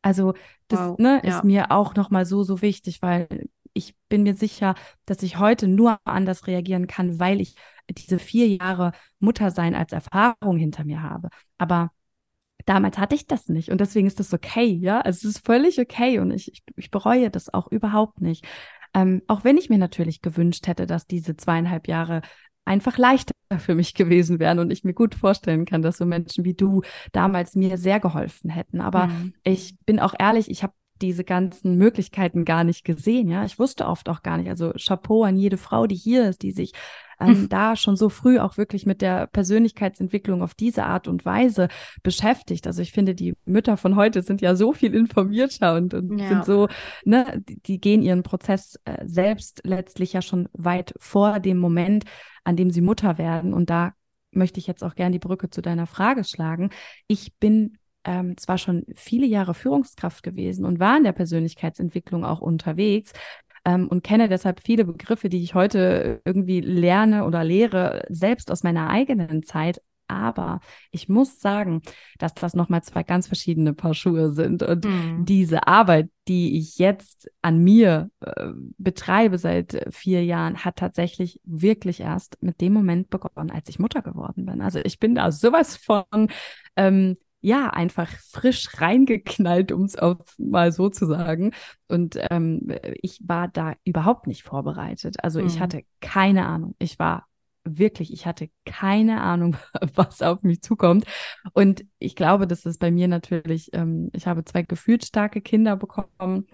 Also 0.02 0.33
das 0.69 0.81
wow. 0.81 0.99
ne, 0.99 1.21
ja. 1.23 1.37
ist 1.37 1.45
mir 1.45 1.71
auch 1.71 1.95
nochmal 1.95 2.25
so, 2.25 2.43
so 2.43 2.62
wichtig, 2.62 3.02
weil 3.02 3.50
ich 3.72 3.94
bin 4.08 4.22
mir 4.22 4.34
sicher, 4.34 4.74
dass 5.06 5.22
ich 5.22 5.38
heute 5.38 5.68
nur 5.68 5.98
anders 6.04 6.46
reagieren 6.46 6.86
kann, 6.86 7.18
weil 7.18 7.40
ich 7.40 7.54
diese 7.90 8.18
vier 8.18 8.48
Jahre 8.48 8.92
Muttersein 9.18 9.74
als 9.74 9.92
Erfahrung 9.92 10.56
hinter 10.56 10.84
mir 10.84 11.02
habe. 11.02 11.28
Aber 11.58 11.90
damals 12.66 12.98
hatte 12.98 13.14
ich 13.14 13.26
das 13.26 13.48
nicht 13.48 13.70
und 13.70 13.80
deswegen 13.80 14.06
ist 14.06 14.20
das 14.20 14.32
okay, 14.32 14.66
ja. 14.66 15.00
Also 15.00 15.28
es 15.28 15.36
ist 15.36 15.46
völlig 15.46 15.80
okay 15.80 16.18
und 16.18 16.30
ich, 16.30 16.52
ich, 16.52 16.62
ich 16.76 16.90
bereue 16.90 17.30
das 17.30 17.52
auch 17.52 17.70
überhaupt 17.70 18.20
nicht. 18.20 18.46
Ähm, 18.94 19.22
auch 19.28 19.44
wenn 19.44 19.56
ich 19.56 19.70
mir 19.70 19.78
natürlich 19.78 20.20
gewünscht 20.20 20.66
hätte, 20.66 20.86
dass 20.86 21.06
diese 21.06 21.36
zweieinhalb 21.36 21.88
Jahre 21.88 22.22
einfach 22.64 22.98
leichter 22.98 23.34
für 23.58 23.74
mich 23.74 23.94
gewesen 23.94 24.38
wären 24.38 24.58
und 24.58 24.70
ich 24.70 24.84
mir 24.84 24.94
gut 24.94 25.14
vorstellen 25.14 25.64
kann, 25.64 25.82
dass 25.82 25.98
so 25.98 26.06
Menschen 26.06 26.44
wie 26.44 26.54
du 26.54 26.82
damals 27.12 27.54
mir 27.54 27.78
sehr 27.78 27.98
geholfen 27.98 28.50
hätten. 28.50 28.80
Aber 28.80 29.08
mhm. 29.08 29.34
ich 29.42 29.76
bin 29.86 29.98
auch 29.98 30.14
ehrlich, 30.18 30.50
ich 30.50 30.62
habe 30.62 30.72
diese 31.02 31.25
ganzen 31.25 31.76
Möglichkeiten 31.76 32.45
gar 32.45 32.64
nicht 32.64 32.85
gesehen. 32.85 33.28
Ja, 33.28 33.45
ich 33.45 33.59
wusste 33.59 33.87
oft 33.87 34.09
auch 34.09 34.23
gar 34.23 34.37
nicht. 34.37 34.49
Also 34.49 34.73
Chapeau 34.73 35.25
an 35.25 35.37
jede 35.37 35.57
Frau, 35.57 35.87
die 35.87 35.97
hier 35.97 36.28
ist, 36.28 36.42
die 36.42 36.52
sich 36.52 36.73
ähm, 37.21 37.49
da 37.49 37.76
schon 37.76 37.97
so 37.97 38.09
früh 38.09 38.38
auch 38.38 38.57
wirklich 38.57 38.87
mit 38.87 39.02
der 39.02 39.26
Persönlichkeitsentwicklung 39.26 40.42
auf 40.42 40.54
diese 40.54 40.85
Art 40.85 41.07
und 41.07 41.25
Weise 41.25 41.69
beschäftigt. 42.02 42.66
Also 42.66 42.83
ich 42.83 42.92
finde, 42.92 43.14
die 43.14 43.35
Mütter 43.45 43.76
von 43.76 43.97
heute 43.97 44.23
sind 44.23 44.40
ja 44.40 44.57
so 44.57 44.73
viel 44.73 44.95
informierter 44.95 45.75
und, 45.75 45.95
und 45.95 46.19
ja. 46.19 46.28
sind 46.28 46.45
so, 46.45 46.69
ne, 47.04 47.42
die, 47.49 47.61
die 47.61 47.80
gehen 47.80 48.02
ihren 48.02 48.23
Prozess 48.23 48.78
äh, 48.85 49.04
selbst 49.07 49.61
letztlich 49.64 50.12
ja 50.12 50.23
schon 50.23 50.49
weit 50.52 50.95
vor 50.99 51.40
dem 51.40 51.59
Moment, 51.59 52.04
an 52.45 52.57
dem 52.57 52.71
sie 52.71 52.80
Mutter 52.80 53.19
werden. 53.19 53.52
Und 53.52 53.71
da 53.71 53.92
möchte 54.33 54.61
ich 54.61 54.66
jetzt 54.66 54.83
auch 54.83 54.95
gerne 54.95 55.12
die 55.12 55.19
Brücke 55.19 55.50
zu 55.50 55.61
deiner 55.61 55.87
Frage 55.87 56.25
schlagen. 56.25 56.71
Ich 57.07 57.35
bin 57.38 57.76
ähm, 58.04 58.37
zwar 58.37 58.59
schon 58.59 58.85
viele 58.95 59.26
Jahre 59.26 59.54
Führungskraft 59.54 60.23
gewesen 60.23 60.64
und 60.64 60.80
war 60.80 60.97
in 60.97 61.04
der 61.04 61.12
Persönlichkeitsentwicklung 61.12 62.25
auch 62.25 62.40
unterwegs 62.40 63.12
ähm, 63.64 63.88
und 63.88 64.02
kenne 64.02 64.28
deshalb 64.28 64.61
viele 64.64 64.85
Begriffe, 64.85 65.28
die 65.28 65.42
ich 65.42 65.54
heute 65.54 66.21
irgendwie 66.25 66.61
lerne 66.61 67.25
oder 67.25 67.45
lehre, 67.45 68.04
selbst 68.09 68.50
aus 68.50 68.62
meiner 68.62 68.88
eigenen 68.88 69.42
Zeit. 69.42 69.83
Aber 70.09 70.59
ich 70.90 71.09
muss 71.09 71.38
sagen, 71.38 71.83
dass 72.19 72.35
das 72.35 72.54
nochmal 72.54 72.83
zwei 72.83 73.04
ganz 73.04 73.28
verschiedene 73.28 73.75
Paar 73.75 73.95
Schuhe 73.95 74.33
sind. 74.33 74.64
Und 74.64 74.85
mhm. 74.85 75.25
diese 75.25 75.69
Arbeit, 75.69 76.11
die 76.26 76.59
ich 76.59 76.78
jetzt 76.78 77.30
an 77.42 77.62
mir 77.62 78.11
äh, 78.21 78.49
betreibe 78.76 79.38
seit 79.38 79.87
vier 79.90 80.25
Jahren, 80.25 80.64
hat 80.64 80.76
tatsächlich 80.76 81.40
wirklich 81.45 82.00
erst 82.00 82.42
mit 82.42 82.61
dem 82.61 82.73
Moment 82.73 83.09
begonnen, 83.09 83.52
als 83.52 83.69
ich 83.69 83.78
Mutter 83.78 84.02
geworden 84.02 84.47
bin. 84.47 84.61
Also 84.61 84.80
ich 84.83 84.99
bin 84.99 85.14
da 85.14 85.30
sowas 85.30 85.76
von 85.76 86.04
ähm, 86.75 87.16
ja, 87.40 87.70
einfach 87.70 88.09
frisch 88.09 88.80
reingeknallt, 88.80 89.73
um 89.73 89.85
es 89.85 89.97
auch 89.97 90.20
mal 90.38 90.73
so 90.73 90.88
zu 90.90 91.06
sagen. 91.06 91.52
Und 91.88 92.18
ähm, 92.30 92.68
ich 93.00 93.20
war 93.25 93.49
da 93.49 93.75
überhaupt 93.85 94.26
nicht 94.26 94.42
vorbereitet. 94.42 95.23
Also 95.25 95.40
mhm. 95.40 95.47
ich 95.47 95.61
hatte 95.61 95.82
keine 96.00 96.47
Ahnung. 96.47 96.75
Ich 96.78 96.99
war 96.99 97.26
wirklich, 97.64 98.12
ich 98.12 98.26
hatte 98.26 98.50
keine 98.64 99.20
Ahnung, 99.23 99.56
was 99.94 100.23
auf 100.23 100.42
mich 100.42 100.62
zukommt. 100.62 101.04
Und 101.52 101.85
ich 101.99 102.14
glaube, 102.14 102.47
dass 102.47 102.66
es 102.66 102.78
bei 102.78 102.90
mir 102.90 103.09
natürlich, 103.09 103.70
ähm, 103.73 104.11
ich 104.12 104.26
habe 104.26 104.44
zwei 104.44 104.62
gefühlt 104.62 105.04
starke 105.04 105.40
Kinder 105.40 105.76
bekommen 105.76 106.47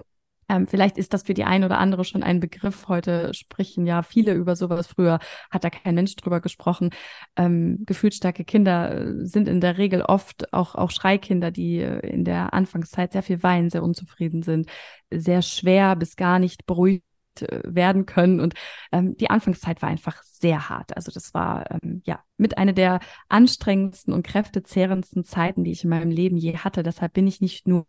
ähm, 0.48 0.66
vielleicht 0.68 0.96
ist 0.98 1.12
das 1.12 1.24
für 1.24 1.34
die 1.34 1.44
ein 1.44 1.64
oder 1.64 1.78
andere 1.78 2.04
schon 2.04 2.22
ein 2.22 2.40
Begriff. 2.40 2.88
Heute 2.88 3.34
sprechen 3.34 3.86
ja 3.86 4.02
viele 4.02 4.32
über 4.34 4.56
sowas. 4.56 4.86
Früher 4.86 5.18
hat 5.50 5.64
da 5.64 5.70
kein 5.70 5.94
Mensch 5.94 6.14
drüber 6.16 6.40
gesprochen. 6.40 6.90
Ähm, 7.36 7.82
gefühlsstarke 7.86 8.44
Kinder 8.44 8.94
äh, 8.94 9.26
sind 9.26 9.48
in 9.48 9.60
der 9.60 9.78
Regel 9.78 10.02
oft 10.02 10.52
auch, 10.52 10.74
auch 10.74 10.90
Schreikinder, 10.90 11.50
die 11.50 11.78
äh, 11.78 12.06
in 12.06 12.24
der 12.24 12.54
Anfangszeit 12.54 13.12
sehr 13.12 13.22
viel 13.22 13.42
weinen, 13.42 13.70
sehr 13.70 13.82
unzufrieden 13.82 14.42
sind, 14.42 14.68
sehr 15.10 15.42
schwer 15.42 15.96
bis 15.96 16.16
gar 16.16 16.38
nicht 16.38 16.66
beruhigt 16.66 17.02
äh, 17.40 17.62
werden 17.64 18.06
können. 18.06 18.40
Und 18.40 18.54
ähm, 18.92 19.16
die 19.16 19.30
Anfangszeit 19.30 19.82
war 19.82 19.88
einfach 19.88 20.22
sehr 20.22 20.68
hart. 20.68 20.96
Also 20.96 21.10
das 21.12 21.34
war 21.34 21.70
ähm, 21.70 22.02
ja 22.04 22.20
mit 22.36 22.58
einer 22.58 22.72
der 22.72 23.00
anstrengendsten 23.28 24.12
und 24.12 24.26
kräftezehrendsten 24.26 25.24
Zeiten, 25.24 25.64
die 25.64 25.72
ich 25.72 25.84
in 25.84 25.90
meinem 25.90 26.10
Leben 26.10 26.36
je 26.36 26.56
hatte. 26.56 26.82
Deshalb 26.82 27.14
bin 27.14 27.26
ich 27.26 27.40
nicht 27.40 27.66
nur 27.66 27.86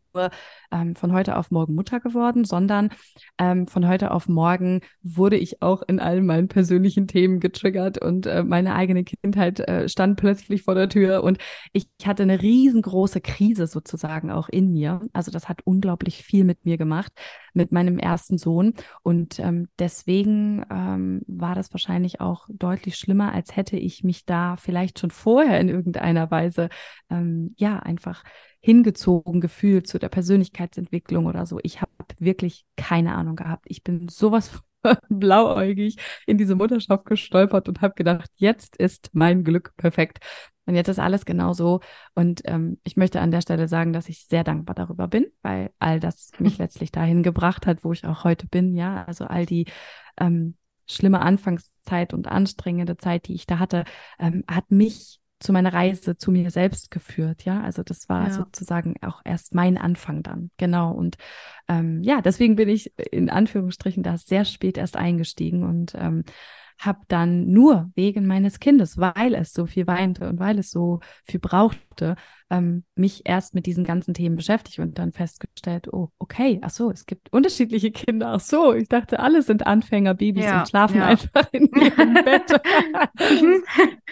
ähm, 0.72 0.96
von 0.96 1.14
heute 1.14 1.38
auf 1.38 1.52
morgen 1.52 1.76
Mutter 1.76 2.00
geworden, 2.00 2.44
sondern 2.44 2.90
ähm, 3.38 3.68
von 3.68 3.88
heute 3.88 4.12
auf 4.12 4.28
morgen 4.28 4.82
wurde 5.04 5.38
ich 5.38 5.62
auch 5.62 5.84
in 5.88 6.00
all 6.00 6.22
meinen 6.22 6.48
persönlichen 6.48 7.08
Themen 7.08 7.40
getriggert 7.40 8.02
und 8.02 8.26
äh, 8.26 8.44
meine 8.44 8.76
eigene 8.76 9.04
Kindheit 9.04 9.60
äh, 9.60 9.88
stand 9.88 10.18
plötzlich 10.18 10.64
vor 10.64 10.76
der 10.76 10.90
Tür 10.90 11.24
und 11.24 11.38
ich 11.72 11.90
hatte 12.06 12.24
eine 12.24 12.42
riesengroße 12.42 13.22
Krise 13.22 13.68
sozusagen 13.68 14.32
auch 14.32 14.50
in 14.50 14.74
mir. 14.74 15.02
Also 15.14 15.32
das 15.32 15.50
hat 15.50 15.62
unglaublich 15.66 16.24
viel 16.24 16.44
mit 16.44 16.66
mir 16.66 16.78
gemacht, 16.78 17.12
mit 17.54 17.72
meinem 17.72 18.00
ersten 18.00 18.38
Sohn 18.38 18.74
und 19.04 19.40
ähm, 19.40 19.68
deswegen 19.78 20.66
ähm, 20.72 21.22
war 21.28 21.56
das 21.56 21.74
wahrscheinlich 21.74 22.22
auch 22.22 22.48
deutlich 22.50 22.96
schlimmer, 22.96 23.34
als 23.34 23.56
hätte 23.56 23.78
ich 23.78 24.04
mich 24.04 24.26
da 24.26 24.37
vielleicht 24.58 25.00
schon 25.00 25.12
vorher 25.12 25.60
in 25.60 25.70
irgendeiner 25.70 26.32
Weise, 26.32 26.70
ähm, 27.10 27.54
ja, 27.58 27.80
einfach 27.80 28.24
hingezogen 28.60 29.40
gefühlt 29.42 29.88
zu 29.88 30.00
der 30.00 30.10
Persönlichkeitsentwicklung 30.10 31.26
oder 31.26 31.46
so. 31.46 31.60
Ich 31.64 31.82
habe 31.82 31.92
wirklich 32.20 32.66
keine 32.76 33.16
Ahnung 33.16 33.36
gehabt. 33.36 33.66
Ich 33.68 33.84
bin 33.84 34.08
sowas 34.10 34.62
blauäugig 35.10 35.98
in 36.26 36.38
diese 36.38 36.56
Mutterschaft 36.56 37.06
gestolpert 37.06 37.70
und 37.70 37.82
habe 37.82 37.94
gedacht, 37.96 38.30
jetzt 38.36 38.76
ist 38.78 39.10
mein 39.14 39.44
Glück 39.44 39.74
perfekt. 39.78 40.20
Und 40.66 40.76
jetzt 40.76 40.90
ist 40.90 41.00
alles 41.00 41.26
genau 41.26 41.54
so. 41.54 41.80
Und 42.14 42.42
ähm, 42.44 42.78
ich 42.84 42.98
möchte 42.98 43.22
an 43.22 43.32
der 43.32 43.42
Stelle 43.42 43.70
sagen, 43.70 43.94
dass 43.94 44.10
ich 44.10 44.26
sehr 44.26 44.44
dankbar 44.44 44.76
darüber 44.76 45.08
bin, 45.08 45.28
weil 45.42 45.72
all 45.80 46.02
das 46.02 46.32
mich 46.40 46.58
letztlich 46.58 46.92
dahin 46.92 47.24
gebracht 47.24 47.66
hat, 47.66 47.84
wo 47.84 47.94
ich 47.94 48.06
auch 48.06 48.26
heute 48.26 48.48
bin. 48.48 48.76
Ja, 48.76 49.06
also 49.06 49.26
all 49.26 49.46
die 49.46 49.66
ähm, 50.20 50.56
schlimme 50.88 51.22
Anfangszeit 51.22 52.14
und 52.14 52.28
anstrengende 52.28 52.98
Zeit, 52.98 53.28
die 53.28 53.36
ich 53.36 53.46
da 53.46 53.60
hatte, 53.60 53.84
ähm, 54.20 54.44
hat 54.48 54.72
mich 54.72 55.20
zu 55.40 55.54
meiner 55.54 55.72
Reise 55.72 56.18
zu 56.18 56.32
mir 56.32 56.50
selbst 56.50 56.90
geführt. 56.90 57.46
Ja, 57.46 57.62
also 57.62 57.84
das 57.84 58.10
war 58.10 58.28
ja. 58.28 58.34
sozusagen 58.34 58.96
auch 59.02 59.22
erst 59.24 59.54
mein 59.54 59.78
Anfang 59.78 60.24
dann. 60.24 60.50
Genau. 60.58 60.92
Und 60.92 61.18
ähm, 61.68 62.02
ja, 62.02 62.22
deswegen 62.22 62.56
bin 62.56 62.70
ich 62.70 62.98
in 63.12 63.30
Anführungsstrichen 63.30 64.02
da 64.02 64.18
sehr 64.18 64.46
spät 64.46 64.78
erst 64.78 64.98
eingestiegen 64.98 65.64
und 65.64 65.94
ähm, 65.96 66.24
habe 66.80 67.00
dann 67.08 67.52
nur 67.52 67.92
wegen 67.96 68.28
meines 68.28 68.60
Kindes, 68.60 68.98
weil 68.98 69.34
es 69.36 69.54
so 69.54 69.66
viel 69.66 69.88
weinte 69.88 70.30
und 70.30 70.40
weil 70.40 70.60
es 70.60 70.72
so 70.72 71.00
viel 71.26 71.40
brauchte, 71.40 72.16
ähm, 72.50 72.84
mich 72.96 73.24
erst 73.26 73.56
mit 73.56 73.66
diesen 73.66 73.84
ganzen 73.84 74.14
Themen 74.14 74.36
beschäftigt 74.36 74.80
und 74.80 74.98
dann 75.00 75.12
festgestellt, 75.12 75.92
oh, 75.92 76.10
okay, 76.20 76.60
ach 76.62 76.70
so, 76.70 76.92
es 76.92 77.06
gibt 77.06 77.32
unterschiedliche 77.34 77.92
Kinder. 77.92 78.34
Ach 78.34 78.40
so, 78.40 78.74
ich 78.74 78.88
dachte, 78.88 79.20
alle 79.20 79.42
sind 79.42 79.66
Anfänger, 79.66 80.14
Babys 80.14 80.46
ja, 80.46 80.60
und 80.60 80.70
schlafen 80.70 80.98
ja. 80.98 81.08
einfach 81.08 81.52
in 81.52 81.66
ihrem 81.68 82.14
Bett. 82.26 82.62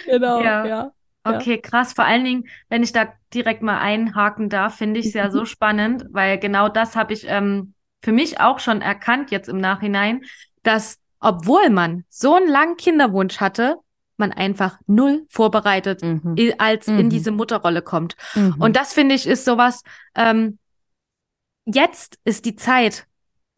genau, 0.05 0.41
ja. 0.41 0.65
ja. 0.65 0.91
Okay, 1.23 1.59
krass. 1.59 1.93
Vor 1.93 2.05
allen 2.05 2.23
Dingen, 2.23 2.47
wenn 2.69 2.83
ich 2.83 2.91
da 2.91 3.07
direkt 3.33 3.63
mal 3.63 3.79
einhaken 3.79 4.49
darf, 4.49 4.75
finde 4.75 4.99
ich 4.99 5.07
es 5.07 5.13
ja 5.13 5.31
so 5.31 5.45
spannend, 5.45 6.05
weil 6.11 6.37
genau 6.37 6.69
das 6.69 6.95
habe 6.95 7.13
ich 7.13 7.25
ähm, 7.27 7.73
für 8.03 8.11
mich 8.11 8.39
auch 8.39 8.59
schon 8.59 8.81
erkannt 8.81 9.31
jetzt 9.31 9.49
im 9.49 9.57
Nachhinein, 9.57 10.21
dass 10.61 11.01
obwohl 11.19 11.69
man 11.69 12.03
so 12.09 12.35
einen 12.35 12.47
langen 12.47 12.77
Kinderwunsch 12.77 13.39
hatte, 13.39 13.77
man 14.17 14.31
einfach 14.31 14.79
null 14.87 15.25
vorbereitet 15.29 16.01
mhm. 16.01 16.53
als 16.57 16.87
mhm. 16.87 16.99
in 16.99 17.09
diese 17.09 17.31
Mutterrolle 17.31 17.81
kommt. 17.81 18.15
Mhm. 18.33 18.55
Und 18.59 18.75
das 18.75 18.93
finde 18.93 19.15
ich 19.15 19.27
ist 19.27 19.45
sowas, 19.45 19.83
ähm, 20.15 20.57
jetzt 21.65 22.19
ist 22.23 22.45
die 22.45 22.55
Zeit 22.55 23.07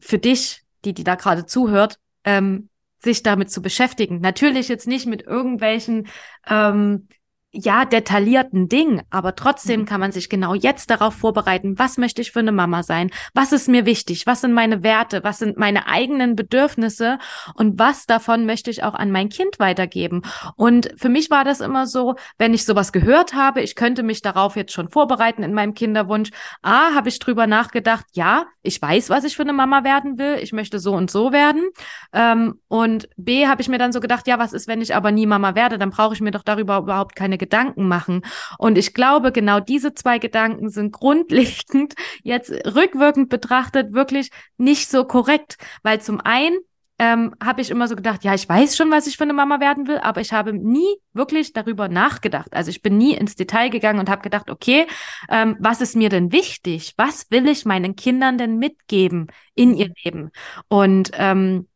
für 0.00 0.18
dich, 0.18 0.62
die, 0.84 0.94
die 0.94 1.04
da 1.04 1.14
gerade 1.14 1.46
zuhört, 1.46 1.98
ähm, 2.24 2.68
sich 3.00 3.22
damit 3.22 3.50
zu 3.50 3.62
beschäftigen. 3.62 4.20
Natürlich 4.20 4.68
jetzt 4.68 4.88
nicht 4.88 5.06
mit 5.06 5.22
irgendwelchen 5.22 6.08
ähm, 6.48 7.08
ja, 7.50 7.84
detaillierten 7.84 8.68
Ding, 8.68 9.02
aber 9.10 9.34
trotzdem 9.34 9.80
mhm. 9.80 9.84
kann 9.86 10.00
man 10.00 10.12
sich 10.12 10.28
genau 10.28 10.54
jetzt 10.54 10.90
darauf 10.90 11.14
vorbereiten, 11.14 11.78
was 11.78 11.96
möchte 11.98 12.22
ich 12.22 12.30
für 12.30 12.40
eine 12.40 12.52
Mama 12.52 12.82
sein? 12.82 13.10
Was 13.34 13.52
ist 13.52 13.68
mir 13.68 13.84
wichtig? 13.84 14.26
Was 14.26 14.42
sind 14.42 14.52
meine 14.52 14.82
Werte? 14.82 15.24
Was 15.24 15.38
sind 15.38 15.56
meine 15.56 15.88
eigenen 15.88 16.36
Bedürfnisse? 16.36 17.18
Und 17.54 17.78
was 17.78 18.06
davon 18.06 18.46
möchte 18.46 18.70
ich 18.70 18.84
auch 18.84 18.94
an 18.94 19.10
mein 19.10 19.28
Kind 19.28 19.58
weitergeben? 19.58 20.22
Und 20.56 20.90
für 20.96 21.08
mich 21.08 21.30
war 21.30 21.42
das 21.42 21.60
immer 21.60 21.86
so, 21.86 22.14
wenn 22.36 22.54
ich 22.54 22.64
sowas 22.64 22.92
gehört 22.92 23.34
habe, 23.34 23.60
ich 23.60 23.74
könnte 23.74 24.04
mich 24.04 24.22
darauf 24.22 24.54
jetzt 24.54 24.72
schon 24.72 24.88
vorbereiten 24.90 25.42
in 25.42 25.52
meinem 25.52 25.74
Kinderwunsch. 25.74 26.30
A, 26.62 26.94
habe 26.94 27.08
ich 27.08 27.18
drüber 27.18 27.46
nachgedacht, 27.46 28.04
ja, 28.12 28.44
ich 28.62 28.80
weiß, 28.80 29.10
was 29.10 29.24
ich 29.24 29.36
für 29.36 29.42
eine 29.42 29.54
Mama 29.54 29.84
werden 29.84 30.18
will. 30.18 30.36
Ich 30.42 30.52
möchte 30.52 30.78
so 30.78 30.92
und 30.92 31.10
so 31.10 31.32
werden. 31.32 31.70
Ähm, 32.12 32.60
und 32.68 33.08
B, 33.16 33.48
habe 33.48 33.62
ich 33.62 33.68
mir 33.68 33.78
dann 33.78 33.92
so 33.92 34.00
gedacht, 34.00 34.28
ja, 34.28 34.38
was 34.38 34.52
ist, 34.52 34.68
wenn 34.68 34.80
ich 34.80 34.94
aber 34.94 35.10
nie 35.10 35.26
Mama 35.26 35.56
werde? 35.56 35.78
Dann 35.78 35.90
brauche 35.90 36.14
ich 36.14 36.20
mir 36.20 36.30
doch 36.30 36.42
darüber 36.42 36.78
überhaupt 36.78 37.16
keine 37.16 37.36
Gedanken 37.38 37.47
machen. 37.86 38.22
Und 38.58 38.78
ich 38.78 38.94
glaube, 38.94 39.32
genau 39.32 39.60
diese 39.60 39.94
zwei 39.94 40.18
Gedanken 40.18 40.70
sind 40.70 40.92
grundlegend 40.92 41.94
jetzt 42.22 42.50
rückwirkend 42.50 43.28
betrachtet 43.28 43.92
wirklich 43.92 44.30
nicht 44.56 44.88
so 44.88 45.04
korrekt, 45.04 45.56
weil 45.82 46.00
zum 46.00 46.20
einen 46.20 46.58
ähm, 46.98 47.34
habe 47.42 47.60
ich 47.60 47.70
immer 47.70 47.86
so 47.86 47.94
gedacht, 47.94 48.24
ja, 48.24 48.34
ich 48.34 48.48
weiß 48.48 48.76
schon, 48.76 48.90
was 48.90 49.06
ich 49.06 49.16
für 49.16 49.22
eine 49.22 49.32
Mama 49.32 49.60
werden 49.60 49.86
will, 49.86 49.98
aber 49.98 50.20
ich 50.20 50.32
habe 50.32 50.52
nie 50.52 50.96
wirklich 51.12 51.52
darüber 51.52 51.88
nachgedacht. 51.88 52.52
Also 52.52 52.70
ich 52.70 52.82
bin 52.82 52.98
nie 52.98 53.14
ins 53.14 53.36
Detail 53.36 53.70
gegangen 53.70 54.00
und 54.00 54.10
habe 54.10 54.22
gedacht, 54.22 54.50
okay, 54.50 54.86
ähm, 55.28 55.56
was 55.60 55.80
ist 55.80 55.94
mir 55.94 56.08
denn 56.08 56.32
wichtig? 56.32 56.94
Was 56.96 57.30
will 57.30 57.48
ich 57.48 57.64
meinen 57.64 57.94
Kindern 57.94 58.36
denn 58.36 58.58
mitgeben 58.58 59.28
in 59.54 59.74
ihr 59.74 59.90
Leben? 60.02 60.32
Und 60.68 61.10
ähm, 61.14 61.68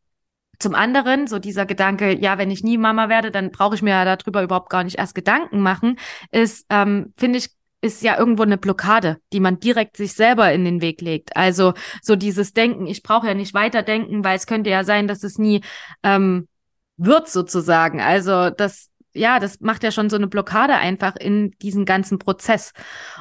zum 0.63 0.73
anderen, 0.73 1.27
so 1.27 1.37
dieser 1.37 1.65
Gedanke, 1.65 2.17
ja, 2.17 2.37
wenn 2.37 2.49
ich 2.49 2.63
nie 2.63 2.77
Mama 2.77 3.09
werde, 3.09 3.29
dann 3.29 3.51
brauche 3.51 3.75
ich 3.75 3.81
mir 3.81 3.91
ja 3.91 4.15
darüber 4.15 4.41
überhaupt 4.41 4.69
gar 4.69 4.83
nicht 4.83 4.97
erst 4.97 5.13
Gedanken 5.13 5.59
machen, 5.59 5.99
ist, 6.31 6.65
ähm, 6.69 7.13
finde 7.17 7.39
ich, 7.39 7.49
ist 7.81 8.01
ja 8.01 8.17
irgendwo 8.17 8.43
eine 8.43 8.57
Blockade, 8.57 9.17
die 9.33 9.41
man 9.41 9.59
direkt 9.59 9.97
sich 9.97 10.13
selber 10.13 10.51
in 10.53 10.63
den 10.63 10.81
Weg 10.81 11.01
legt. 11.01 11.35
Also 11.35 11.73
so 12.01 12.15
dieses 12.15 12.53
Denken, 12.53 12.87
ich 12.87 13.03
brauche 13.03 13.27
ja 13.27 13.33
nicht 13.33 13.53
weiterdenken, 13.53 14.23
weil 14.23 14.37
es 14.37 14.47
könnte 14.47 14.69
ja 14.69 14.85
sein, 14.85 15.07
dass 15.07 15.23
es 15.23 15.37
nie 15.37 15.61
ähm, 16.01 16.47
wird 16.95 17.29
sozusagen. 17.29 17.99
Also 17.99 18.49
das 18.49 18.89
ja, 19.13 19.39
das 19.39 19.59
macht 19.59 19.83
ja 19.83 19.91
schon 19.91 20.09
so 20.09 20.15
eine 20.15 20.27
Blockade 20.27 20.75
einfach 20.75 21.15
in 21.15 21.51
diesen 21.61 21.85
ganzen 21.85 22.19
Prozess. 22.19 22.73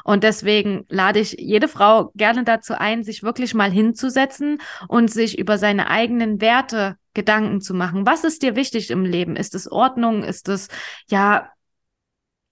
Und 0.04 0.24
deswegen 0.24 0.84
lade 0.88 1.20
ich 1.20 1.36
jede 1.38 1.68
Frau 1.68 2.10
gerne 2.14 2.44
dazu 2.44 2.74
ein, 2.74 3.02
sich 3.04 3.22
wirklich 3.22 3.54
mal 3.54 3.70
hinzusetzen 3.70 4.58
und 4.88 5.10
sich 5.10 5.38
über 5.38 5.58
seine 5.58 5.88
eigenen 5.88 6.40
Werte 6.40 6.96
Gedanken 7.14 7.60
zu 7.60 7.74
machen. 7.74 8.06
Was 8.06 8.24
ist 8.24 8.42
dir 8.42 8.56
wichtig 8.56 8.90
im 8.90 9.04
Leben? 9.04 9.36
Ist 9.36 9.54
es 9.54 9.70
Ordnung? 9.70 10.24
Ist 10.24 10.48
es, 10.48 10.68
ja, 11.08 11.51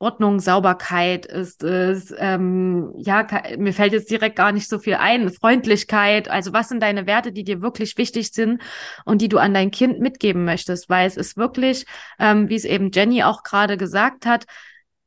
Ordnung, 0.01 0.41
Sauberkeit 0.41 1.27
ist 1.27 1.63
es, 1.63 2.13
ähm, 2.17 2.93
ja, 2.97 3.27
mir 3.59 3.75
fällt 3.75 3.93
jetzt 3.93 4.11
direkt 4.11 4.35
gar 4.37 4.51
nicht 4.51 4.67
so 4.67 4.79
viel 4.79 4.95
ein, 4.95 5.31
Freundlichkeit, 5.31 6.29
also 6.31 6.55
was 6.55 6.71
sind 6.71 6.83
deine 6.83 7.07
Werte, 7.07 7.33
die 7.33 7.45
dir 7.45 7.61
wirklich 7.61 7.99
wichtig 7.99 8.33
sind 8.33 8.63
und 9.05 9.21
die 9.21 9.29
du 9.29 9.37
an 9.37 9.53
dein 9.53 9.71
Kind 9.71 10.01
mitgeben 10.01 10.47
möchtest, 10.47 10.89
weil 10.89 11.07
es 11.07 11.19
ist 11.19 11.37
wirklich, 11.37 11.85
ähm, 12.19 12.49
wie 12.49 12.57
es 12.57 12.65
eben 12.65 12.91
Jenny 12.93 13.23
auch 13.25 13.43
gerade 13.43 13.77
gesagt 13.77 14.25
hat, 14.25 14.47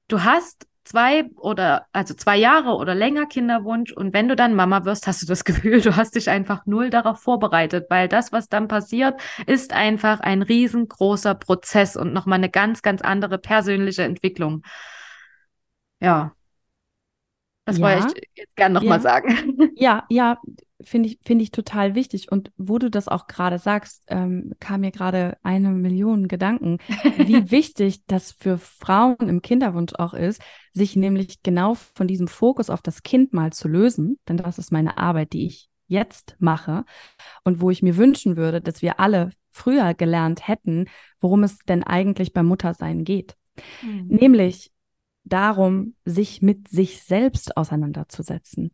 du 0.10 0.24
hast 0.24 0.68
zwei 0.84 1.26
oder 1.38 1.88
also 1.94 2.14
zwei 2.14 2.38
Jahre 2.38 2.76
oder 2.76 2.96
länger 2.96 3.26
Kinderwunsch 3.26 3.92
und 3.92 4.14
wenn 4.14 4.28
du 4.28 4.36
dann 4.36 4.56
Mama 4.56 4.86
wirst, 4.86 5.08
hast 5.08 5.22
du 5.22 5.26
das 5.26 5.44
Gefühl, 5.46 5.82
du 5.82 5.96
hast 5.96 6.16
dich 6.16 6.30
einfach 6.30 6.66
null 6.66 6.90
darauf 6.90 7.20
vorbereitet, 7.20 7.88
weil 7.90 8.08
das, 8.08 8.32
was 8.32 8.50
dann 8.50 8.68
passiert, 8.68 9.20
ist 9.48 9.74
einfach 9.74 10.20
ein 10.20 10.42
riesengroßer 10.42 11.36
Prozess 11.36 11.96
und 11.96 12.14
nochmal 12.14 12.38
eine 12.38 12.50
ganz, 12.50 12.82
ganz 12.82 13.02
andere 13.02 13.38
persönliche 13.38 14.04
Entwicklung. 14.04 14.64
Ja. 16.00 16.36
Das 17.66 17.78
ja. 17.78 17.86
wollte 17.86 18.20
ich 18.20 18.30
jetzt 18.36 18.56
gerne 18.56 18.76
nochmal 18.76 18.98
ja. 18.98 19.02
sagen. 19.02 19.72
Ja, 19.76 20.06
ja, 20.10 20.38
finde 20.84 21.10
ich, 21.10 21.20
finde 21.24 21.44
ich 21.44 21.52
total 21.52 21.96
wichtig. 21.96 22.32
Und 22.32 22.52
wo 22.58 22.78
du 22.78 22.90
das 22.90 23.08
auch 23.08 23.28
gerade 23.28 23.60
sagst, 23.60 24.04
ähm, 24.08 24.54
kam 24.60 24.82
mir 24.82 24.92
gerade 24.92 25.38
eine 25.44 25.70
Million 25.70 26.28
Gedanken, 26.28 26.80
wie 27.18 27.52
wichtig 27.52 28.06
das 28.08 28.34
für 28.34 28.58
Frauen 28.58 29.30
im 29.30 29.42
Kinderwunsch 29.42 29.94
auch 29.98 30.14
ist, 30.14 30.42
sich 30.74 30.96
nämlich 30.96 31.44
genau 31.44 31.76
von 31.76 32.08
diesem 32.08 32.28
Fokus 32.28 32.70
auf 32.70 32.82
das 32.82 33.04
Kind 33.04 33.34
mal 33.34 33.52
zu 33.54 33.68
lösen. 33.68 34.20
Denn 34.28 34.38
das 34.38 34.58
ist 34.58 34.72
meine 34.72 34.98
Arbeit, 34.98 35.34
die 35.34 35.46
ich 35.46 35.70
jetzt 35.88 36.36
mache 36.40 36.86
und 37.44 37.62
wo 37.62 37.70
ich 37.70 37.84
mir 37.84 37.98
wünschen 37.98 38.38
würde, 38.38 38.62
dass 38.62 38.82
wir 38.82 39.00
alle 39.00 39.32
früher 39.50 39.94
gelernt 39.94 40.48
hätten, 40.48 40.86
worum 41.20 41.44
es 41.44 41.60
denn 41.60 41.84
eigentlich 41.84 42.34
beim 42.34 42.48
Muttersein 42.48 43.04
geht. 43.04 43.36
Mhm. 43.82 44.08
Nämlich 44.08 44.72
darum, 45.24 45.96
sich 46.06 46.42
mit 46.42 46.68
sich 46.68 47.04
selbst 47.04 47.56
auseinanderzusetzen 47.56 48.72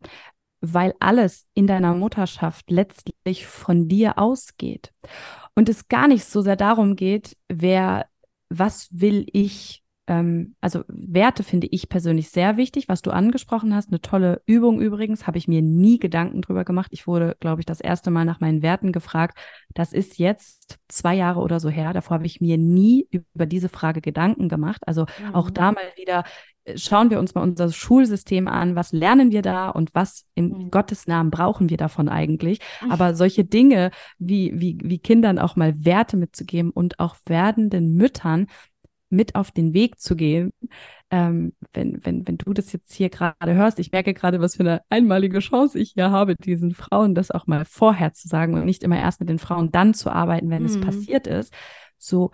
weil 0.60 0.94
alles 1.00 1.46
in 1.54 1.66
deiner 1.66 1.94
Mutterschaft 1.94 2.70
letztlich 2.70 3.46
von 3.46 3.88
dir 3.88 4.18
ausgeht. 4.18 4.92
Und 5.54 5.68
es 5.68 5.88
gar 5.88 6.08
nicht 6.08 6.24
so 6.24 6.42
sehr 6.42 6.56
darum 6.56 6.96
geht, 6.96 7.36
wer, 7.48 8.06
was 8.48 8.88
will 8.90 9.26
ich 9.32 9.82
ähm, 10.10 10.56
also 10.60 10.82
Werte 10.88 11.44
finde 11.44 11.68
ich 11.70 11.88
persönlich 11.88 12.30
sehr 12.30 12.56
wichtig, 12.56 12.88
was 12.88 13.00
du 13.00 13.12
angesprochen 13.12 13.72
hast. 13.76 13.90
Eine 13.90 14.00
tolle 14.00 14.42
Übung 14.44 14.80
übrigens, 14.80 15.28
habe 15.28 15.38
ich 15.38 15.46
mir 15.46 15.62
nie 15.62 16.00
Gedanken 16.00 16.42
drüber 16.42 16.64
gemacht. 16.64 16.90
Ich 16.92 17.06
wurde, 17.06 17.36
glaube 17.38 17.60
ich, 17.60 17.66
das 17.66 17.80
erste 17.80 18.10
Mal 18.10 18.24
nach 18.24 18.40
meinen 18.40 18.60
Werten 18.60 18.90
gefragt. 18.90 19.38
Das 19.72 19.92
ist 19.92 20.18
jetzt 20.18 20.80
zwei 20.88 21.14
Jahre 21.14 21.38
oder 21.38 21.60
so 21.60 21.68
her. 21.68 21.92
Davor 21.92 22.16
habe 22.16 22.26
ich 22.26 22.40
mir 22.40 22.58
nie 22.58 23.06
über 23.12 23.46
diese 23.46 23.68
Frage 23.68 24.00
Gedanken 24.00 24.48
gemacht. 24.48 24.82
Also 24.84 25.02
mhm. 25.02 25.34
auch 25.36 25.48
da 25.48 25.70
mal 25.70 25.92
wieder 25.96 26.24
äh, 26.64 26.76
schauen 26.76 27.10
wir 27.10 27.20
uns 27.20 27.36
mal 27.36 27.42
unser 27.42 27.70
Schulsystem 27.70 28.48
an, 28.48 28.74
was 28.74 28.90
lernen 28.90 29.30
wir 29.30 29.42
da 29.42 29.68
und 29.68 29.94
was 29.94 30.26
in 30.34 30.48
mhm. 30.48 30.70
Gottes 30.72 31.06
Namen 31.06 31.30
brauchen 31.30 31.70
wir 31.70 31.76
davon 31.76 32.08
eigentlich. 32.08 32.58
Mhm. 32.82 32.90
Aber 32.90 33.14
solche 33.14 33.44
Dinge 33.44 33.92
wie, 34.18 34.50
wie, 34.56 34.76
wie 34.82 34.98
Kindern 34.98 35.38
auch 35.38 35.54
mal 35.54 35.72
Werte 35.84 36.16
mitzugeben 36.16 36.70
und 36.70 36.98
auch 36.98 37.14
werdenden 37.26 37.94
Müttern 37.94 38.48
mit 39.10 39.34
auf 39.34 39.50
den 39.50 39.74
Weg 39.74 40.00
zu 40.00 40.16
gehen. 40.16 40.52
Ähm, 41.10 41.52
wenn, 41.72 42.04
wenn, 42.04 42.26
wenn 42.26 42.38
du 42.38 42.52
das 42.52 42.72
jetzt 42.72 42.92
hier 42.92 43.10
gerade 43.10 43.54
hörst, 43.54 43.78
ich 43.78 43.92
merke 43.92 44.14
gerade, 44.14 44.40
was 44.40 44.56
für 44.56 44.62
eine 44.62 44.82
einmalige 44.88 45.40
Chance 45.40 45.78
ich 45.78 45.92
hier 45.92 46.10
habe, 46.10 46.36
diesen 46.36 46.72
Frauen 46.72 47.14
das 47.14 47.30
auch 47.30 47.46
mal 47.46 47.64
vorher 47.64 48.14
zu 48.14 48.28
sagen 48.28 48.54
und 48.54 48.64
nicht 48.64 48.82
immer 48.82 48.98
erst 48.98 49.20
mit 49.20 49.28
den 49.28 49.40
Frauen 49.40 49.72
dann 49.72 49.92
zu 49.92 50.10
arbeiten, 50.10 50.50
wenn 50.50 50.62
mhm. 50.62 50.68
es 50.68 50.80
passiert 50.80 51.26
ist. 51.26 51.52
So, 51.98 52.30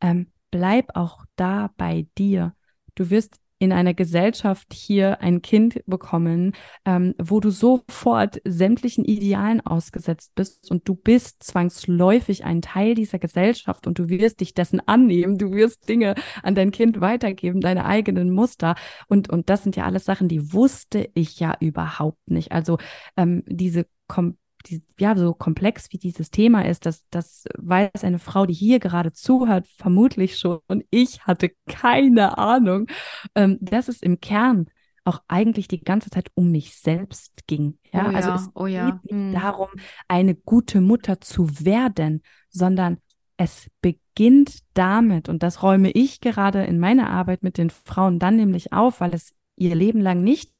ähm, 0.00 0.30
bleib 0.50 0.94
auch 0.94 1.24
da 1.36 1.70
bei 1.76 2.06
dir. 2.18 2.54
Du 2.94 3.10
wirst 3.10 3.40
in 3.58 3.72
einer 3.72 3.94
Gesellschaft 3.94 4.72
hier 4.72 5.20
ein 5.20 5.42
Kind 5.42 5.82
bekommen, 5.86 6.54
ähm, 6.84 7.14
wo 7.18 7.40
du 7.40 7.50
sofort 7.50 8.40
sämtlichen 8.44 9.04
Idealen 9.04 9.60
ausgesetzt 9.60 10.34
bist 10.34 10.70
und 10.70 10.88
du 10.88 10.94
bist 10.94 11.42
zwangsläufig 11.42 12.44
ein 12.44 12.62
Teil 12.62 12.94
dieser 12.94 13.18
Gesellschaft 13.18 13.86
und 13.86 13.98
du 13.98 14.08
wirst 14.08 14.40
dich 14.40 14.54
dessen 14.54 14.80
annehmen, 14.86 15.38
du 15.38 15.52
wirst 15.52 15.88
Dinge 15.88 16.14
an 16.42 16.54
dein 16.54 16.70
Kind 16.70 17.00
weitergeben, 17.00 17.60
deine 17.60 17.84
eigenen 17.84 18.30
Muster 18.30 18.76
und, 19.08 19.28
und 19.28 19.50
das 19.50 19.62
sind 19.62 19.76
ja 19.76 19.84
alles 19.84 20.04
Sachen, 20.04 20.28
die 20.28 20.52
wusste 20.52 21.10
ich 21.14 21.40
ja 21.40 21.56
überhaupt 21.60 22.30
nicht. 22.30 22.52
Also 22.52 22.78
ähm, 23.16 23.42
diese 23.46 23.86
kom 24.06 24.36
die, 24.68 24.82
ja, 24.98 25.16
so 25.16 25.34
komplex 25.34 25.88
wie 25.90 25.98
dieses 25.98 26.30
Thema 26.30 26.64
ist, 26.64 26.86
dass 26.86 27.06
das 27.10 27.44
weiß 27.56 28.04
eine 28.04 28.18
Frau, 28.18 28.46
die 28.46 28.54
hier 28.54 28.78
gerade 28.78 29.12
zuhört, 29.12 29.66
vermutlich 29.76 30.38
schon. 30.38 30.60
Und 30.68 30.84
ich 30.90 31.26
hatte 31.26 31.50
keine 31.66 32.38
Ahnung, 32.38 32.86
ähm, 33.34 33.58
dass 33.60 33.88
es 33.88 34.02
im 34.02 34.20
Kern 34.20 34.66
auch 35.04 35.22
eigentlich 35.26 35.68
die 35.68 35.80
ganze 35.80 36.10
Zeit 36.10 36.30
um 36.34 36.50
mich 36.50 36.76
selbst 36.76 37.46
ging. 37.46 37.78
Ja, 37.92 38.10
oh 38.10 38.14
also 38.14 38.28
ja, 38.28 38.34
es 38.34 38.48
oh 38.54 38.66
ja. 38.66 38.90
geht 38.90 39.04
nicht 39.04 39.12
hm. 39.12 39.32
darum, 39.32 39.68
eine 40.06 40.34
gute 40.34 40.80
Mutter 40.80 41.20
zu 41.20 41.48
werden, 41.64 42.22
sondern 42.50 42.98
es 43.38 43.70
beginnt 43.80 44.58
damit, 44.74 45.28
und 45.28 45.42
das 45.42 45.62
räume 45.62 45.90
ich 45.92 46.20
gerade 46.20 46.64
in 46.64 46.78
meiner 46.78 47.08
Arbeit 47.08 47.42
mit 47.42 47.56
den 47.56 47.70
Frauen 47.70 48.18
dann 48.18 48.36
nämlich 48.36 48.72
auf, 48.72 49.00
weil 49.00 49.14
es 49.14 49.32
ihr 49.56 49.74
Leben 49.74 50.00
lang 50.00 50.22
nicht 50.22 50.52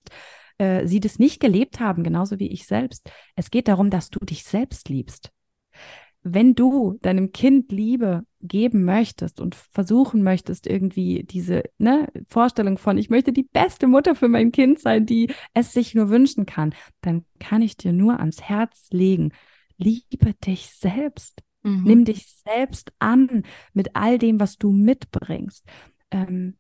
äh, 0.59 0.87
sie 0.87 1.01
das 1.01 1.19
nicht 1.19 1.41
gelebt 1.41 1.81
haben, 1.81 2.05
genauso 2.05 2.39
wie 2.39 2.49
ich 2.49 2.67
selbst. 2.67 3.11
Es 3.37 3.51
geht 3.51 3.69
darum, 3.69 3.91
dass 3.91 4.11
du 4.11 4.19
dich 4.25 4.45
selbst 4.45 4.89
liebst. 4.89 5.31
Wenn 6.23 6.55
du 6.55 6.99
deinem 7.01 7.33
Kind 7.33 7.71
Liebe 7.71 8.25
geben 8.41 8.85
möchtest 8.85 9.41
und 9.41 9.55
versuchen 9.55 10.23
möchtest, 10.23 10.67
irgendwie 10.67 11.23
diese 11.23 11.63
ne, 11.79 12.09
Vorstellung 12.29 12.77
von, 12.77 12.99
ich 12.99 13.09
möchte 13.09 13.33
die 13.33 13.45
beste 13.45 13.87
Mutter 13.87 14.15
für 14.15 14.29
mein 14.29 14.53
Kind 14.53 14.81
sein, 14.81 15.07
die 15.07 15.33
es 15.55 15.73
sich 15.73 15.95
nur 15.95 16.11
wünschen 16.11 16.45
kann, 16.45 16.75
dann 17.01 17.25
kann 17.39 17.63
ich 17.63 17.77
dir 17.77 17.93
nur 17.93 18.19
ans 18.19 18.43
Herz 18.43 18.89
legen, 18.91 19.33
liebe 19.77 20.35
dich 20.35 20.67
selbst. 20.71 21.43
Mhm. 21.63 21.83
Nimm 21.85 22.05
dich 22.05 22.27
selbst 22.45 22.93
an 22.99 23.45
mit 23.73 23.95
all 23.95 24.19
dem, 24.19 24.41
was 24.41 24.59
du 24.59 24.71
mitbringst. 24.71 25.67
Ähm, 26.11 26.57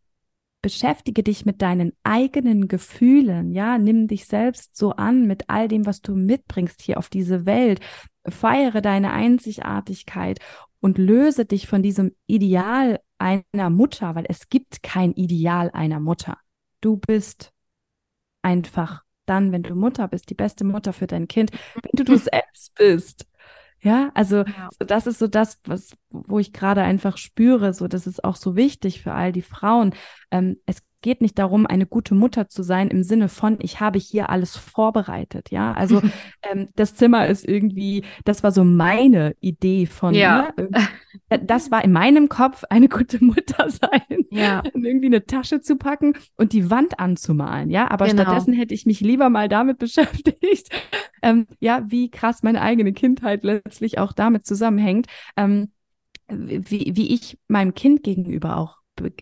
beschäftige 0.62 1.22
dich 1.22 1.46
mit 1.46 1.62
deinen 1.62 1.92
eigenen 2.02 2.68
Gefühlen, 2.68 3.52
ja, 3.52 3.78
nimm 3.78 4.08
dich 4.08 4.26
selbst 4.26 4.76
so 4.76 4.92
an 4.92 5.26
mit 5.26 5.44
all 5.48 5.68
dem, 5.68 5.86
was 5.86 6.02
du 6.02 6.14
mitbringst 6.14 6.82
hier 6.82 6.98
auf 6.98 7.08
diese 7.08 7.46
Welt, 7.46 7.80
feiere 8.28 8.80
deine 8.80 9.12
Einzigartigkeit 9.12 10.40
und 10.80 10.98
löse 10.98 11.44
dich 11.44 11.66
von 11.66 11.82
diesem 11.82 12.14
Ideal 12.26 13.00
einer 13.18 13.70
Mutter, 13.70 14.14
weil 14.14 14.26
es 14.28 14.48
gibt 14.48 14.82
kein 14.82 15.12
Ideal 15.12 15.70
einer 15.72 16.00
Mutter. 16.00 16.38
Du 16.80 16.96
bist 16.96 17.52
einfach 18.42 19.02
dann, 19.26 19.52
wenn 19.52 19.62
du 19.62 19.74
Mutter 19.74 20.08
bist, 20.08 20.30
die 20.30 20.34
beste 20.34 20.64
Mutter 20.64 20.92
für 20.92 21.06
dein 21.06 21.28
Kind, 21.28 21.52
wenn 21.74 21.90
du 21.94 22.04
du 22.04 22.18
selbst 22.18 22.74
bist. 22.74 23.27
Ja, 23.80 24.10
also 24.14 24.38
ja. 24.38 24.68
So 24.78 24.84
das 24.86 25.06
ist 25.06 25.18
so 25.18 25.28
das, 25.28 25.60
was, 25.64 25.92
wo 26.10 26.38
ich 26.38 26.52
gerade 26.52 26.82
einfach 26.82 27.16
spüre, 27.16 27.72
so 27.74 27.86
das 27.88 28.06
ist 28.06 28.24
auch 28.24 28.36
so 28.36 28.56
wichtig 28.56 29.02
für 29.02 29.12
all 29.12 29.32
die 29.32 29.42
Frauen. 29.42 29.94
Ähm, 30.30 30.56
es 30.66 30.82
geht 31.00 31.20
nicht 31.20 31.38
darum, 31.38 31.66
eine 31.66 31.86
gute 31.86 32.14
Mutter 32.14 32.48
zu 32.48 32.62
sein 32.62 32.88
im 32.88 33.02
Sinne 33.02 33.28
von, 33.28 33.58
ich 33.60 33.80
habe 33.80 33.98
hier 33.98 34.30
alles 34.30 34.56
vorbereitet. 34.56 35.50
Ja, 35.50 35.72
also 35.72 36.02
ähm, 36.42 36.68
das 36.74 36.94
Zimmer 36.94 37.26
ist 37.26 37.46
irgendwie, 37.46 38.04
das 38.24 38.42
war 38.42 38.52
so 38.52 38.64
meine 38.64 39.34
Idee 39.40 39.86
von, 39.86 40.14
ja. 40.14 40.52
Ne, 40.56 40.68
das 41.44 41.70
war 41.70 41.84
in 41.84 41.92
meinem 41.92 42.28
Kopf 42.28 42.64
eine 42.68 42.88
gute 42.88 43.22
Mutter 43.24 43.70
sein, 43.70 44.24
ja. 44.30 44.62
irgendwie 44.74 45.06
eine 45.06 45.24
Tasche 45.24 45.60
zu 45.60 45.76
packen 45.76 46.14
und 46.36 46.52
die 46.52 46.70
Wand 46.70 46.98
anzumalen. 46.98 47.70
Ja, 47.70 47.90
aber 47.90 48.06
genau. 48.06 48.22
stattdessen 48.22 48.52
hätte 48.52 48.74
ich 48.74 48.86
mich 48.86 49.00
lieber 49.00 49.30
mal 49.30 49.48
damit 49.48 49.78
beschäftigt, 49.78 50.68
ähm, 51.22 51.46
ja, 51.60 51.82
wie 51.86 52.10
krass 52.10 52.42
meine 52.42 52.60
eigene 52.60 52.92
Kindheit 52.92 53.44
letztlich 53.44 53.98
auch 53.98 54.12
damit 54.12 54.46
zusammenhängt. 54.46 55.06
Ähm, 55.36 55.70
wie, 56.28 56.92
wie 56.94 57.14
ich 57.14 57.38
meinem 57.48 57.74
Kind 57.74 58.02
gegenüber 58.02 58.58
auch 58.58 58.77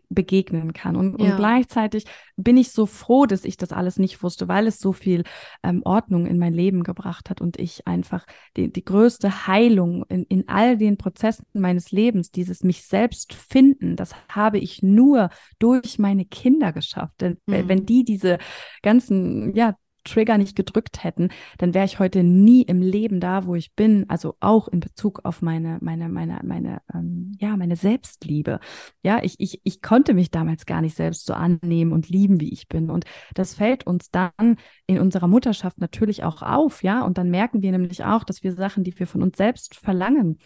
begegnen 0.08 0.72
kann. 0.72 0.96
Und, 0.96 1.20
ja. 1.20 1.30
und, 1.30 1.36
gleichzeitig 1.36 2.04
bin 2.36 2.56
ich 2.56 2.72
so 2.72 2.86
froh, 2.86 3.26
dass 3.26 3.44
ich 3.44 3.56
das 3.56 3.72
alles 3.72 3.98
nicht 3.98 4.22
wusste, 4.22 4.48
weil 4.48 4.66
es 4.66 4.78
so 4.78 4.92
viel 4.92 5.24
ähm, 5.62 5.82
Ordnung 5.84 6.26
in 6.26 6.38
mein 6.38 6.52
Leben 6.52 6.82
gebracht 6.82 7.30
hat 7.30 7.40
und 7.40 7.58
ich 7.58 7.86
einfach 7.86 8.26
die, 8.56 8.72
die 8.72 8.84
größte 8.84 9.46
Heilung 9.46 10.04
in, 10.08 10.24
in 10.24 10.48
all 10.48 10.76
den 10.76 10.96
Prozessen 10.96 11.46
meines 11.54 11.92
Lebens, 11.92 12.30
dieses 12.30 12.62
mich 12.62 12.84
selbst 12.84 13.34
finden, 13.34 13.96
das 13.96 14.14
habe 14.28 14.58
ich 14.58 14.82
nur 14.82 15.30
durch 15.58 15.98
meine 15.98 16.24
Kinder 16.24 16.72
geschafft. 16.72 17.20
Denn 17.20 17.38
mhm. 17.46 17.68
wenn 17.68 17.86
die 17.86 18.04
diese 18.04 18.38
ganzen, 18.82 19.54
ja, 19.54 19.76
Trigger 20.06 20.38
nicht 20.38 20.56
gedrückt 20.56 21.04
hätten, 21.04 21.28
dann 21.58 21.74
wäre 21.74 21.84
ich 21.84 21.98
heute 21.98 22.22
nie 22.22 22.62
im 22.62 22.80
Leben 22.80 23.20
da, 23.20 23.46
wo 23.46 23.54
ich 23.54 23.74
bin. 23.74 24.08
Also 24.08 24.36
auch 24.40 24.68
in 24.68 24.80
Bezug 24.80 25.20
auf 25.24 25.42
meine, 25.42 25.78
meine, 25.80 26.08
meine, 26.08 26.40
meine, 26.42 26.80
ähm, 26.94 27.32
ja, 27.38 27.56
meine 27.56 27.76
Selbstliebe. 27.76 28.60
Ja, 29.02 29.22
ich, 29.22 29.36
ich, 29.38 29.60
ich 29.64 29.82
konnte 29.82 30.14
mich 30.14 30.30
damals 30.30 30.66
gar 30.66 30.80
nicht 30.80 30.96
selbst 30.96 31.26
so 31.26 31.34
annehmen 31.34 31.92
und 31.92 32.08
lieben, 32.08 32.40
wie 32.40 32.52
ich 32.52 32.68
bin. 32.68 32.90
Und 32.90 33.04
das 33.34 33.54
fällt 33.54 33.86
uns 33.86 34.10
dann 34.10 34.56
in 34.86 34.98
unserer 34.98 35.28
Mutterschaft 35.28 35.78
natürlich 35.78 36.24
auch 36.24 36.42
auf, 36.42 36.82
ja. 36.82 37.04
Und 37.04 37.18
dann 37.18 37.30
merken 37.30 37.62
wir 37.62 37.72
nämlich 37.72 38.04
auch, 38.04 38.24
dass 38.24 38.42
wir 38.42 38.52
Sachen, 38.52 38.84
die 38.84 38.98
wir 38.98 39.06
von 39.06 39.22
uns 39.22 39.36
selbst 39.36 39.74
verlangen, 39.74 40.38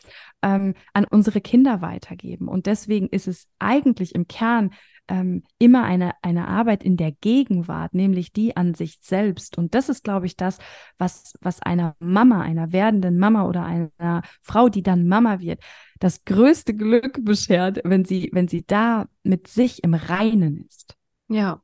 ähm, 0.42 0.74
an 0.92 1.04
unsere 1.04 1.40
Kinder 1.40 1.80
weitergeben. 1.82 2.48
Und 2.48 2.66
deswegen 2.66 3.08
ist 3.08 3.28
es 3.28 3.48
eigentlich 3.58 4.14
im 4.14 4.26
Kern 4.26 4.70
ähm, 5.10 5.42
immer 5.58 5.82
eine, 5.82 6.12
eine 6.22 6.48
Arbeit 6.48 6.84
in 6.84 6.96
der 6.96 7.10
Gegenwart, 7.10 7.92
nämlich 7.92 8.32
die 8.32 8.56
an 8.56 8.74
sich 8.74 8.98
selbst. 9.02 9.58
Und 9.58 9.74
das 9.74 9.88
ist, 9.88 10.04
glaube 10.04 10.26
ich, 10.26 10.36
das, 10.36 10.58
was, 10.98 11.34
was 11.40 11.60
einer 11.60 11.96
Mama, 11.98 12.40
einer 12.40 12.72
werdenden 12.72 13.18
Mama 13.18 13.44
oder 13.46 13.64
einer 13.64 14.22
Frau, 14.40 14.68
die 14.68 14.82
dann 14.82 15.08
Mama 15.08 15.40
wird, 15.40 15.60
das 15.98 16.24
größte 16.24 16.74
Glück 16.74 17.24
beschert, 17.24 17.80
wenn 17.84 18.04
sie, 18.04 18.30
wenn 18.32 18.48
sie 18.48 18.64
da 18.64 19.08
mit 19.24 19.48
sich 19.48 19.82
im 19.84 19.94
Reinen 19.94 20.64
ist. 20.68 20.96
Ja. 21.28 21.60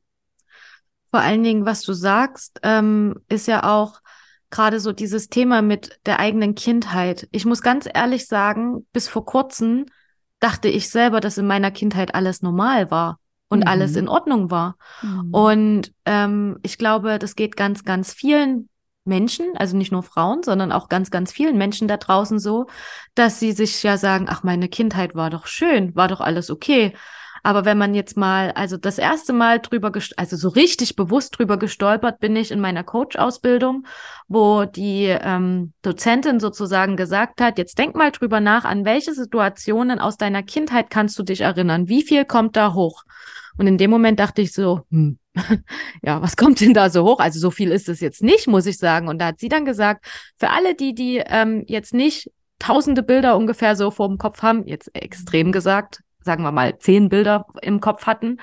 Vor 1.09 1.21
allen 1.21 1.43
Dingen, 1.43 1.65
was 1.65 1.81
du 1.83 1.93
sagst, 1.93 2.59
ähm, 2.63 3.15
ist 3.29 3.47
ja 3.47 3.63
auch 3.63 4.01
gerade 4.49 4.81
so 4.81 4.91
dieses 4.91 5.29
Thema 5.29 5.61
mit 5.61 5.99
der 6.05 6.19
eigenen 6.19 6.53
Kindheit. 6.53 7.29
Ich 7.31 7.45
muss 7.45 7.61
ganz 7.61 7.87
ehrlich 7.91 8.27
sagen, 8.27 8.85
bis 8.91 9.07
vor 9.07 9.25
kurzem 9.25 9.85
dachte 10.41 10.67
ich 10.67 10.89
selber, 10.89 11.21
dass 11.21 11.37
in 11.37 11.47
meiner 11.47 11.71
Kindheit 11.71 12.13
alles 12.13 12.41
normal 12.41 12.91
war 12.91 13.19
und 13.49 13.59
mhm. 13.59 13.67
alles 13.67 13.95
in 13.95 14.07
Ordnung 14.07 14.51
war. 14.51 14.75
Mhm. 15.01 15.33
Und 15.33 15.93
ähm, 16.05 16.57
ich 16.63 16.77
glaube, 16.77 17.19
das 17.19 17.35
geht 17.35 17.55
ganz, 17.55 17.83
ganz 17.83 18.13
vielen 18.13 18.69
Menschen, 19.05 19.45
also 19.55 19.75
nicht 19.75 19.91
nur 19.91 20.03
Frauen, 20.03 20.43
sondern 20.43 20.71
auch 20.71 20.89
ganz, 20.89 21.09
ganz 21.09 21.31
vielen 21.31 21.57
Menschen 21.57 21.87
da 21.87 21.97
draußen 21.97 22.39
so, 22.39 22.67
dass 23.15 23.39
sie 23.39 23.53
sich 23.53 23.81
ja 23.81 23.97
sagen, 23.97 24.27
ach, 24.29 24.43
meine 24.43 24.67
Kindheit 24.67 25.15
war 25.15 25.29
doch 25.29 25.47
schön, 25.47 25.95
war 25.95 26.07
doch 26.07 26.19
alles 26.19 26.51
okay. 26.51 26.93
Aber 27.43 27.63
wenn 27.63 27.77
man 27.77 27.95
jetzt 27.95 28.17
mal, 28.17 28.51
also 28.51 28.75
das 28.75 28.97
erste 28.97 29.31
Mal 29.31 29.59
drüber, 29.59 29.91
also 30.17 30.35
so 30.35 30.49
richtig 30.49 30.97
bewusst 30.97 31.37
drüber 31.37 31.57
gestolpert 31.57 32.19
bin 32.19 32.35
ich 32.35 32.51
in 32.51 32.59
meiner 32.59 32.83
Coach-Ausbildung, 32.83 33.85
wo 34.27 34.65
die 34.65 35.05
ähm, 35.05 35.71
Dozentin 35.81 36.41
sozusagen 36.41 36.97
gesagt 36.97 37.39
hat, 37.39 37.57
jetzt 37.57 37.77
denk 37.77 37.95
mal 37.95 38.11
drüber 38.11 38.41
nach, 38.41 38.65
an 38.65 38.83
welche 38.83 39.13
Situationen 39.13 39.99
aus 39.99 40.17
deiner 40.17 40.43
Kindheit 40.43 40.89
kannst 40.89 41.17
du 41.19 41.23
dich 41.23 41.39
erinnern? 41.39 41.87
Wie 41.87 42.03
viel 42.03 42.25
kommt 42.25 42.57
da 42.57 42.73
hoch? 42.73 43.03
Und 43.57 43.67
in 43.67 43.77
dem 43.77 43.89
Moment 43.89 44.19
dachte 44.19 44.41
ich 44.41 44.53
so, 44.53 44.81
hm, 44.91 45.17
ja, 46.01 46.21
was 46.21 46.37
kommt 46.37 46.61
denn 46.61 46.73
da 46.73 46.89
so 46.89 47.03
hoch? 47.03 47.19
Also 47.19 47.39
so 47.39 47.51
viel 47.51 47.71
ist 47.71 47.89
es 47.89 47.99
jetzt 47.99 48.23
nicht, 48.23 48.47
muss 48.47 48.65
ich 48.65 48.77
sagen. 48.77 49.07
Und 49.07 49.19
da 49.19 49.27
hat 49.27 49.39
sie 49.39 49.49
dann 49.49 49.65
gesagt, 49.65 50.05
für 50.37 50.49
alle 50.49 50.75
die, 50.75 50.93
die 50.93 51.23
ähm, 51.25 51.63
jetzt 51.67 51.93
nicht 51.93 52.31
tausende 52.59 53.03
Bilder 53.03 53.37
ungefähr 53.37 53.75
so 53.75 53.91
vor 53.91 54.07
dem 54.07 54.17
Kopf 54.17 54.41
haben, 54.41 54.65
jetzt 54.65 54.93
extrem 54.95 55.51
gesagt, 55.51 56.01
sagen 56.27 56.43
wir 56.43 56.51
mal 56.51 56.77
zehn 56.79 57.09
Bilder 57.09 57.45
im 57.61 57.81
Kopf 57.81 58.05
hatten, 58.05 58.37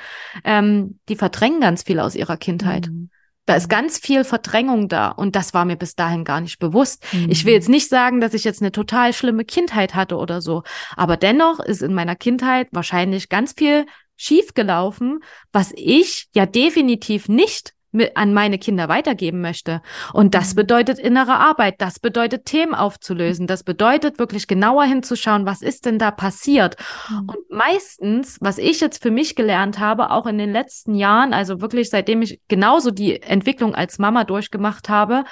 ähm, 0.45 0.99
die 1.09 1.17
verdrängen 1.17 1.61
ganz 1.61 1.83
viel 1.83 2.01
aus 2.01 2.15
ihrer 2.15 2.37
Kindheit. 2.37 2.89
Mhm. 2.89 3.11
Da 3.47 3.57
ist 3.57 3.69
ganz 3.69 3.99
viel 3.99 4.25
Verdrängung 4.25 4.89
da 4.89 5.09
und 5.09 5.37
das 5.37 5.53
war 5.53 5.67
mir 5.67 5.77
bis 5.77 5.95
dahin 5.95 6.25
gar 6.25 6.41
nicht 6.41 6.59
bewusst. 6.59 7.05
Mhm. 7.13 7.27
Ich 7.29 7.45
will 7.45 7.53
jetzt 7.53 7.69
nicht 7.69 7.91
sagen, 7.91 8.21
dass 8.23 8.33
ich 8.33 8.43
jetzt 8.43 8.63
eine 8.63 8.73
total 8.73 9.13
schlimme 9.13 9.45
Kindheit 9.45 9.95
hatte 9.95 10.17
oder 10.17 10.41
so, 10.41 10.63
aber 10.97 11.19
dennoch 11.19 11.61
ist 11.61 11.83
in 11.83 11.93
meiner 11.93 12.17
Kindheit 12.17 12.69
wahrscheinlich 12.73 13.29
ganz 13.29 13.53
viel 13.53 13.85
schiefgelaufen, 14.17 15.23
was 15.53 15.73
ich 15.77 16.29
ja 16.35 16.47
definitiv 16.47 17.29
nicht 17.29 17.75
an 18.15 18.35
meine 18.35 18.59
Kinder 18.59 18.89
weitergeben 18.89 19.41
möchte. 19.41 19.83
Und 20.13 20.35
das 20.35 20.53
mhm. 20.53 20.57
bedeutet 20.57 20.99
innere 20.99 21.35
Arbeit, 21.35 21.77
das 21.79 21.99
bedeutet 21.99 22.45
Themen 22.45 22.75
aufzulösen, 22.75 23.47
das 23.47 23.63
bedeutet 23.63 24.19
wirklich 24.19 24.47
genauer 24.47 24.85
hinzuschauen, 24.85 25.47
was 25.47 25.63
ist 25.63 25.87
denn 25.87 25.99
da 25.99 26.11
passiert. 26.11 26.77
Mhm. 27.09 27.29
Und 27.29 27.51
meistens, 27.51 28.39
was 28.41 28.59
ich 28.59 28.81
jetzt 28.81 29.03
für 29.03 29.11
mich 29.11 29.37
gelernt 29.37 29.79
habe, 29.79 30.11
auch 30.11 30.27
in 30.27 30.39
den 30.39 30.53
letzten 30.53 30.95
Jahren, 30.95 31.33
also 31.33 31.61
wirklich 31.61 31.91
seitdem 31.91 32.23
ich 32.23 32.41
genauso 32.49 32.91
die 32.91 33.23
Entwicklung 33.23 33.75
als 33.75 33.99
Mama 33.99 34.25
durchgemacht 34.25 34.89
habe, 34.89 35.25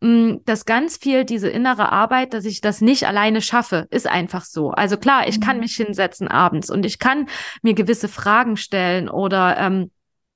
mm, 0.00 0.36
dass 0.44 0.64
ganz 0.64 0.96
viel 0.96 1.24
diese 1.24 1.48
innere 1.48 1.92
Arbeit, 1.92 2.34
dass 2.34 2.44
ich 2.44 2.60
das 2.60 2.80
nicht 2.80 3.06
alleine 3.06 3.40
schaffe, 3.40 3.86
ist 3.90 4.06
einfach 4.06 4.44
so. 4.44 4.70
Also 4.70 4.96
klar, 4.96 5.28
ich 5.28 5.40
kann 5.40 5.56
mhm. 5.56 5.62
mich 5.62 5.76
hinsetzen 5.76 6.28
abends 6.28 6.70
und 6.70 6.84
ich 6.84 6.98
kann 6.98 7.28
mir 7.62 7.74
gewisse 7.74 8.08
Fragen 8.08 8.56
stellen 8.56 9.08
oder 9.08 9.56
ähm, 9.58 9.90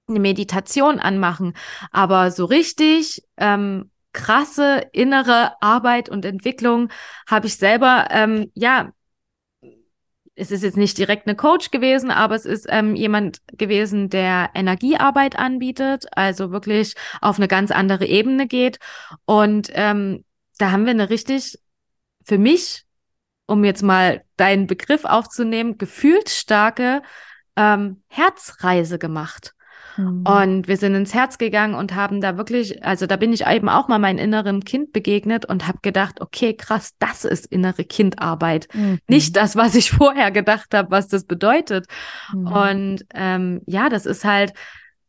eine 0.08 0.20
Meditation 0.20 0.98
anmachen. 0.98 1.54
Aber 1.90 2.30
so 2.30 2.44
richtig 2.44 3.22
ähm, 3.36 3.90
krasse 4.12 4.86
innere 4.92 5.52
Arbeit 5.60 6.08
und 6.08 6.24
Entwicklung 6.24 6.90
habe 7.26 7.46
ich 7.46 7.56
selber, 7.56 8.08
ähm, 8.10 8.50
ja, 8.54 8.92
es 10.34 10.50
ist 10.50 10.62
jetzt 10.62 10.76
nicht 10.76 10.96
direkt 10.96 11.26
eine 11.26 11.36
Coach 11.36 11.70
gewesen, 11.70 12.10
aber 12.10 12.34
es 12.34 12.46
ist 12.46 12.66
ähm, 12.70 12.96
jemand 12.96 13.42
gewesen, 13.52 14.08
der 14.08 14.50
Energiearbeit 14.54 15.38
anbietet, 15.38 16.06
also 16.12 16.50
wirklich 16.52 16.94
auf 17.20 17.36
eine 17.36 17.48
ganz 17.48 17.70
andere 17.70 18.06
Ebene 18.06 18.46
geht. 18.46 18.78
Und 19.26 19.70
ähm, 19.74 20.24
da 20.58 20.70
haben 20.70 20.84
wir 20.84 20.92
eine 20.92 21.10
richtig, 21.10 21.58
für 22.24 22.38
mich, 22.38 22.84
um 23.46 23.62
jetzt 23.64 23.82
mal 23.82 24.24
deinen 24.36 24.66
Begriff 24.66 25.04
aufzunehmen, 25.04 25.76
gefühlt 25.76 26.30
starke 26.30 27.02
ähm, 27.56 28.02
Herzreise 28.08 28.98
gemacht. 28.98 29.54
Mhm. 29.96 30.24
Und 30.26 30.68
wir 30.68 30.76
sind 30.76 30.94
ins 30.94 31.14
Herz 31.14 31.38
gegangen 31.38 31.74
und 31.74 31.94
haben 31.94 32.20
da 32.20 32.36
wirklich, 32.36 32.84
also 32.84 33.06
da 33.06 33.16
bin 33.16 33.32
ich 33.32 33.46
eben 33.46 33.68
auch 33.68 33.88
mal 33.88 33.98
meinem 33.98 34.18
inneren 34.18 34.64
Kind 34.64 34.92
begegnet 34.92 35.44
und 35.44 35.66
habe 35.66 35.78
gedacht, 35.82 36.20
okay, 36.20 36.54
krass, 36.54 36.92
das 36.98 37.24
ist 37.24 37.46
innere 37.46 37.84
Kindarbeit. 37.84 38.68
Mhm. 38.74 38.98
Nicht 39.08 39.36
das, 39.36 39.56
was 39.56 39.74
ich 39.74 39.90
vorher 39.92 40.30
gedacht 40.30 40.74
habe, 40.74 40.90
was 40.90 41.08
das 41.08 41.24
bedeutet. 41.24 41.86
Mhm. 42.32 42.46
Und 42.46 43.06
ähm, 43.14 43.60
ja, 43.66 43.88
das 43.88 44.06
ist 44.06 44.24
halt, 44.24 44.52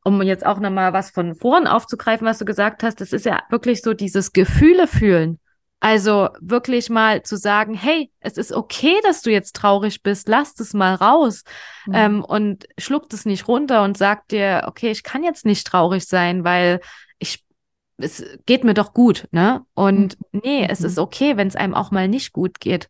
um 0.03 0.21
jetzt 0.21 0.45
auch 0.45 0.59
nochmal 0.59 0.93
was 0.93 1.11
von 1.11 1.35
vorn 1.35 1.67
aufzugreifen, 1.67 2.27
was 2.27 2.37
du 2.37 2.45
gesagt 2.45 2.83
hast, 2.83 2.99
das 2.99 3.13
ist 3.13 3.25
ja 3.25 3.41
wirklich 3.49 3.81
so 3.81 3.93
dieses 3.93 4.33
Gefühle 4.33 4.87
fühlen. 4.87 5.39
Also 5.83 6.29
wirklich 6.39 6.89
mal 6.89 7.23
zu 7.23 7.35
sagen, 7.35 7.73
hey, 7.73 8.09
es 8.21 8.37
ist 8.37 8.53
okay, 8.53 8.95
dass 9.03 9.21
du 9.21 9.31
jetzt 9.31 9.53
traurig 9.53 10.01
bist, 10.01 10.29
lass 10.29 10.57
es 10.61 10.73
mal 10.73 10.95
raus 10.95 11.43
mhm. 11.87 11.93
ähm, 11.93 12.23
und 12.23 12.65
schluckt 12.77 13.13
es 13.13 13.25
nicht 13.25 13.49
runter 13.49 13.83
und 13.83 13.97
sagt 13.97 14.31
dir, 14.31 14.63
okay, 14.65 14.91
ich 14.91 15.03
kann 15.03 15.25
jetzt 15.25 15.45
nicht 15.45 15.67
traurig 15.67 16.05
sein, 16.05 16.45
weil 16.45 16.79
ich 17.19 17.43
es 17.97 18.23
geht 18.45 18.63
mir 18.63 18.73
doch 18.73 18.93
gut, 18.93 19.27
ne? 19.31 19.65
Und 19.73 20.17
mhm. 20.31 20.39
nee, 20.45 20.65
es 20.69 20.79
ist 20.79 20.95
mhm. 20.95 21.03
okay, 21.03 21.35
wenn 21.35 21.49
es 21.49 21.57
einem 21.57 21.73
auch 21.73 21.91
mal 21.91 22.07
nicht 22.07 22.31
gut 22.31 22.61
geht. 22.61 22.87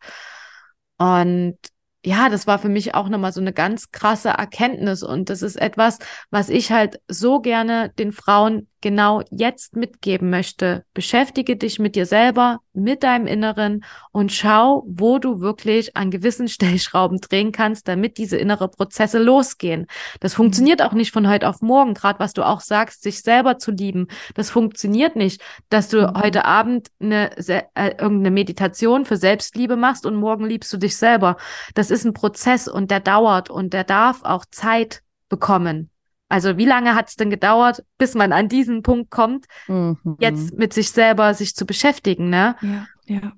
Und 1.00 1.58
ja, 2.06 2.30
das 2.30 2.46
war 2.46 2.60
für 2.60 2.70
mich 2.70 2.94
auch 2.94 3.10
nochmal 3.10 3.34
so 3.34 3.42
eine 3.42 3.54
ganz 3.54 3.90
krasse 3.90 4.30
Erkenntnis. 4.30 5.02
Und 5.02 5.32
das 5.32 5.42
ist 5.42 5.56
etwas, 5.56 5.98
was 6.30 6.48
ich 6.48 6.72
halt 6.72 7.02
so 7.08 7.42
gerne 7.42 7.90
den 7.98 8.12
Frauen 8.12 8.68
genau 8.84 9.24
jetzt 9.32 9.76
mitgeben 9.78 10.30
möchte. 10.30 10.84
Beschäftige 10.94 11.56
dich 11.56 11.80
mit 11.80 11.96
dir 11.96 12.06
selber, 12.06 12.60
mit 12.74 13.02
deinem 13.02 13.28
Inneren 13.28 13.86
und 14.12 14.32
schau, 14.34 14.84
wo 14.86 15.20
du 15.20 15.40
wirklich 15.40 15.96
an 15.96 16.12
gewissen 16.12 16.48
Stellschrauben 16.50 17.20
drehen 17.22 17.52
kannst, 17.54 17.88
damit 17.88 18.18
diese 18.18 18.38
innere 18.38 18.68
Prozesse 18.68 19.20
losgehen. 19.20 19.88
Das 20.20 20.34
funktioniert 20.34 20.82
auch 20.82 20.92
nicht 20.92 21.12
von 21.12 21.30
heute 21.30 21.48
auf 21.48 21.62
morgen, 21.62 21.94
gerade 21.94 22.20
was 22.20 22.34
du 22.34 22.44
auch 22.44 22.60
sagst, 22.60 23.02
sich 23.02 23.22
selber 23.22 23.58
zu 23.58 23.72
lieben. 23.72 24.08
Das 24.36 24.50
funktioniert 24.50 25.16
nicht, 25.16 25.42
dass 25.70 25.88
du 25.88 26.02
mhm. 26.02 26.22
heute 26.22 26.44
Abend 26.44 26.90
eine, 27.00 27.36
äh, 27.38 27.64
irgendeine 27.76 28.32
Meditation 28.32 29.06
für 29.06 29.16
Selbstliebe 29.16 29.78
machst 29.78 30.06
und 30.06 30.16
morgen 30.16 30.46
liebst 30.46 30.74
du 30.74 30.78
dich 30.78 30.98
selber. 30.98 31.38
Das 31.74 31.90
ist 31.90 32.04
ein 32.04 32.14
Prozess 32.14 32.68
und 32.68 32.92
der 32.92 33.00
dauert 33.00 33.50
und 33.50 33.72
der 33.72 33.86
darf 33.86 34.24
auch 34.24 34.44
Zeit 34.52 35.04
bekommen. 35.30 35.90
Also 36.34 36.58
wie 36.58 36.66
lange 36.66 36.96
hat 36.96 37.10
es 37.10 37.16
denn 37.16 37.30
gedauert, 37.30 37.86
bis 38.00 38.16
man 38.16 38.34
an 38.34 38.50
diesen 38.50 38.82
Punkt 38.82 39.12
kommt, 39.12 39.46
mhm. 39.68 40.18
jetzt 40.20 40.58
mit 40.58 40.74
sich 40.74 40.90
selber 40.90 41.36
sich 41.36 41.56
zu 41.56 41.68
beschäftigen, 41.68 42.32
ne? 42.32 42.56
Ja, 42.64 42.88
ja. 43.06 43.34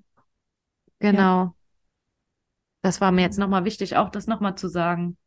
Genau. 0.99 1.19
Ja. 1.19 1.55
Das 2.83 3.01
war 3.01 3.11
mir 3.11 3.23
jetzt 3.23 3.37
nochmal 3.37 3.65
wichtig, 3.65 3.97
auch 3.97 4.07
das 4.07 4.27
nochmal 4.27 4.55
zu 4.55 4.69
sagen. 4.69 5.17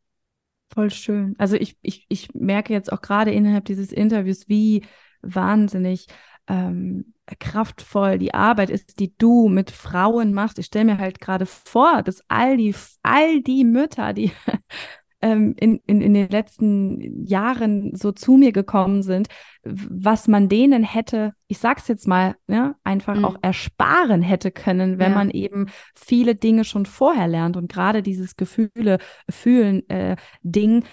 Voll 0.73 0.89
schön. 0.89 1.35
Also 1.37 1.57
ich, 1.57 1.77
ich, 1.83 2.07
ich 2.09 2.33
merke 2.33 2.73
jetzt 2.73 2.91
auch 2.91 3.01
gerade 3.01 3.29
innerhalb 3.29 3.65
dieses 3.65 3.91
Interviews, 3.91 4.49
wie 4.49 4.83
wahnsinnig 5.21 6.07
ähm, 6.47 7.13
kraftvoll 7.37 8.17
die 8.17 8.33
Arbeit 8.33 8.71
ist, 8.71 8.99
die 8.99 9.15
du 9.15 9.47
mit 9.47 9.69
Frauen 9.69 10.33
machst. 10.33 10.57
Ich 10.57 10.65
stelle 10.65 10.85
mir 10.85 10.97
halt 10.97 11.19
gerade 11.19 11.45
vor, 11.45 12.01
dass 12.01 12.23
all 12.29 12.57
die, 12.57 12.73
all 13.03 13.43
die 13.43 13.63
Mütter, 13.63 14.13
die 14.13 14.31
ähm, 15.21 15.53
in, 15.57 15.79
in, 15.85 16.01
in 16.01 16.13
den 16.13 16.29
letzten 16.29 17.25
Jahren 17.25 17.95
so 17.95 18.11
zu 18.11 18.33
mir 18.33 18.51
gekommen 18.51 19.03
sind, 19.03 19.27
was 19.63 20.27
man 20.27 20.47
denen 20.47 20.83
hätte, 20.83 21.33
ich 21.47 21.57
sag's 21.57 21.87
jetzt 21.87 22.07
mal, 22.07 22.35
ja, 22.47 22.75
einfach 22.83 23.15
mhm. 23.15 23.25
auch 23.25 23.35
ersparen 23.41 24.21
hätte 24.21 24.51
können, 24.51 24.99
wenn 24.99 25.11
ja. 25.11 25.17
man 25.17 25.29
eben 25.29 25.67
viele 25.95 26.35
Dinge 26.35 26.63
schon 26.63 26.85
vorher 26.85 27.27
lernt 27.27 27.57
und 27.57 27.71
gerade 27.71 28.01
dieses 28.01 28.37
Gefühle 28.37 28.99
fühlen 29.29 29.87
äh, 29.89 30.15
Ding 30.41 30.83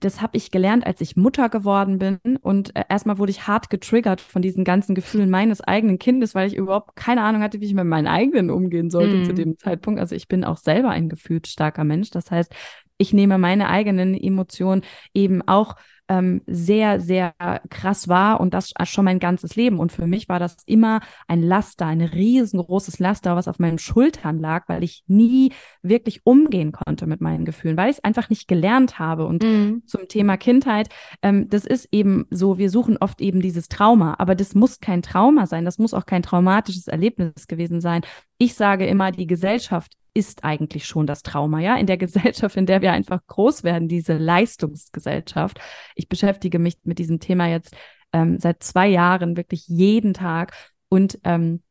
das 0.00 0.20
habe 0.20 0.36
ich 0.36 0.50
gelernt, 0.50 0.86
als 0.86 1.00
ich 1.00 1.16
Mutter 1.16 1.48
geworden 1.48 1.98
bin. 1.98 2.18
Und 2.42 2.76
äh, 2.76 2.84
erstmal 2.88 3.18
wurde 3.18 3.30
ich 3.30 3.46
hart 3.46 3.70
getriggert 3.70 4.20
von 4.20 4.42
diesen 4.42 4.62
ganzen 4.62 4.94
Gefühlen 4.94 5.30
meines 5.30 5.62
eigenen 5.62 5.98
Kindes, 5.98 6.34
weil 6.34 6.48
ich 6.48 6.56
überhaupt 6.56 6.96
keine 6.96 7.22
Ahnung 7.22 7.42
hatte, 7.42 7.60
wie 7.60 7.66
ich 7.66 7.74
mit 7.74 7.86
meinen 7.86 8.06
eigenen 8.06 8.50
umgehen 8.50 8.90
sollte 8.90 9.16
mm. 9.16 9.24
zu 9.24 9.32
mhm. 9.32 9.36
dem 9.36 9.58
Zeitpunkt. 9.58 9.98
Also 9.98 10.14
ich 10.14 10.28
bin 10.28 10.44
auch 10.44 10.58
selber 10.58 10.90
ein 10.90 11.08
gefühlt 11.08 11.46
starker 11.46 11.84
Mensch. 11.84 12.10
Das 12.10 12.30
heißt, 12.30 12.54
ich 12.98 13.12
nehme 13.12 13.38
meine 13.38 13.68
eigenen 13.68 14.14
Emotionen 14.14 14.82
eben 15.14 15.42
auch 15.46 15.76
ähm, 16.08 16.42
sehr, 16.46 17.00
sehr 17.00 17.34
krass 17.68 18.08
war 18.08 18.40
und 18.40 18.54
das 18.54 18.72
schon 18.84 19.04
mein 19.04 19.18
ganzes 19.18 19.56
Leben. 19.56 19.78
Und 19.78 19.92
für 19.92 20.06
mich 20.06 20.28
war 20.28 20.38
das 20.38 20.58
immer 20.66 21.00
ein 21.26 21.42
Laster, 21.42 21.86
ein 21.86 22.00
riesengroßes 22.00 22.98
Laster, 22.98 23.36
was 23.36 23.48
auf 23.48 23.58
meinen 23.58 23.78
Schultern 23.78 24.38
lag, 24.38 24.68
weil 24.68 24.84
ich 24.84 25.02
nie 25.06 25.52
wirklich 25.82 26.20
umgehen 26.24 26.72
konnte 26.72 27.06
mit 27.06 27.20
meinen 27.20 27.44
Gefühlen, 27.44 27.76
weil 27.76 27.90
ich 27.90 27.96
es 27.96 28.04
einfach 28.04 28.30
nicht 28.30 28.48
gelernt 28.48 28.98
habe. 28.98 29.26
Und 29.26 29.42
mhm. 29.42 29.82
zum 29.86 30.08
Thema 30.08 30.36
Kindheit, 30.36 30.88
ähm, 31.22 31.48
das 31.48 31.64
ist 31.64 31.88
eben 31.92 32.26
so, 32.30 32.58
wir 32.58 32.70
suchen 32.70 32.96
oft 32.98 33.20
eben 33.20 33.40
dieses 33.40 33.68
Trauma, 33.68 34.14
aber 34.18 34.34
das 34.34 34.54
muss 34.54 34.80
kein 34.80 35.02
Trauma 35.02 35.46
sein, 35.46 35.64
das 35.64 35.78
muss 35.78 35.94
auch 35.94 36.06
kein 36.06 36.22
traumatisches 36.22 36.86
Erlebnis 36.86 37.48
gewesen 37.48 37.80
sein. 37.80 38.02
Ich 38.38 38.54
sage 38.54 38.86
immer, 38.86 39.10
die 39.10 39.26
Gesellschaft 39.26 39.96
ist 40.16 40.44
eigentlich 40.44 40.86
schon 40.86 41.06
das 41.06 41.22
Trauma, 41.22 41.60
ja, 41.60 41.76
in 41.76 41.86
der 41.86 41.96
Gesellschaft, 41.98 42.56
in 42.56 42.66
der 42.66 42.82
wir 42.82 42.92
einfach 42.92 43.20
groß 43.26 43.62
werden, 43.62 43.88
diese 43.88 44.16
Leistungsgesellschaft. 44.16 45.60
Ich 45.94 46.08
beschäftige 46.08 46.58
mich 46.58 46.78
mit 46.84 46.98
diesem 46.98 47.20
Thema 47.20 47.46
jetzt 47.48 47.76
ähm, 48.12 48.38
seit 48.38 48.62
zwei 48.62 48.88
Jahren 48.88 49.36
wirklich 49.36 49.68
jeden 49.68 50.14
Tag 50.14 50.52
und 50.88 51.18
ähm, 51.24 51.62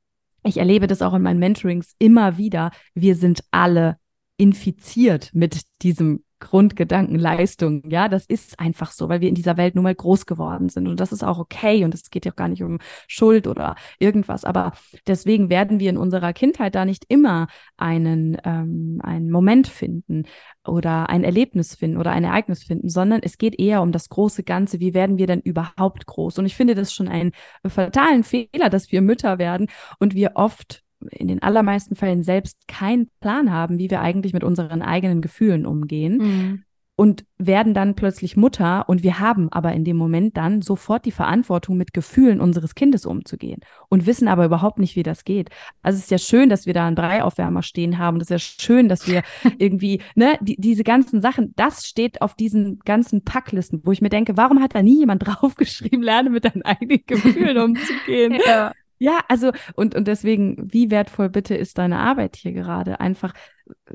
ich 0.43 0.57
erlebe 0.57 0.85
das 0.85 1.01
auch 1.01 1.15
in 1.15 1.23
meinen 1.23 1.39
Mentorings 1.39 1.95
immer 1.97 2.37
wieder. 2.37 2.69
Wir 2.93 3.15
sind 3.15 3.43
alle 3.49 3.97
infiziert 4.37 5.31
mit 5.33 5.61
diesem 5.81 6.23
Grundgedanken 6.45 7.17
Leistung. 7.17 7.81
Ja, 7.89 8.07
das 8.07 8.25
ist 8.25 8.59
einfach 8.59 8.91
so, 8.91 9.09
weil 9.09 9.19
wir 9.19 9.29
in 9.29 9.35
dieser 9.35 9.57
Welt 9.57 9.73
nun 9.73 9.83
mal 9.83 9.95
groß 9.95 10.27
geworden 10.27 10.69
sind. 10.69 10.87
Und 10.87 10.99
das 10.99 11.11
ist 11.11 11.23
auch 11.23 11.39
okay. 11.39 11.83
Und 11.83 11.93
es 11.93 12.09
geht 12.11 12.25
ja 12.25 12.31
auch 12.31 12.35
gar 12.35 12.47
nicht 12.47 12.61
um 12.61 12.77
Schuld 13.07 13.47
oder 13.47 13.75
irgendwas. 13.97 14.45
Aber 14.45 14.73
deswegen 15.07 15.49
werden 15.49 15.79
wir 15.79 15.89
in 15.89 15.97
unserer 15.97 16.33
Kindheit 16.33 16.75
da 16.75 16.85
nicht 16.85 17.05
immer 17.09 17.47
einen, 17.77 18.37
ähm, 18.45 18.99
einen 19.03 19.31
Moment 19.31 19.67
finden 19.67 20.23
oder 20.63 21.09
ein 21.09 21.23
Erlebnis 21.23 21.75
finden 21.75 21.97
oder 21.97 22.11
ein 22.11 22.23
Ereignis 22.23 22.63
finden, 22.63 22.89
sondern 22.89 23.21
es 23.23 23.39
geht 23.39 23.59
eher 23.59 23.81
um 23.81 23.91
das 23.91 24.09
große 24.09 24.43
Ganze. 24.43 24.79
Wie 24.79 24.93
werden 24.93 25.17
wir 25.17 25.27
denn 25.27 25.41
überhaupt 25.41 26.05
groß? 26.05 26.37
Und 26.37 26.45
ich 26.45 26.55
finde 26.55 26.75
das 26.75 26.93
schon 26.93 27.07
einen 27.07 27.31
fatalen 27.67 28.23
Fehler, 28.23 28.69
dass 28.69 28.91
wir 28.91 29.01
Mütter 29.01 29.39
werden 29.39 29.67
und 29.99 30.13
wir 30.13 30.33
oft 30.35 30.84
in 31.11 31.27
den 31.27 31.41
allermeisten 31.41 31.95
Fällen 31.95 32.23
selbst 32.23 32.67
keinen 32.67 33.09
Plan 33.19 33.51
haben, 33.51 33.77
wie 33.77 33.89
wir 33.89 34.01
eigentlich 34.01 34.33
mit 34.33 34.43
unseren 34.43 34.81
eigenen 34.81 35.21
Gefühlen 35.21 35.65
umgehen. 35.65 36.17
Mhm. 36.17 36.63
Und 36.97 37.25
werden 37.37 37.73
dann 37.73 37.95
plötzlich 37.95 38.37
Mutter 38.37 38.87
und 38.87 39.03
wir 39.03 39.19
haben 39.19 39.51
aber 39.51 39.73
in 39.73 39.83
dem 39.83 39.97
Moment 39.97 40.37
dann 40.37 40.61
sofort 40.61 41.03
die 41.03 41.11
Verantwortung, 41.11 41.75
mit 41.75 41.93
Gefühlen 41.93 42.39
unseres 42.39 42.73
Kindes 42.73 43.05
umzugehen 43.05 43.59
und 43.89 44.05
wissen 44.05 44.29
aber 44.29 44.45
überhaupt 44.45 44.79
nicht, 44.79 44.95
wie 44.95 45.03
das 45.03 45.25
geht. 45.25 45.49
Also 45.81 45.97
es 45.97 46.05
ist 46.05 46.11
ja 46.11 46.17
schön, 46.17 46.47
dass 46.47 46.65
wir 46.65 46.73
da 46.73 46.87
einen 46.87 46.95
Breiaufwärmer 46.95 47.63
stehen 47.63 47.97
haben. 47.97 48.17
Das 48.17 48.29
ist 48.29 48.31
ja 48.31 48.39
schön, 48.63 48.87
dass 48.87 49.09
wir 49.09 49.23
irgendwie, 49.57 50.01
ne, 50.15 50.37
die, 50.39 50.55
diese 50.55 50.85
ganzen 50.85 51.21
Sachen, 51.21 51.51
das 51.57 51.85
steht 51.85 52.21
auf 52.21 52.33
diesen 52.33 52.79
ganzen 52.85 53.25
Packlisten, 53.25 53.81
wo 53.83 53.91
ich 53.91 53.99
mir 53.99 54.07
denke, 54.07 54.37
warum 54.37 54.61
hat 54.61 54.73
da 54.73 54.81
nie 54.81 54.99
jemand 54.99 55.21
draufgeschrieben, 55.27 56.01
lerne 56.01 56.29
mit 56.29 56.45
deinen 56.45 56.61
eigenen 56.61 57.01
Gefühlen 57.05 57.57
umzugehen? 57.61 58.39
Ja. 58.47 58.71
Ja, 58.97 59.19
also 59.27 59.51
und, 59.75 59.95
und 59.95 60.07
deswegen, 60.07 60.71
wie 60.71 60.91
wertvoll 60.91 61.29
bitte 61.29 61.55
ist 61.55 61.77
deine 61.77 61.99
Arbeit 61.99 62.35
hier 62.35 62.53
gerade? 62.53 62.99
Einfach 62.99 63.33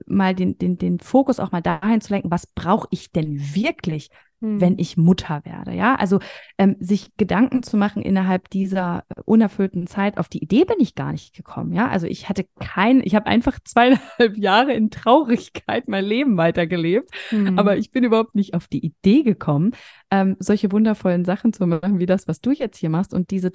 mal 0.07 0.35
den, 0.35 0.59
den, 0.59 0.79
den 0.79 0.99
Fokus 0.99 1.41
auch 1.41 1.53
mal 1.53 1.61
dahin 1.61 2.01
zu 2.01 2.13
lenken, 2.13 2.31
was 2.31 2.47
brauche 2.47 2.89
ich 2.91 3.13
denn 3.13 3.39
wirklich, 3.55 4.11
hm. 4.41 4.61
wenn 4.61 4.79
ich 4.79 4.97
Mutter 4.97 5.43
werde? 5.45 5.73
Ja, 5.73 5.95
also 5.95 6.19
ähm, 6.59 6.77
sich 6.81 7.17
Gedanken 7.17 7.63
zu 7.63 7.77
machen 7.77 8.03
innerhalb 8.03 8.51
dieser 8.51 9.05
unerfüllten 9.25 9.87
Zeit, 9.87 10.19
auf 10.19 10.29
die 10.29 10.43
Idee 10.43 10.65
bin 10.65 10.77
ich 10.81 10.95
gar 10.95 11.13
nicht 11.13 11.35
gekommen. 11.35 11.73
Ja, 11.73 11.89
also 11.89 12.07
ich 12.07 12.29
hatte 12.29 12.47
kein, 12.59 13.01
ich 13.05 13.15
habe 13.15 13.27
einfach 13.27 13.59
zweieinhalb 13.65 14.37
Jahre 14.37 14.73
in 14.73 14.91
Traurigkeit 14.91 15.89
mein 15.89 16.05
Leben 16.05 16.37
weitergelebt, 16.37 17.11
hm. 17.29 17.59
aber 17.59 17.77
ich 17.77 17.91
bin 17.91 18.05
überhaupt 18.05 18.35
nicht 18.35 18.55
auf 18.55 18.67
die 18.67 18.85
Idee 18.85 19.23
gekommen, 19.23 19.73
ähm, 20.11 20.37
solche 20.41 20.73
wundervollen 20.73 21.25
Sachen 21.25 21.53
zu 21.53 21.67
machen, 21.67 21.99
wie 21.99 22.07
das, 22.07 22.27
was 22.27 22.41
du 22.41 22.51
jetzt 22.51 22.79
hier 22.79 22.91
machst 22.91 23.15
und 23.15 23.31
diese 23.31 23.53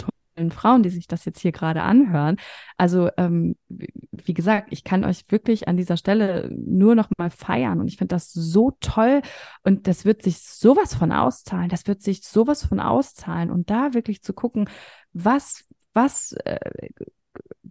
Frauen, 0.51 0.83
die 0.83 0.89
sich 0.89 1.07
das 1.07 1.25
jetzt 1.25 1.39
hier 1.39 1.51
gerade 1.51 1.81
anhören. 1.81 2.37
Also 2.77 3.09
ähm, 3.17 3.55
wie 3.69 4.33
gesagt, 4.33 4.67
ich 4.71 4.83
kann 4.83 5.03
euch 5.03 5.23
wirklich 5.29 5.67
an 5.67 5.77
dieser 5.77 5.97
Stelle 5.97 6.49
nur 6.51 6.95
noch 6.95 7.09
mal 7.17 7.29
feiern 7.29 7.79
und 7.79 7.87
ich 7.87 7.97
finde 7.97 8.15
das 8.15 8.31
so 8.31 8.71
toll 8.79 9.21
und 9.63 9.87
das 9.87 10.05
wird 10.05 10.23
sich 10.23 10.39
sowas 10.39 10.95
von 10.95 11.11
auszahlen. 11.11 11.69
Das 11.69 11.87
wird 11.87 12.01
sich 12.01 12.23
sowas 12.23 12.65
von 12.65 12.79
auszahlen 12.79 13.49
und 13.51 13.69
da 13.69 13.93
wirklich 13.93 14.21
zu 14.21 14.33
gucken, 14.33 14.69
was 15.13 15.65
was 15.93 16.33
äh, 16.43 16.59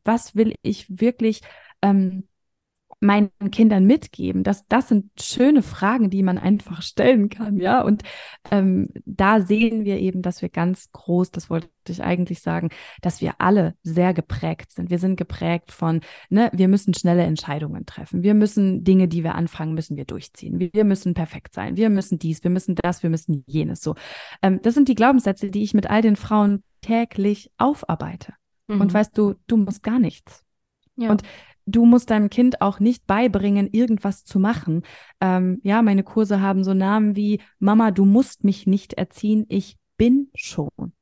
was 0.04 0.34
will 0.34 0.54
ich 0.62 1.00
wirklich 1.00 1.40
ähm, 1.82 2.28
meinen 3.00 3.30
Kindern 3.50 3.84
mitgeben? 3.84 4.42
Das, 4.42 4.66
das 4.68 4.88
sind 4.88 5.10
schöne 5.20 5.62
Fragen, 5.62 6.10
die 6.10 6.22
man 6.22 6.38
einfach 6.38 6.82
stellen 6.82 7.28
kann, 7.28 7.58
ja. 7.58 7.82
Und 7.82 8.02
ähm, 8.50 8.88
da 9.04 9.40
sehen 9.40 9.84
wir 9.84 9.98
eben, 9.98 10.22
dass 10.22 10.42
wir 10.42 10.48
ganz 10.48 10.90
groß, 10.92 11.30
das 11.30 11.50
wollte 11.50 11.68
ich 11.88 12.02
eigentlich 12.02 12.40
sagen, 12.40 12.70
dass 13.02 13.20
wir 13.20 13.34
alle 13.38 13.74
sehr 13.82 14.14
geprägt 14.14 14.72
sind. 14.72 14.90
Wir 14.90 14.98
sind 14.98 15.16
geprägt 15.16 15.72
von, 15.72 16.00
ne, 16.30 16.50
wir 16.52 16.68
müssen 16.68 16.94
schnelle 16.94 17.22
Entscheidungen 17.24 17.86
treffen. 17.86 18.22
Wir 18.22 18.34
müssen 18.34 18.84
Dinge, 18.84 19.08
die 19.08 19.22
wir 19.24 19.34
anfangen, 19.34 19.74
müssen 19.74 19.96
wir 19.96 20.04
durchziehen. 20.04 20.58
Wir 20.72 20.84
müssen 20.84 21.14
perfekt 21.14 21.54
sein. 21.54 21.76
Wir 21.76 21.90
müssen 21.90 22.18
dies, 22.18 22.42
wir 22.42 22.50
müssen 22.50 22.74
das, 22.74 23.02
wir 23.02 23.10
müssen 23.10 23.44
jenes. 23.46 23.82
So, 23.82 23.94
ähm, 24.42 24.60
das 24.62 24.74
sind 24.74 24.88
die 24.88 24.94
Glaubenssätze, 24.94 25.50
die 25.50 25.62
ich 25.62 25.74
mit 25.74 25.90
all 25.90 26.02
den 26.02 26.16
Frauen 26.16 26.62
täglich 26.80 27.50
aufarbeite. 27.58 28.34
Mhm. 28.68 28.80
Und 28.80 28.94
weißt 28.94 29.16
du, 29.16 29.34
du 29.46 29.56
musst 29.56 29.82
gar 29.82 29.98
nichts. 29.98 30.44
Ja. 30.96 31.10
Und 31.10 31.22
du 31.66 31.84
musst 31.84 32.10
deinem 32.10 32.30
Kind 32.30 32.60
auch 32.60 32.80
nicht 32.80 33.06
beibringen, 33.06 33.68
irgendwas 33.72 34.24
zu 34.24 34.38
machen. 34.38 34.82
Ähm, 35.20 35.60
ja, 35.62 35.82
meine 35.82 36.02
Kurse 36.02 36.40
haben 36.40 36.64
so 36.64 36.74
Namen 36.74 37.16
wie 37.16 37.40
Mama, 37.58 37.90
du 37.90 38.04
musst 38.04 38.44
mich 38.44 38.66
nicht 38.66 38.94
erziehen, 38.94 39.46
ich 39.48 39.76
bin 39.96 40.30
schon. 40.34 40.92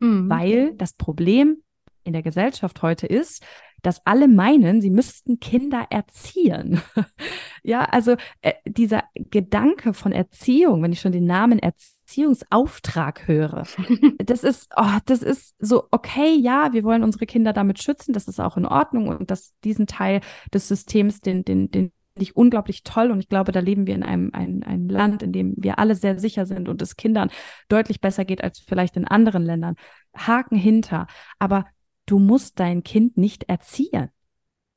Mhm. 0.00 0.28
Weil 0.28 0.74
das 0.74 0.94
Problem 0.94 1.58
in 2.04 2.12
der 2.12 2.22
Gesellschaft 2.22 2.82
heute 2.82 3.06
ist, 3.06 3.44
dass 3.82 4.04
alle 4.06 4.26
meinen, 4.28 4.80
sie 4.80 4.90
müssten 4.90 5.38
Kinder 5.38 5.86
erziehen. 5.90 6.80
ja, 7.62 7.84
also 7.84 8.16
äh, 8.40 8.54
dieser 8.66 9.04
Gedanke 9.14 9.92
von 9.92 10.12
Erziehung, 10.12 10.82
wenn 10.82 10.92
ich 10.92 11.00
schon 11.00 11.12
den 11.12 11.26
Namen 11.26 11.58
Erziehungsauftrag 12.06 13.26
höre, 13.26 13.64
das 14.24 14.44
ist, 14.44 14.72
oh, 14.76 14.98
das 15.06 15.22
ist 15.22 15.56
so, 15.58 15.88
okay, 15.90 16.36
ja, 16.36 16.72
wir 16.72 16.84
wollen 16.84 17.02
unsere 17.02 17.26
Kinder 17.26 17.52
damit 17.52 17.82
schützen, 17.82 18.12
das 18.12 18.28
ist 18.28 18.40
auch 18.40 18.56
in 18.56 18.64
Ordnung 18.64 19.08
und 19.08 19.30
dass 19.30 19.54
diesen 19.64 19.88
Teil 19.88 20.20
des 20.54 20.68
Systems, 20.68 21.20
den, 21.20 21.44
den, 21.44 21.70
den 21.70 21.92
ich 22.18 22.36
unglaublich 22.36 22.84
toll 22.84 23.10
und 23.10 23.18
ich 23.18 23.28
glaube, 23.28 23.50
da 23.50 23.58
leben 23.58 23.86
wir 23.88 23.94
in 23.96 24.04
einem 24.04 24.30
ein, 24.32 24.62
ein 24.62 24.88
Land, 24.88 25.22
in 25.22 25.32
dem 25.32 25.54
wir 25.56 25.80
alle 25.80 25.96
sehr 25.96 26.18
sicher 26.18 26.46
sind 26.46 26.68
und 26.68 26.80
es 26.80 26.96
Kindern 26.96 27.30
deutlich 27.68 28.00
besser 28.00 28.24
geht 28.24 28.42
als 28.42 28.60
vielleicht 28.60 28.96
in 28.96 29.06
anderen 29.06 29.44
Ländern. 29.44 29.74
Haken 30.16 30.56
hinter. 30.56 31.08
Aber 31.38 31.66
du 32.06 32.18
musst 32.18 32.58
dein 32.58 32.84
Kind 32.84 33.18
nicht 33.18 33.50
erziehen. 33.50 34.08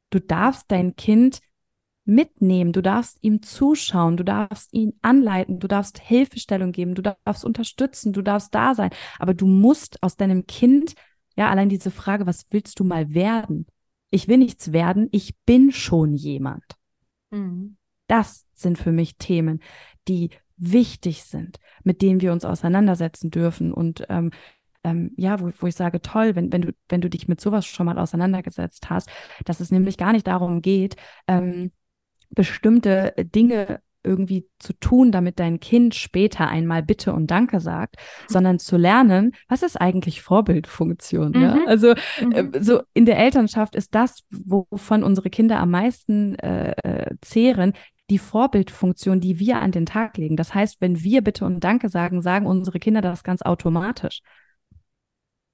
Du 0.09 0.19
darfst 0.19 0.65
dein 0.69 0.97
Kind 0.97 1.39
mitnehmen, 2.09 2.73
du 2.73 2.81
darfst 2.81 3.19
ihm 3.21 3.41
zuschauen, 3.41 4.17
du 4.17 4.23
darfst 4.23 4.73
ihn 4.73 4.93
anleiten, 5.01 5.59
du 5.59 5.67
darfst 5.67 5.99
Hilfestellung 5.99 6.71
geben, 6.71 6.95
du 6.95 7.01
darfst 7.01 7.45
unterstützen, 7.45 8.13
du 8.13 8.21
darfst 8.21 8.53
da 8.53 8.75
sein, 8.75 8.89
aber 9.19 9.33
du 9.33 9.45
musst 9.45 10.01
aus 10.03 10.17
deinem 10.17 10.47
Kind, 10.47 10.95
ja, 11.37 11.49
allein 11.49 11.69
diese 11.69 11.91
Frage, 11.91 12.25
was 12.25 12.47
willst 12.51 12.79
du 12.79 12.83
mal 12.83 13.13
werden? 13.13 13.67
Ich 14.09 14.27
will 14.27 14.37
nichts 14.37 14.73
werden, 14.73 15.07
ich 15.11 15.37
bin 15.45 15.71
schon 15.71 16.13
jemand. 16.13 16.63
Mhm. 17.29 17.77
Das 18.07 18.45
sind 18.53 18.77
für 18.77 18.91
mich 18.91 19.17
Themen, 19.17 19.61
die 20.07 20.31
wichtig 20.57 21.23
sind, 21.23 21.57
mit 21.83 22.01
denen 22.01 22.21
wir 22.21 22.33
uns 22.33 22.43
auseinandersetzen 22.43 23.31
dürfen 23.31 23.71
und 23.71 24.05
ähm, 24.09 24.31
ähm, 24.83 25.11
ja, 25.17 25.39
wo, 25.39 25.51
wo 25.59 25.67
ich 25.67 25.75
sage, 25.75 26.01
toll, 26.01 26.35
wenn, 26.35 26.51
wenn 26.51 26.61
du, 26.61 26.73
wenn 26.87 27.01
du 27.01 27.09
dich 27.09 27.27
mit 27.27 27.41
sowas 27.41 27.65
schon 27.65 27.85
mal 27.85 27.99
auseinandergesetzt 27.99 28.89
hast, 28.89 29.09
dass 29.45 29.59
es 29.59 29.71
nämlich 29.71 29.97
gar 29.97 30.13
nicht 30.13 30.27
darum 30.27 30.61
geht, 30.61 30.95
ähm, 31.27 31.71
bestimmte 32.29 33.13
Dinge 33.17 33.81
irgendwie 34.03 34.47
zu 34.59 34.73
tun, 34.73 35.11
damit 35.11 35.39
dein 35.39 35.59
Kind 35.59 35.93
später 35.93 36.47
einmal 36.47 36.83
Bitte 36.83 37.13
und 37.13 37.27
Danke 37.27 37.59
sagt, 37.59 37.97
sondern 38.27 38.59
zu 38.59 38.77
lernen, 38.77 39.33
was 39.47 39.61
ist 39.61 39.75
eigentlich 39.75 40.21
Vorbildfunktion? 40.21 41.31
Mhm. 41.31 41.41
Ja? 41.41 41.59
Also 41.67 41.89
äh, 42.31 42.43
mhm. 42.43 42.51
so 42.61 42.81
in 42.93 43.05
der 43.05 43.19
Elternschaft 43.19 43.75
ist 43.75 43.93
das, 43.95 44.23
wovon 44.29 45.03
unsere 45.03 45.29
Kinder 45.29 45.59
am 45.59 45.71
meisten 45.71 46.35
äh, 46.39 46.71
äh, 46.83 47.15
zehren, 47.21 47.73
die 48.09 48.17
Vorbildfunktion, 48.17 49.19
die 49.19 49.39
wir 49.39 49.61
an 49.61 49.71
den 49.71 49.85
Tag 49.85 50.17
legen. 50.17 50.35
Das 50.35 50.53
heißt, 50.55 50.81
wenn 50.81 51.03
wir 51.03 51.21
Bitte 51.21 51.45
und 51.45 51.63
Danke 51.63 51.89
sagen, 51.89 52.21
sagen 52.21 52.47
unsere 52.47 52.79
Kinder 52.79 53.01
das 53.01 53.23
ganz 53.23 53.41
automatisch. 53.41 54.21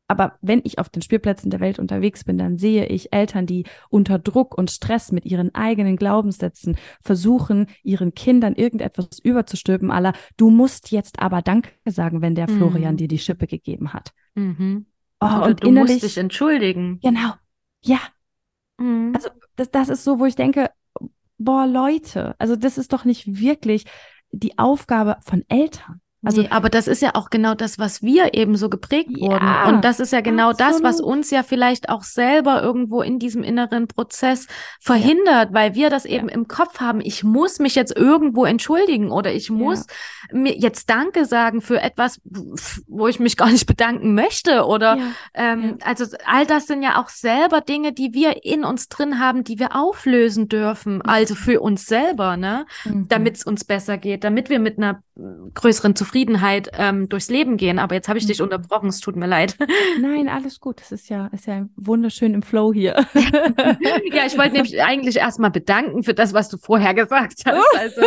Aber 0.08 0.38
wenn 0.42 0.62
ich 0.64 0.78
auf 0.78 0.90
den 0.90 1.02
Spielplätzen 1.02 1.50
der 1.50 1.60
Welt 1.60 1.80
unterwegs 1.80 2.24
bin, 2.24 2.38
dann 2.38 2.60
sehe 2.60 2.86
ich 2.86 3.12
Eltern, 3.12 3.48
die 3.48 3.66
unter 3.90 4.20
Druck 4.20 4.56
und 4.56 4.70
Stress 4.70 5.12
mit 5.12 5.26
ihren 5.26 5.54
eigenen 5.56 5.98
Glaubenssätzen 5.98 6.78
versuchen, 7.02 7.68
ihren 7.82 8.14
Kindern 8.14 8.56
irgendetwas 8.56 9.20
überzustülpen, 9.24 9.90
aller, 9.90 10.14
du 10.38 10.52
musst 10.52 10.92
jetzt 10.92 11.20
aber 11.20 11.42
Danke 11.42 11.72
sagen, 11.86 12.22
wenn 12.22 12.36
der 12.36 12.50
mhm. 12.50 12.58
Florian 12.58 12.98
dir 12.98 13.08
die 13.08 13.18
Schippe 13.18 13.48
gegeben 13.48 13.94
hat. 13.94 14.14
Mhm. 14.36 14.86
Oh, 15.20 15.26
und, 15.26 15.44
und 15.44 15.64
du 15.64 15.68
innerlich, 15.70 15.94
musst 15.94 16.04
dich 16.04 16.18
entschuldigen. 16.18 17.00
Genau. 17.02 17.34
Ja. 17.84 18.00
Mhm. 18.78 19.12
Also 19.16 19.30
das, 19.56 19.72
das 19.72 19.90
ist 19.90 20.04
so, 20.04 20.20
wo 20.20 20.26
ich 20.26 20.36
denke, 20.36 20.70
boah, 21.38 21.66
Leute, 21.66 22.36
also 22.38 22.56
das 22.56 22.78
ist 22.78 22.94
doch 22.94 23.06
nicht 23.06 23.40
wirklich 23.40 23.86
die 24.32 24.58
Aufgabe 24.58 25.18
von 25.22 25.44
Eltern. 25.48 26.02
Also, 26.26 26.42
nee, 26.42 26.48
aber 26.50 26.70
das 26.70 26.88
ist 26.88 27.02
ja 27.02 27.12
auch 27.14 27.30
genau 27.30 27.54
das, 27.54 27.80
was 27.80 28.02
wir 28.02 28.34
eben 28.34 28.56
so 28.56 28.70
geprägt 28.70 29.12
ja, 29.12 29.32
wurden. 29.32 29.76
Und 29.76 29.86
das 29.86 30.00
ist 30.00 30.12
ja 30.12 30.22
genau 30.22 30.50
absolut. 30.50 30.74
das, 30.74 30.84
was 30.84 31.02
uns 31.02 31.32
ja 31.32 31.44
vielleicht 31.44 31.90
auch 31.90 32.04
selber 32.04 32.62
irgendwo 32.62 33.02
in 33.02 33.20
diesem 33.20 33.44
inneren 33.44 33.88
Prozess 33.88 34.48
verhindert, 34.80 35.50
ja. 35.50 35.54
weil 35.54 35.76
wir 35.76 35.90
das 35.90 36.06
eben 36.06 36.30
ja. 36.30 36.36
im 36.36 36.48
Kopf 36.48 36.80
haben. 36.80 37.02
Ich 37.02 37.24
muss 37.24 37.60
mich 37.60 37.76
jetzt 37.76 37.96
irgendwo 37.96 38.46
entschuldigen 38.46 39.12
oder 39.12 39.34
ich 39.34 39.50
muss 39.50 39.86
mir 40.32 40.58
jetzt 40.58 40.90
Danke 40.90 41.26
sagen 41.26 41.62
für 41.62 41.82
etwas, 41.82 42.20
wo 42.88 43.08
ich 43.08 43.20
mich 43.20 43.38
gar 43.38 43.52
nicht 43.52 43.68
bedanken 43.68 44.16
möchte. 44.16 44.66
Oder 44.66 44.98
ähm, 45.34 45.78
also 45.84 46.06
all 46.26 46.46
das 46.46 46.68
sind 46.68 46.82
ja 46.82 47.02
auch 47.02 47.10
selber 47.10 47.62
Dinge, 47.62 47.94
die 47.94 48.14
wir 48.14 48.44
in 48.44 48.64
uns 48.64 48.90
drin 48.90 49.20
haben, 49.20 49.44
die 49.44 49.60
wir 49.60 49.76
auflösen 49.76 50.48
dürfen. 50.50 51.02
Also 51.02 51.36
für 51.36 51.62
uns 51.62 51.86
selber, 51.86 52.38
ne? 52.38 52.66
Mhm. 52.86 53.08
Damit 53.08 53.38
es 53.38 53.44
uns 53.44 53.64
besser 53.64 53.98
geht, 53.98 54.24
damit 54.24 54.50
wir 54.50 54.60
mit 54.60 54.78
einer 54.78 55.02
größeren 55.18 55.96
Zufriedenheit 55.96 56.70
ähm, 56.74 57.08
durchs 57.08 57.30
Leben 57.30 57.56
gehen. 57.56 57.80
Aber 57.80 57.96
jetzt 57.96 58.10
habe 58.10 58.20
ich 58.20 58.26
dich 58.26 58.40
mhm. 58.40 58.46
unterbrochen, 58.46 58.90
es 58.90 59.00
tut 59.00 59.16
mir 59.16 59.28
leid. 59.28 59.56
Nein, 60.02 60.28
alles 60.28 60.60
gut. 60.60 60.82
Es 60.82 60.92
ist 60.92 61.10
ja, 61.10 61.28
ist 61.28 61.48
ja 61.48 61.66
wunderschön 61.78 62.34
im 62.34 62.42
Flow 62.42 62.74
hier. 62.74 62.94
ja, 63.16 64.26
ich 64.26 64.38
wollte 64.38 64.54
nämlich 64.54 64.82
eigentlich 64.84 65.16
erstmal 65.16 65.52
bedanken 65.52 66.04
für 66.04 66.14
das, 66.14 66.34
was 66.34 66.50
du 66.50 66.58
vorher 66.58 66.94
gesagt 66.94 67.44
hast. 67.46 67.56
Also 67.76 68.02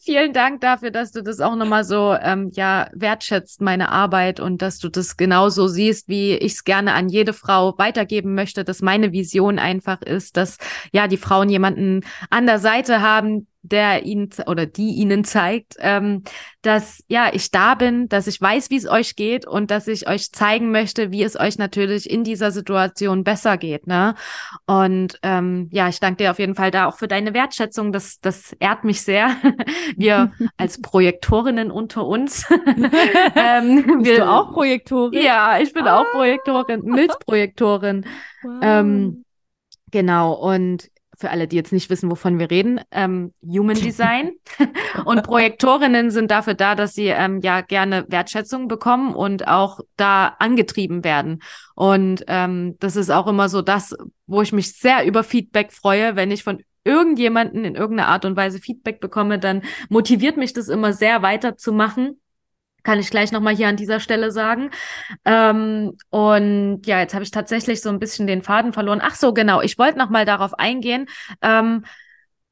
vielen 0.00 0.32
Dank 0.32 0.60
dafür, 0.60 0.90
dass 0.90 1.12
du 1.12 1.22
das 1.22 1.40
auch 1.40 1.56
nochmal 1.56 1.84
so 1.84 2.14
ähm, 2.20 2.50
ja 2.54 2.88
wertschätzt, 2.92 3.60
meine 3.60 3.90
Arbeit 3.90 4.40
und 4.40 4.60
dass 4.60 4.78
du 4.78 4.88
das 4.88 5.16
genauso 5.16 5.68
siehst, 5.68 6.08
wie 6.08 6.34
ich 6.34 6.52
es 6.52 6.64
gerne 6.64 6.94
an 6.94 7.08
jede 7.08 7.32
Frau 7.32 7.76
weitergeben 7.78 8.34
möchte, 8.34 8.64
dass 8.64 8.82
meine 8.82 9.12
Vision 9.12 9.58
einfach 9.58 10.02
ist, 10.02 10.36
dass 10.36 10.58
ja 10.92 11.06
die 11.06 11.16
Frauen 11.16 11.48
jemanden 11.48 12.02
an 12.28 12.46
der 12.46 12.58
Seite 12.58 13.00
haben, 13.00 13.46
der 13.64 14.04
ihnen 14.04 14.28
oder 14.46 14.66
die 14.66 14.90
ihnen 14.90 15.24
zeigt, 15.24 15.76
ähm, 15.78 16.22
dass 16.60 17.02
ja 17.08 17.30
ich 17.32 17.50
da 17.50 17.74
bin, 17.74 18.08
dass 18.08 18.26
ich 18.26 18.40
weiß, 18.40 18.68
wie 18.68 18.76
es 18.76 18.86
euch 18.86 19.16
geht 19.16 19.46
und 19.46 19.70
dass 19.70 19.88
ich 19.88 20.06
euch 20.06 20.32
zeigen 20.32 20.70
möchte, 20.70 21.10
wie 21.10 21.22
es 21.22 21.38
euch 21.38 21.56
natürlich 21.56 22.08
in 22.10 22.24
dieser 22.24 22.50
Situation 22.50 23.24
besser 23.24 23.56
geht. 23.56 23.86
Ne? 23.86 24.14
Und 24.66 25.18
ähm, 25.22 25.68
ja, 25.72 25.88
ich 25.88 25.98
danke 25.98 26.18
dir 26.18 26.30
auf 26.30 26.38
jeden 26.38 26.54
Fall 26.54 26.70
da 26.70 26.86
auch 26.86 26.96
für 26.98 27.08
deine 27.08 27.32
Wertschätzung. 27.32 27.90
Das, 27.90 28.20
das 28.20 28.52
ehrt 28.60 28.84
mich 28.84 29.00
sehr. 29.00 29.34
Wir 29.96 30.32
als 30.58 30.80
Projektorinnen 30.82 31.70
unter 31.70 32.06
uns. 32.06 32.46
ähm, 33.34 33.84
Bist 33.86 34.04
wir, 34.04 34.16
du 34.18 34.28
auch 34.28 34.52
Projektorin? 34.52 35.22
Ja, 35.22 35.58
ich 35.58 35.72
bin 35.72 35.86
ah. 35.86 36.00
auch 36.00 36.10
Projektorin, 36.12 36.82
Milzprojektorin. 36.82 38.04
Wow. 38.42 38.58
Ähm, 38.62 39.24
genau. 39.90 40.34
Und 40.34 40.90
für 41.18 41.30
alle, 41.30 41.48
die 41.48 41.56
jetzt 41.56 41.72
nicht 41.72 41.90
wissen, 41.90 42.10
wovon 42.10 42.38
wir 42.38 42.50
reden, 42.50 42.80
ähm, 42.90 43.32
Human 43.42 43.76
Design. 43.76 44.32
und 45.04 45.22
Projektorinnen 45.22 46.10
sind 46.10 46.30
dafür 46.30 46.54
da, 46.54 46.74
dass 46.74 46.94
sie 46.94 47.06
ähm, 47.06 47.40
ja 47.42 47.60
gerne 47.60 48.04
Wertschätzung 48.08 48.68
bekommen 48.68 49.14
und 49.14 49.48
auch 49.48 49.80
da 49.96 50.36
angetrieben 50.38 51.04
werden. 51.04 51.42
Und 51.74 52.24
ähm, 52.28 52.76
das 52.80 52.96
ist 52.96 53.10
auch 53.10 53.26
immer 53.26 53.48
so 53.48 53.62
das, 53.62 53.96
wo 54.26 54.42
ich 54.42 54.52
mich 54.52 54.76
sehr 54.78 55.06
über 55.06 55.24
Feedback 55.24 55.72
freue, 55.72 56.16
wenn 56.16 56.30
ich 56.30 56.44
von 56.44 56.62
irgendjemanden 56.84 57.64
in 57.64 57.74
irgendeiner 57.74 58.08
Art 58.08 58.24
und 58.24 58.36
Weise 58.36 58.58
Feedback 58.58 59.00
bekomme, 59.00 59.38
dann 59.38 59.62
motiviert 59.88 60.36
mich 60.36 60.52
das 60.52 60.68
immer 60.68 60.92
sehr 60.92 61.22
weiterzumachen 61.22 62.20
kann 62.84 63.00
ich 63.00 63.10
gleich 63.10 63.32
nochmal 63.32 63.56
hier 63.56 63.68
an 63.68 63.76
dieser 63.76 63.98
Stelle 63.98 64.30
sagen. 64.30 64.70
Ähm, 65.24 65.96
und 66.10 66.82
ja, 66.86 67.00
jetzt 67.00 67.14
habe 67.14 67.24
ich 67.24 67.30
tatsächlich 67.30 67.80
so 67.80 67.88
ein 67.88 67.98
bisschen 67.98 68.26
den 68.26 68.42
Faden 68.42 68.72
verloren. 68.72 69.00
Ach 69.02 69.14
so, 69.14 69.32
genau. 69.34 69.60
Ich 69.62 69.78
wollte 69.78 69.98
nochmal 69.98 70.24
darauf 70.24 70.54
eingehen, 70.54 71.06
ähm, 71.42 71.84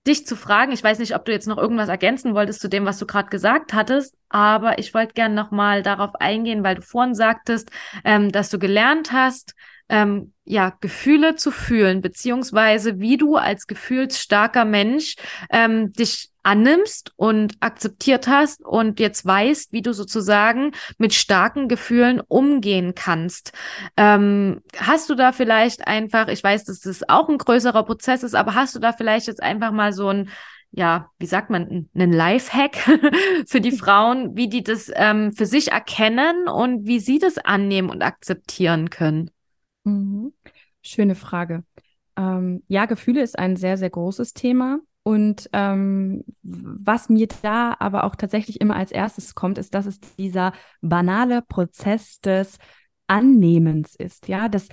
dich 0.07 0.27
zu 0.27 0.35
fragen. 0.35 0.73
Ich 0.73 0.83
weiß 0.83 0.99
nicht, 0.99 1.15
ob 1.15 1.25
du 1.25 1.33
jetzt 1.33 1.47
noch 1.47 1.59
irgendwas 1.59 1.89
ergänzen 1.89 2.35
wolltest 2.35 2.61
zu 2.61 2.69
dem, 2.69 2.87
was 2.87 2.99
du 2.99 3.07
gerade 3.07 3.29
gesagt 3.29 3.73
hattest, 3.73 4.17
aber 4.29 4.79
ich 4.79 4.95
wollte 4.95 5.15
gerne 5.15 5.35
nochmal 5.35 5.83
darauf 5.83 6.17
eingehen, 6.17 6.65
weil 6.65 6.77
du 6.77 6.83
vorhin 6.83 7.15
sagtest, 7.15 7.71
ähm, 8.05 8.33
dass 8.33 8.51
du 8.51 8.59
gelernt 8.59 9.13
hast, 9.13 9.55
ähm, 9.89 10.33
ja, 10.45 10.73
Gefühle 10.81 11.37
zu 11.37 11.51
fühlen, 11.51 12.01
beziehungsweise 12.01 12.99
wie 12.99 13.17
du 13.17 13.37
als 13.37 13.67
gefühlsstarker 13.67 14.65
Mensch 14.65 15.17
ähm, 15.51 15.93
dich 15.93 16.32
annimmst 16.43 17.13
und 17.17 17.55
akzeptiert 17.61 18.27
hast 18.27 18.65
und 18.65 19.01
jetzt 19.01 19.25
weißt, 19.25 19.73
wie 19.73 19.83
du 19.83 19.93
sozusagen 19.93 20.73
mit 20.99 21.15
starken 21.15 21.69
Gefühlen 21.69 22.21
umgehen 22.21 22.95
kannst. 22.95 23.53
Ähm, 23.97 24.63
hast 24.77 25.09
du 25.11 25.15
da 25.15 25.33
vielleicht 25.33 25.87
einfach, 25.87 26.29
ich 26.29 26.43
weiß, 26.43 26.65
dass 26.65 26.81
das 26.81 27.09
auch 27.09 27.29
ein 27.29 27.39
größerer 27.39 27.85
Prozess 27.85 28.23
ist, 28.23 28.35
aber 28.35 28.55
hast 28.55 28.75
du 28.75 28.79
da 28.79 28.93
vielleicht 28.93 29.27
jetzt 29.27 29.43
einfach 29.43 29.73
mal 29.73 29.93
so 29.93 30.09
ein 30.09 30.31
ja, 30.75 31.11
wie 31.19 31.27
sagt 31.27 31.51
man, 31.51 31.91
einen 31.95 32.13
Lifehack 32.13 32.77
für 33.47 33.61
die 33.61 33.73
Frauen, 33.73 34.37
wie 34.37 34.49
die 34.49 34.63
das 34.63 34.91
ähm, 34.95 35.31
für 35.33 35.45
sich 35.45 35.71
erkennen 35.71 36.49
und 36.49 36.87
wie 36.87 36.99
sie 36.99 37.19
das 37.19 37.37
annehmen 37.37 37.91
und 37.91 38.03
akzeptieren 38.03 38.89
können? 38.89 39.31
Mhm. 39.85 40.33
Schöne 40.81 41.15
Frage. 41.15 41.65
Ähm, 42.17 42.63
ja, 42.69 42.87
Gefühle 42.87 43.23
ist 43.23 43.39
ein 43.39 43.57
sehr, 43.57 43.77
sehr 43.77 43.91
großes 43.91 44.33
Thema. 44.33 44.79
Und 45.05 45.51
ähm, 45.53 46.25
was 46.43 47.09
mir 47.09 47.27
da 47.43 47.77
aber 47.79 48.05
auch 48.05 48.15
tatsächlich 48.15 48.61
immer 48.61 48.77
als 48.77 48.93
erstes 48.93 49.35
kommt, 49.35 49.59
ist, 49.59 49.75
dass 49.75 49.87
es 49.87 50.01
dieser 50.01 50.53
banale 50.81 51.43
Prozess 51.43 52.21
des 52.21 52.59
Annehmens 53.09 53.97
ist. 53.97 54.29
Ja, 54.29 54.49
das, 54.49 54.69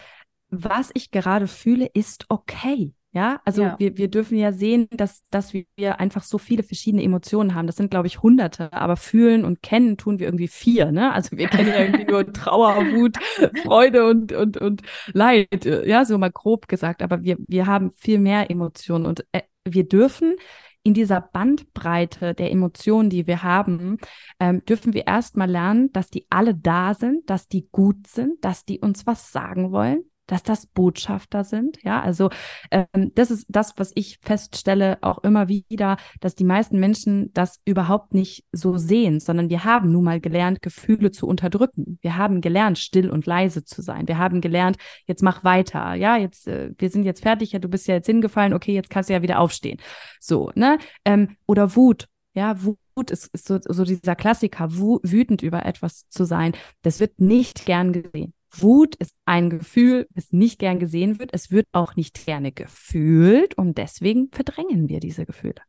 was 0.50 0.92
ich 0.94 1.12
gerade 1.12 1.48
fühle, 1.48 1.90
ist 1.94 2.26
okay. 2.30 2.94
Ja, 3.12 3.42
also 3.44 3.64
ja. 3.64 3.76
Wir, 3.80 3.98
wir 3.98 4.08
dürfen 4.08 4.38
ja 4.38 4.52
sehen, 4.52 4.88
dass, 4.92 5.28
dass 5.30 5.52
wir 5.52 6.00
einfach 6.00 6.22
so 6.22 6.38
viele 6.38 6.62
verschiedene 6.62 7.02
Emotionen 7.02 7.56
haben. 7.56 7.66
Das 7.66 7.76
sind, 7.76 7.90
glaube 7.90 8.06
ich, 8.06 8.22
hunderte, 8.22 8.72
aber 8.72 8.98
fühlen 8.98 9.46
und 9.46 9.64
kennen 9.64 9.98
tun 9.98 10.20
wir 10.20 10.28
irgendwie 10.28 10.48
vier, 10.48 10.92
ne? 10.92 11.12
Also 11.12 11.36
wir 11.36 11.48
kennen 11.48 11.70
ja 11.70 11.80
irgendwie 11.80 12.06
nur 12.06 12.32
Trauer, 12.34 12.76
Wut, 12.94 13.18
Freude 13.64 14.08
und, 14.08 14.32
und, 14.32 14.58
und 14.58 14.84
Leid, 15.12 15.66
ja, 15.66 16.06
so 16.06 16.20
mal 16.20 16.30
grob 16.30 16.68
gesagt. 16.68 17.02
Aber 17.02 17.24
wir, 17.24 17.38
wir 17.48 17.66
haben 17.66 17.94
viel 17.96 18.20
mehr 18.20 18.52
Emotionen 18.52 19.08
und 19.08 19.26
äh, 19.32 19.42
wir 19.74 19.88
dürfen 19.88 20.36
in 20.84 20.94
dieser 20.94 21.22
Bandbreite 21.22 22.34
der 22.34 22.52
Emotionen, 22.52 23.10
die 23.10 23.28
wir 23.28 23.44
haben, 23.44 23.98
ähm, 24.40 24.64
dürfen 24.66 24.94
wir 24.94 25.08
erstmal 25.08 25.50
lernen, 25.50 25.92
dass 25.92 26.10
die 26.10 26.26
alle 26.30 26.56
da 26.56 26.94
sind, 26.94 27.30
dass 27.30 27.48
die 27.48 27.68
gut 27.72 28.08
sind, 28.08 28.44
dass 28.44 28.66
die 28.66 28.80
uns 28.80 29.06
was 29.06 29.32
sagen 29.32 29.72
wollen, 29.72 30.04
dass 30.30 30.44
das 30.44 30.68
Botschafter 30.68 31.44
sind. 31.44 31.84
Ja, 31.84 32.02
also 32.02 32.30
ähm, 32.72 33.12
das 33.16 33.32
ist 33.32 33.48
das, 33.50 33.74
was 33.78 33.92
ich 33.96 34.20
feststelle 34.22 35.00
auch 35.02 35.24
immer 35.24 35.48
wieder, 35.48 35.98
dass 36.20 36.36
die 36.36 36.44
meisten 36.44 36.80
Menschen 36.80 37.34
das 37.34 37.60
überhaupt 37.66 38.14
nicht 38.14 38.46
so 38.52 38.78
sehen, 38.78 39.20
sondern 39.20 39.50
wir 39.50 39.64
haben 39.64 39.92
nun 39.92 40.04
mal 40.04 40.22
gelernt, 40.22 40.62
Gefühle 40.62 41.12
zu 41.12 41.28
unterdrücken. 41.28 41.98
Wir 42.02 42.16
haben 42.16 42.42
gelernt, 42.42 42.78
still 42.78 43.10
und 43.10 43.26
leise 43.26 43.64
zu 43.66 43.82
sein. 43.82 44.08
Wir 44.08 44.20
haben 44.20 44.40
gelernt, 44.40 44.78
jetzt 45.06 45.24
mach 45.24 45.44
weiter. 45.44 45.96
Ja, 45.96 46.16
jetzt 46.16 46.48
äh, 46.48 46.72
wir 46.78 46.90
sind 46.92 47.04
jetzt 47.04 47.24
fertig. 47.24 47.52
Ja, 47.54 47.60
du 47.60 47.68
bist 47.68 47.88
ja 47.88 47.96
jetzt 47.96 48.06
hingefallen. 48.06 48.54
Okay, 48.54 48.74
jetzt 48.74 48.92
kannst 48.92 49.10
du 49.10 49.14
ja 49.14 49.22
wieder 49.24 49.40
aufstehen. 49.40 49.80
So, 50.20 50.52
ne? 50.54 50.78
Ähm, 51.06 51.38
oder 51.48 51.76
Wut. 51.76 52.08
Ja, 52.36 52.64
Wut 52.64 53.10
ist, 53.10 53.28
ist 53.34 53.48
so, 53.48 53.58
so 53.68 53.84
dieser 53.84 54.16
Klassiker, 54.16 54.72
wütend 54.72 55.42
über 55.42 55.66
etwas 55.66 56.08
zu 56.10 56.26
sein. 56.26 56.54
Das 56.84 57.00
wird 57.00 57.20
nicht 57.20 57.66
gern 57.66 57.94
gesehen. 57.94 58.34
Wut 58.52 58.96
ist 58.96 59.16
ein 59.26 59.50
Gefühl, 59.50 60.08
das 60.16 60.32
nicht 60.32 60.60
gern 60.60 60.80
gesehen 60.80 61.20
wird. 61.20 61.32
Es 61.34 61.52
wird 61.52 61.68
auch 61.72 61.96
nicht 61.96 62.26
gerne 62.26 62.52
gefühlt 62.52 63.58
und 63.58 63.78
deswegen 63.78 64.30
verdrängen 64.32 64.90
wir 64.90 65.00
diese 65.00 65.26
Gefühle. 65.26 65.62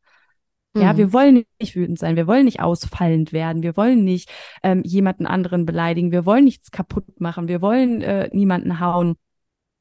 Ja, 0.77 0.93
mhm. 0.93 0.99
wir 0.99 1.13
wollen 1.13 1.45
nicht 1.59 1.75
wütend 1.75 1.99
sein, 1.99 2.15
wir 2.15 2.29
wollen 2.29 2.45
nicht 2.45 2.61
ausfallend 2.61 3.33
werden, 3.33 3.63
wir 3.63 3.77
wollen 3.77 4.05
nicht 4.05 4.31
ähm, 4.63 4.83
jemanden 4.85 5.27
anderen 5.27 5.67
beleidigen, 5.67 6.13
wir 6.13 6.25
wollen 6.25 6.45
nichts 6.45 6.71
kaputt 6.71 7.21
machen, 7.21 7.49
wir 7.49 7.61
wollen 7.61 8.03
äh, 8.03 8.31
niemanden 8.33 8.79
hauen. 8.79 9.17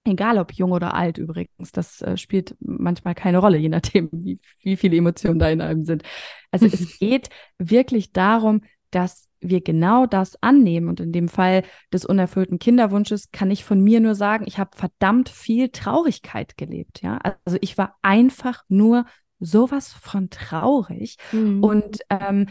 Egal 0.05 0.39
ob 0.39 0.53
jung 0.53 0.71
oder 0.71 0.95
alt 0.95 1.19
übrigens, 1.19 1.71
das 1.71 2.01
äh, 2.01 2.17
spielt 2.17 2.55
manchmal 2.59 3.13
keine 3.13 3.37
Rolle, 3.37 3.57
je 3.59 3.69
nachdem, 3.69 4.09
wie, 4.11 4.39
wie 4.63 4.77
viele 4.77 4.97
Emotionen 4.97 5.37
da 5.37 5.49
in 5.49 5.61
einem 5.61 5.85
sind. 5.85 6.03
Also 6.49 6.65
es 6.65 6.97
geht 6.99 7.29
wirklich 7.59 8.11
darum, 8.11 8.61
dass 8.89 9.28
wir 9.41 9.61
genau 9.61 10.05
das 10.05 10.41
annehmen. 10.41 10.89
Und 10.89 10.99
in 10.99 11.11
dem 11.11 11.29
Fall 11.29 11.63
des 11.93 12.05
unerfüllten 12.05 12.59
Kinderwunsches 12.59 13.31
kann 13.31 13.51
ich 13.51 13.63
von 13.63 13.81
mir 13.81 13.99
nur 13.99 14.15
sagen, 14.15 14.45
ich 14.47 14.59
habe 14.59 14.71
verdammt 14.75 15.29
viel 15.29 15.69
Traurigkeit 15.69 16.57
gelebt. 16.57 17.01
Ja, 17.01 17.19
also 17.45 17.57
ich 17.61 17.77
war 17.77 17.97
einfach 18.01 18.63
nur 18.67 19.05
sowas 19.39 19.93
von 19.93 20.29
traurig. 20.29 21.17
Mhm. 21.31 21.63
Und 21.63 21.99
ähm, 22.09 22.47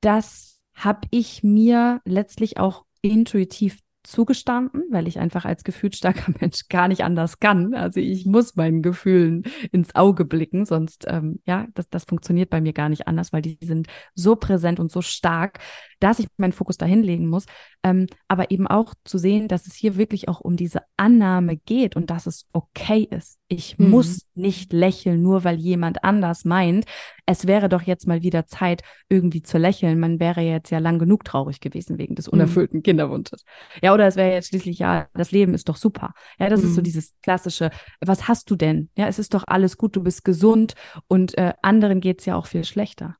das 0.00 0.60
habe 0.74 1.08
ich 1.10 1.42
mir 1.42 2.00
letztlich 2.04 2.58
auch 2.58 2.84
intuitiv 3.02 3.78
zugestanden, 4.04 4.84
weil 4.90 5.08
ich 5.08 5.18
einfach 5.18 5.44
als 5.44 5.64
gefühlsstarker 5.64 6.32
Mensch 6.40 6.68
gar 6.68 6.88
nicht 6.88 7.04
anders 7.04 7.40
kann. 7.40 7.74
Also 7.74 8.00
ich 8.00 8.26
muss 8.26 8.56
meinen 8.56 8.82
Gefühlen 8.82 9.44
ins 9.72 9.94
Auge 9.94 10.24
blicken, 10.24 10.64
sonst 10.64 11.04
ähm, 11.08 11.40
ja, 11.44 11.66
das, 11.74 11.88
das 11.90 12.04
funktioniert 12.04 12.50
bei 12.50 12.60
mir 12.60 12.72
gar 12.72 12.88
nicht 12.88 13.06
anders, 13.06 13.32
weil 13.32 13.42
die 13.42 13.58
sind 13.60 13.88
so 14.14 14.36
präsent 14.36 14.80
und 14.80 14.90
so 14.90 15.02
stark, 15.02 15.58
dass 16.00 16.18
ich 16.18 16.26
meinen 16.36 16.52
Fokus 16.52 16.78
dahin 16.78 17.02
legen 17.02 17.26
muss. 17.26 17.46
Ähm, 17.82 18.06
aber 18.28 18.50
eben 18.50 18.66
auch 18.66 18.94
zu 19.04 19.18
sehen, 19.18 19.48
dass 19.48 19.66
es 19.66 19.74
hier 19.74 19.96
wirklich 19.96 20.28
auch 20.28 20.40
um 20.40 20.56
diese 20.56 20.82
Annahme 20.96 21.56
geht 21.56 21.96
und 21.96 22.10
dass 22.10 22.26
es 22.26 22.46
okay 22.52 23.06
ist. 23.10 23.38
Ich 23.48 23.78
mhm. 23.78 23.90
muss 23.90 24.26
nicht 24.34 24.72
lächeln, 24.72 25.22
nur 25.22 25.44
weil 25.44 25.56
jemand 25.56 26.04
anders 26.04 26.44
meint, 26.44 26.86
es 27.28 27.46
wäre 27.46 27.68
doch 27.68 27.82
jetzt 27.82 28.06
mal 28.06 28.22
wieder 28.22 28.46
Zeit, 28.46 28.82
irgendwie 29.10 29.42
zu 29.42 29.58
lächeln. 29.58 30.00
Man 30.00 30.18
wäre 30.18 30.40
jetzt 30.40 30.70
ja 30.70 30.78
lang 30.78 30.98
genug 30.98 31.24
traurig 31.24 31.60
gewesen 31.60 31.98
wegen 31.98 32.14
des 32.14 32.26
mhm. 32.26 32.32
unerfüllten 32.32 32.78
mhm. 32.78 32.82
Kinderwunsches. 32.82 33.44
Ja, 33.82 33.92
oder 33.92 34.06
es 34.06 34.16
wäre 34.16 34.32
jetzt 34.32 34.48
schließlich, 34.48 34.78
ja, 34.78 35.08
das 35.12 35.30
Leben 35.30 35.52
ist 35.52 35.68
doch 35.68 35.76
super. 35.76 36.14
Ja, 36.38 36.48
das 36.48 36.62
mhm. 36.62 36.68
ist 36.68 36.74
so 36.76 36.80
mhm. 36.80 36.84
dieses 36.84 37.14
klassische, 37.20 37.70
was 38.00 38.28
hast 38.28 38.50
du 38.50 38.56
denn? 38.56 38.88
Ja, 38.96 39.08
es 39.08 39.18
ist 39.18 39.34
doch 39.34 39.44
alles 39.46 39.76
gut, 39.76 39.94
du 39.94 40.02
bist 40.02 40.24
gesund 40.24 40.74
und 41.06 41.36
äh, 41.36 41.52
anderen 41.60 42.00
geht 42.00 42.20
es 42.20 42.24
ja 42.24 42.34
auch 42.34 42.46
viel 42.46 42.64
schlechter. 42.64 43.16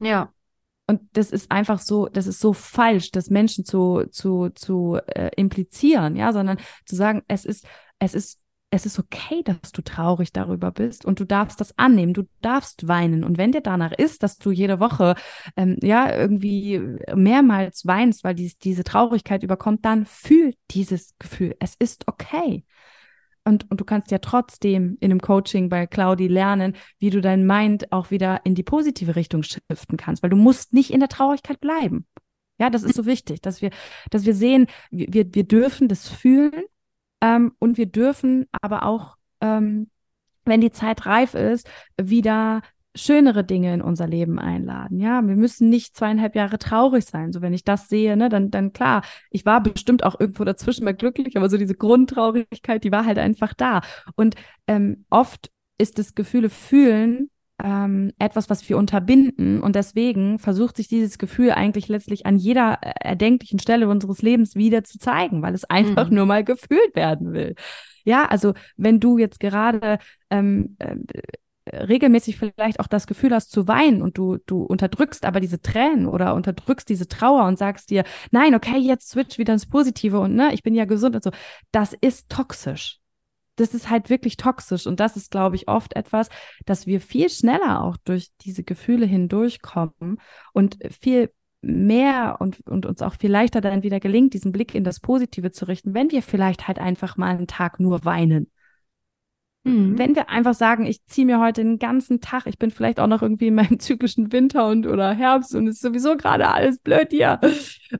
Ja. 0.00 0.32
Und 0.88 1.02
das 1.12 1.30
ist 1.30 1.52
einfach 1.52 1.78
so, 1.78 2.08
das 2.08 2.26
ist 2.26 2.40
so 2.40 2.52
falsch, 2.52 3.12
das 3.12 3.30
Menschen 3.30 3.64
zu, 3.64 4.06
zu, 4.10 4.48
zu 4.48 4.98
äh, 5.06 5.30
implizieren, 5.36 6.16
ja, 6.16 6.32
sondern 6.32 6.58
zu 6.86 6.96
sagen, 6.96 7.22
es 7.28 7.44
ist, 7.44 7.68
es 8.00 8.14
ist 8.14 8.40
es 8.70 8.84
ist 8.84 8.98
okay, 8.98 9.42
dass 9.44 9.72
du 9.72 9.82
traurig 9.82 10.32
darüber 10.32 10.70
bist 10.70 11.04
und 11.06 11.20
du 11.20 11.24
darfst 11.24 11.60
das 11.60 11.78
annehmen, 11.78 12.12
du 12.12 12.24
darfst 12.42 12.86
weinen. 12.86 13.24
Und 13.24 13.38
wenn 13.38 13.52
dir 13.52 13.62
danach 13.62 13.92
ist, 13.92 14.22
dass 14.22 14.36
du 14.36 14.50
jede 14.50 14.78
Woche 14.78 15.14
ähm, 15.56 15.78
ja 15.80 16.14
irgendwie 16.14 16.80
mehrmals 17.14 17.86
weinst, 17.86 18.24
weil 18.24 18.34
dies, 18.34 18.58
diese 18.58 18.84
Traurigkeit 18.84 19.42
überkommt, 19.42 19.84
dann 19.84 20.04
fühl 20.04 20.54
dieses 20.70 21.14
Gefühl. 21.18 21.56
Es 21.60 21.76
ist 21.78 22.06
okay. 22.08 22.64
Und, 23.44 23.70
und 23.70 23.80
du 23.80 23.86
kannst 23.86 24.10
ja 24.10 24.18
trotzdem 24.18 24.98
in 25.00 25.10
einem 25.10 25.22
Coaching 25.22 25.70
bei 25.70 25.86
Claudi 25.86 26.28
lernen, 26.28 26.76
wie 26.98 27.08
du 27.08 27.22
dein 27.22 27.46
Mind 27.46 27.90
auch 27.92 28.10
wieder 28.10 28.44
in 28.44 28.54
die 28.54 28.62
positive 28.62 29.16
Richtung 29.16 29.42
shiften 29.42 29.96
kannst, 29.96 30.22
weil 30.22 30.28
du 30.28 30.36
musst 30.36 30.74
nicht 30.74 30.92
in 30.92 31.00
der 31.00 31.08
Traurigkeit 31.08 31.58
bleiben. 31.58 32.06
Ja, 32.58 32.68
das 32.68 32.82
ist 32.82 32.96
so 32.96 33.06
wichtig, 33.06 33.40
dass 33.40 33.62
wir, 33.62 33.70
dass 34.10 34.26
wir 34.26 34.34
sehen, 34.34 34.66
wir, 34.90 35.32
wir 35.32 35.44
dürfen 35.44 35.88
das 35.88 36.08
fühlen 36.08 36.64
ähm, 37.20 37.52
und 37.58 37.78
wir 37.78 37.86
dürfen 37.86 38.46
aber 38.60 38.84
auch, 38.84 39.16
ähm, 39.40 39.90
wenn 40.44 40.60
die 40.60 40.70
Zeit 40.70 41.06
reif 41.06 41.34
ist, 41.34 41.68
wieder 42.00 42.62
schönere 42.94 43.44
Dinge 43.44 43.72
in 43.74 43.82
unser 43.82 44.06
Leben 44.06 44.38
einladen. 44.38 45.00
Ja, 45.00 45.26
wir 45.26 45.36
müssen 45.36 45.68
nicht 45.68 45.96
zweieinhalb 45.96 46.34
Jahre 46.34 46.58
traurig 46.58 47.04
sein. 47.04 47.32
So, 47.32 47.42
wenn 47.42 47.52
ich 47.52 47.64
das 47.64 47.88
sehe, 47.88 48.16
ne, 48.16 48.28
dann, 48.28 48.50
dann 48.50 48.72
klar, 48.72 49.02
ich 49.30 49.46
war 49.46 49.62
bestimmt 49.62 50.04
auch 50.04 50.18
irgendwo 50.18 50.44
dazwischen 50.44 50.84
mal 50.84 50.94
glücklich, 50.94 51.36
aber 51.36 51.48
so 51.48 51.56
diese 51.56 51.74
Grundtraurigkeit, 51.74 52.84
die 52.84 52.92
war 52.92 53.04
halt 53.04 53.18
einfach 53.18 53.54
da. 53.54 53.82
Und 54.16 54.34
ähm, 54.66 55.04
oft 55.10 55.50
ist 55.78 55.98
das 55.98 56.14
Gefühle 56.14 56.50
fühlen 56.50 57.30
ähm, 57.62 58.12
etwas, 58.18 58.50
was 58.50 58.68
wir 58.68 58.78
unterbinden. 58.78 59.60
Und 59.62 59.76
deswegen 59.76 60.38
versucht 60.38 60.76
sich 60.76 60.88
dieses 60.88 61.18
Gefühl 61.18 61.50
eigentlich 61.52 61.88
letztlich 61.88 62.26
an 62.26 62.36
jeder 62.36 62.78
äh, 62.82 62.92
erdenklichen 63.00 63.58
Stelle 63.58 63.88
unseres 63.88 64.22
Lebens 64.22 64.54
wieder 64.54 64.84
zu 64.84 64.98
zeigen, 64.98 65.42
weil 65.42 65.54
es 65.54 65.64
einfach 65.64 66.08
mhm. 66.08 66.16
nur 66.16 66.26
mal 66.26 66.44
gefühlt 66.44 66.94
werden 66.94 67.32
will. 67.32 67.54
Ja, 68.04 68.26
also 68.26 68.54
wenn 68.76 69.00
du 69.00 69.18
jetzt 69.18 69.40
gerade 69.40 69.98
ähm, 70.30 70.76
äh, 70.78 70.96
regelmäßig 71.70 72.38
vielleicht 72.38 72.80
auch 72.80 72.86
das 72.86 73.06
Gefühl 73.06 73.34
hast 73.34 73.50
zu 73.50 73.68
weinen 73.68 74.02
und 74.02 74.16
du, 74.16 74.38
du 74.46 74.62
unterdrückst 74.62 75.24
aber 75.26 75.40
diese 75.40 75.60
Tränen 75.60 76.06
oder 76.06 76.34
unterdrückst 76.34 76.88
diese 76.88 77.08
Trauer 77.08 77.44
und 77.44 77.58
sagst 77.58 77.90
dir, 77.90 78.04
nein, 78.30 78.54
okay, 78.54 78.78
jetzt 78.78 79.10
switch 79.10 79.38
wieder 79.38 79.52
ins 79.52 79.66
Positive 79.66 80.18
und 80.20 80.34
ne, 80.34 80.50
ich 80.54 80.62
bin 80.62 80.74
ja 80.74 80.86
gesund 80.86 81.16
und 81.16 81.22
so, 81.22 81.30
das 81.72 81.92
ist 81.92 82.30
toxisch 82.30 83.00
das 83.60 83.74
ist 83.74 83.90
halt 83.90 84.10
wirklich 84.10 84.36
toxisch. 84.36 84.86
Und 84.86 85.00
das 85.00 85.16
ist, 85.16 85.30
glaube 85.30 85.56
ich, 85.56 85.68
oft 85.68 85.96
etwas, 85.96 86.28
dass 86.66 86.86
wir 86.86 87.00
viel 87.00 87.28
schneller 87.30 87.82
auch 87.82 87.96
durch 88.04 88.30
diese 88.40 88.64
Gefühle 88.64 89.06
hindurchkommen 89.06 90.18
und 90.52 90.78
viel 90.90 91.30
mehr 91.60 92.36
und, 92.40 92.60
und 92.66 92.86
uns 92.86 93.02
auch 93.02 93.14
viel 93.14 93.30
leichter 93.30 93.60
dann 93.60 93.82
wieder 93.82 94.00
gelingt, 94.00 94.34
diesen 94.34 94.52
Blick 94.52 94.74
in 94.74 94.84
das 94.84 95.00
Positive 95.00 95.50
zu 95.50 95.66
richten, 95.66 95.94
wenn 95.94 96.10
wir 96.10 96.22
vielleicht 96.22 96.68
halt 96.68 96.78
einfach 96.78 97.16
mal 97.16 97.34
einen 97.34 97.46
Tag 97.46 97.80
nur 97.80 98.04
weinen. 98.04 98.50
Mhm. 99.68 99.98
Wenn 99.98 100.14
wir 100.14 100.28
einfach 100.28 100.54
sagen, 100.54 100.86
ich 100.86 101.04
ziehe 101.06 101.26
mir 101.26 101.40
heute 101.40 101.62
den 101.62 101.78
ganzen 101.78 102.20
Tag, 102.20 102.46
ich 102.46 102.58
bin 102.58 102.70
vielleicht 102.70 103.00
auch 103.00 103.06
noch 103.06 103.22
irgendwie 103.22 103.48
in 103.48 103.54
meinem 103.54 103.78
zyklischen 103.80 104.32
Winter 104.32 104.66
und 104.68 104.86
oder 104.86 105.12
Herbst 105.12 105.54
und 105.54 105.66
ist 105.66 105.80
sowieso 105.80 106.16
gerade 106.16 106.48
alles 106.48 106.78
blöd 106.78 107.08
hier. 107.10 107.40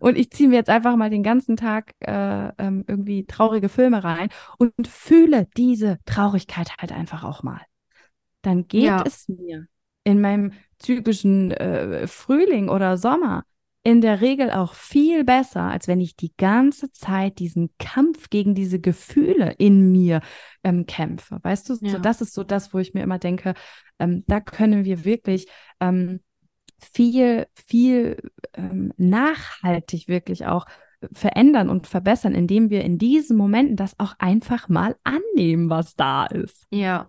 Und 0.01 0.19
ich 0.19 0.31
ziehe 0.31 0.49
mir 0.49 0.57
jetzt 0.57 0.71
einfach 0.71 0.97
mal 0.97 1.11
den 1.11 1.23
ganzen 1.23 1.57
Tag 1.57 1.93
äh, 2.01 2.49
ähm, 2.59 2.85
irgendwie 2.87 3.25
traurige 3.27 3.69
Filme 3.69 4.05
rein 4.05 4.29
und 4.59 4.87
fühle 4.87 5.47
diese 5.57 5.99
Traurigkeit 6.05 6.71
halt 6.79 6.93
einfach 6.93 7.25
auch 7.25 7.43
mal. 7.43 7.61
Dann 8.43 8.69
geht 8.69 8.85
ja. 8.85 9.03
es 9.07 9.29
mir 9.29 9.67
in 10.05 10.21
meinem 10.21 10.53
zyklischen 10.79 11.51
äh, 11.51 12.07
Frühling 12.07 12.69
oder 12.69 12.97
Sommer 12.97 13.45
in 13.83 14.01
der 14.01 14.21
Regel 14.21 14.51
auch 14.51 14.75
viel 14.75 15.25
besser, 15.25 15.63
als 15.63 15.89
wenn 15.89 16.01
ich 16.01 16.17
die 16.17 16.33
ganze 16.37 16.93
Zeit 16.93 17.39
diesen 17.39 17.71
Kampf 17.79 18.29
gegen 18.29 18.55
diese 18.55 18.81
Gefühle 18.81 19.55
in 19.59 19.93
mir 19.93 20.21
ähm, 20.65 20.87
kämpfe. 20.87 21.39
Weißt 21.43 21.69
du, 21.69 21.77
ja. 21.81 21.93
so, 21.93 21.99
das 21.99 22.21
ist 22.21 22.35
so 22.35 22.45
das, 22.45 22.75
wo 22.75 22.79
ich 22.79 22.95
mir 22.95 23.03
immer 23.03 23.19
denke, 23.19 23.55
ähm, 23.99 24.25
da 24.27 24.41
können 24.41 24.85
wir 24.85 25.05
wirklich 25.05 25.49
ähm, 25.81 26.21
viel, 26.79 27.47
viel 27.55 28.19
ähm, 28.55 28.93
nachhaltig 28.97 30.09
wirklich 30.09 30.47
auch 30.47 30.67
verändern 31.13 31.69
und 31.69 31.87
verbessern, 31.87 32.35
indem 32.35 32.71
wir 32.71 32.85
in 32.85 32.99
diesen 32.99 33.37
Momenten 33.37 33.77
das 33.77 33.99
auch 33.99 34.15
einfach 34.19 34.69
mal 34.69 34.97
annehmen, 35.05 35.71
was 35.71 35.95
da 35.95 36.27
ist. 36.27 36.67
Ja, 36.71 37.09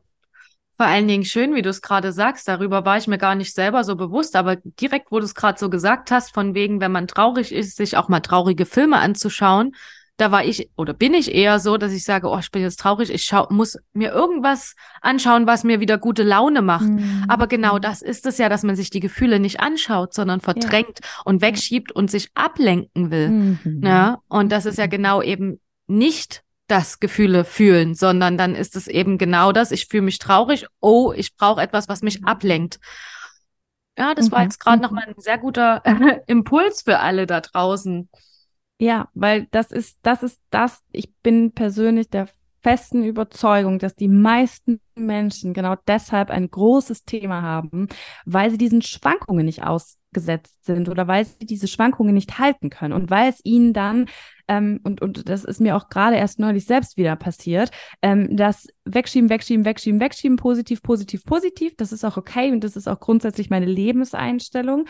vor 0.79 0.85
allen 0.85 1.09
Dingen 1.09 1.25
schön, 1.25 1.55
wie 1.55 1.61
du 1.61 1.69
es 1.69 1.81
gerade 1.81 2.13
sagst. 2.13 2.47
Darüber 2.47 2.85
war 2.85 2.95
ich 2.95 3.05
mir 3.07 3.17
gar 3.17 3.35
nicht 3.35 3.53
selber 3.53 3.83
so 3.83 3.97
bewusst, 3.97 4.37
aber 4.37 4.55
direkt, 4.55 5.11
wo 5.11 5.19
du 5.19 5.25
es 5.25 5.35
gerade 5.35 5.59
so 5.59 5.69
gesagt 5.69 6.09
hast, 6.09 6.33
von 6.33 6.55
wegen, 6.55 6.79
wenn 6.79 6.93
man 6.93 7.05
traurig 7.05 7.51
ist, 7.51 7.75
sich 7.75 7.97
auch 7.97 8.07
mal 8.07 8.21
traurige 8.21 8.65
Filme 8.65 8.95
anzuschauen, 8.95 9.75
da 10.15 10.31
war 10.31 10.45
ich 10.45 10.69
oder 10.77 10.93
bin 10.93 11.13
ich 11.13 11.35
eher 11.35 11.59
so, 11.59 11.75
dass 11.75 11.91
ich 11.91 12.05
sage, 12.05 12.29
oh, 12.29 12.37
ich 12.39 12.49
bin 12.51 12.61
jetzt 12.61 12.79
traurig, 12.79 13.09
ich 13.09 13.23
schau, 13.23 13.47
muss 13.49 13.77
mir 13.91 14.13
irgendwas 14.13 14.77
anschauen, 15.01 15.47
was 15.47 15.65
mir 15.65 15.81
wieder 15.81 15.97
gute 15.97 16.23
Laune 16.23 16.61
macht. 16.61 16.87
Mhm. 16.87 17.25
Aber 17.27 17.47
genau 17.47 17.77
das 17.77 18.01
ist 18.01 18.25
es 18.25 18.37
ja, 18.37 18.47
dass 18.47 18.63
man 18.63 18.77
sich 18.77 18.89
die 18.89 19.01
Gefühle 19.01 19.41
nicht 19.41 19.59
anschaut, 19.59 20.13
sondern 20.13 20.39
verdrängt 20.39 20.99
ja. 21.01 21.21
und 21.25 21.41
wegschiebt 21.41 21.91
und 21.91 22.09
sich 22.09 22.29
ablenken 22.35 23.11
will. 23.11 23.29
Mhm. 23.29 23.81
Ja, 23.83 24.19
und 24.29 24.53
das 24.53 24.65
ist 24.65 24.77
ja 24.77 24.87
genau 24.87 25.21
eben 25.21 25.59
nicht 25.87 26.41
das 26.69 26.99
Gefühle 26.99 27.43
fühlen, 27.45 27.95
sondern 27.95 28.37
dann 28.37 28.55
ist 28.55 28.75
es 28.75 28.87
eben 28.87 29.17
genau 29.17 29.51
das. 29.51 29.71
Ich 29.71 29.87
fühle 29.87 30.03
mich 30.03 30.19
traurig. 30.19 30.67
Oh, 30.79 31.11
ich 31.15 31.35
brauche 31.35 31.61
etwas, 31.61 31.89
was 31.89 32.01
mich 32.01 32.23
ablenkt. 32.25 32.79
Ja, 33.97 34.13
das 34.15 34.27
mhm. 34.27 34.31
war 34.31 34.43
jetzt 34.43 34.59
gerade 34.59 34.81
nochmal 34.81 35.05
ein 35.07 35.15
sehr 35.17 35.37
guter 35.37 35.83
Impuls 36.27 36.83
für 36.83 36.99
alle 36.99 37.27
da 37.27 37.41
draußen. 37.41 38.09
Ja, 38.77 39.09
weil 39.13 39.47
das 39.51 39.71
ist, 39.71 39.99
das 40.03 40.23
ist 40.23 40.39
das, 40.51 40.81
ich 40.91 41.13
bin 41.17 41.51
persönlich 41.51 42.09
der 42.09 42.29
festen 42.61 43.03
Überzeugung, 43.03 43.79
dass 43.79 43.95
die 43.95 44.07
meisten 44.07 44.81
Menschen 44.95 45.53
genau 45.53 45.75
deshalb 45.87 46.29
ein 46.29 46.49
großes 46.49 47.05
Thema 47.05 47.41
haben, 47.41 47.87
weil 48.25 48.51
sie 48.51 48.57
diesen 48.57 48.81
Schwankungen 48.81 49.45
nicht 49.45 49.63
ausgesetzt 49.63 50.65
sind 50.65 50.89
oder 50.89 51.07
weil 51.07 51.25
sie 51.25 51.45
diese 51.45 51.67
Schwankungen 51.67 52.13
nicht 52.13 52.37
halten 52.37 52.69
können 52.69 52.93
und 52.93 53.09
weil 53.09 53.29
es 53.29 53.39
ihnen 53.43 53.73
dann, 53.73 54.07
ähm, 54.47 54.79
und, 54.83 55.01
und 55.01 55.29
das 55.29 55.45
ist 55.45 55.61
mir 55.61 55.75
auch 55.75 55.89
gerade 55.89 56.17
erst 56.17 56.39
neulich 56.39 56.65
selbst 56.65 56.97
wieder 56.97 57.15
passiert, 57.15 57.71
ähm, 58.01 58.35
das 58.35 58.67
Wegschieben, 58.85 59.29
Wegschieben, 59.29 59.65
Wegschieben, 59.65 59.99
Wegschieben, 59.99 60.37
positiv, 60.37 60.81
positiv, 60.81 61.23
positiv, 61.23 61.75
das 61.77 61.91
ist 61.91 62.03
auch 62.03 62.17
okay 62.17 62.51
und 62.51 62.63
das 62.63 62.75
ist 62.75 62.87
auch 62.87 62.99
grundsätzlich 62.99 63.49
meine 63.49 63.67
Lebenseinstellung. 63.67 64.85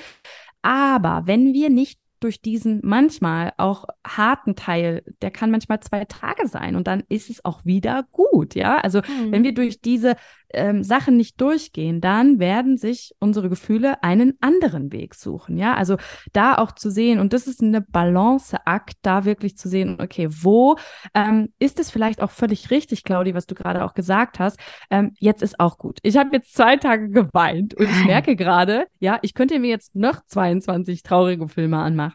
Aber 0.62 1.22
wenn 1.26 1.54
wir 1.54 1.70
nicht 1.70 1.99
durch 2.20 2.42
diesen 2.42 2.82
manchmal 2.84 3.54
auch 3.58 3.86
harten 4.06 4.56
Teil, 4.56 5.04
der 5.22 5.32
kann 5.32 5.52
manchmal 5.52 5.80
zwei 5.80 6.06
Tage 6.06 6.48
sein 6.48 6.76
und 6.76 6.88
dann 6.88 7.04
ist 7.10 7.30
es 7.30 7.44
auch 7.46 7.66
wieder 7.66 8.06
gut, 8.12 8.56
ja. 8.56 8.78
Also 8.78 9.00
mhm. 9.00 9.32
wenn 9.32 9.44
wir 9.44 9.54
durch 9.54 9.82
diese 9.82 10.16
ähm, 10.54 10.84
Sachen 10.84 11.18
nicht 11.18 11.40
durchgehen, 11.40 12.02
dann 12.02 12.40
werden 12.40 12.78
sich 12.78 13.14
unsere 13.20 13.50
Gefühle 13.50 14.02
einen 14.04 14.38
anderen 14.42 14.92
Weg 14.92 15.16
suchen. 15.16 15.58
Ja, 15.58 15.76
also 15.76 15.98
da 16.34 16.56
auch 16.56 16.72
zu 16.72 16.90
sehen, 16.90 17.20
und 17.20 17.34
das 17.34 17.48
ist 17.48 17.62
eine 17.62 17.82
Balanceakt, 17.82 18.98
da 19.02 19.26
wirklich 19.26 19.58
zu 19.58 19.70
sehen, 19.70 19.98
okay, 20.02 20.28
wo 20.30 20.78
ähm, 21.14 21.50
ist 21.60 21.80
es 21.80 21.92
vielleicht 21.92 22.22
auch 22.22 22.32
völlig 22.32 22.72
richtig, 22.72 23.04
Claudi, 23.04 23.34
was 23.34 23.46
du 23.46 23.56
gerade 23.56 23.84
auch 23.86 23.94
gesagt 23.94 24.40
hast, 24.40 24.60
ähm, 24.90 25.14
jetzt 25.20 25.44
ist 25.44 25.60
auch 25.60 25.78
gut. 25.78 26.00
Ich 26.04 26.18
habe 26.18 26.30
jetzt 26.34 26.54
zwei 26.56 26.78
Tage 26.78 27.10
geweint 27.10 27.76
und 27.76 27.90
ich 27.90 28.06
merke 28.06 28.36
gerade, 28.36 28.88
ja, 29.00 29.20
ich 29.22 29.34
könnte 29.34 29.60
mir 29.60 29.70
jetzt 29.70 29.96
noch 29.96 30.26
22 30.26 31.04
traurige 31.04 31.48
Filme 31.48 31.78
anmachen, 31.78 32.09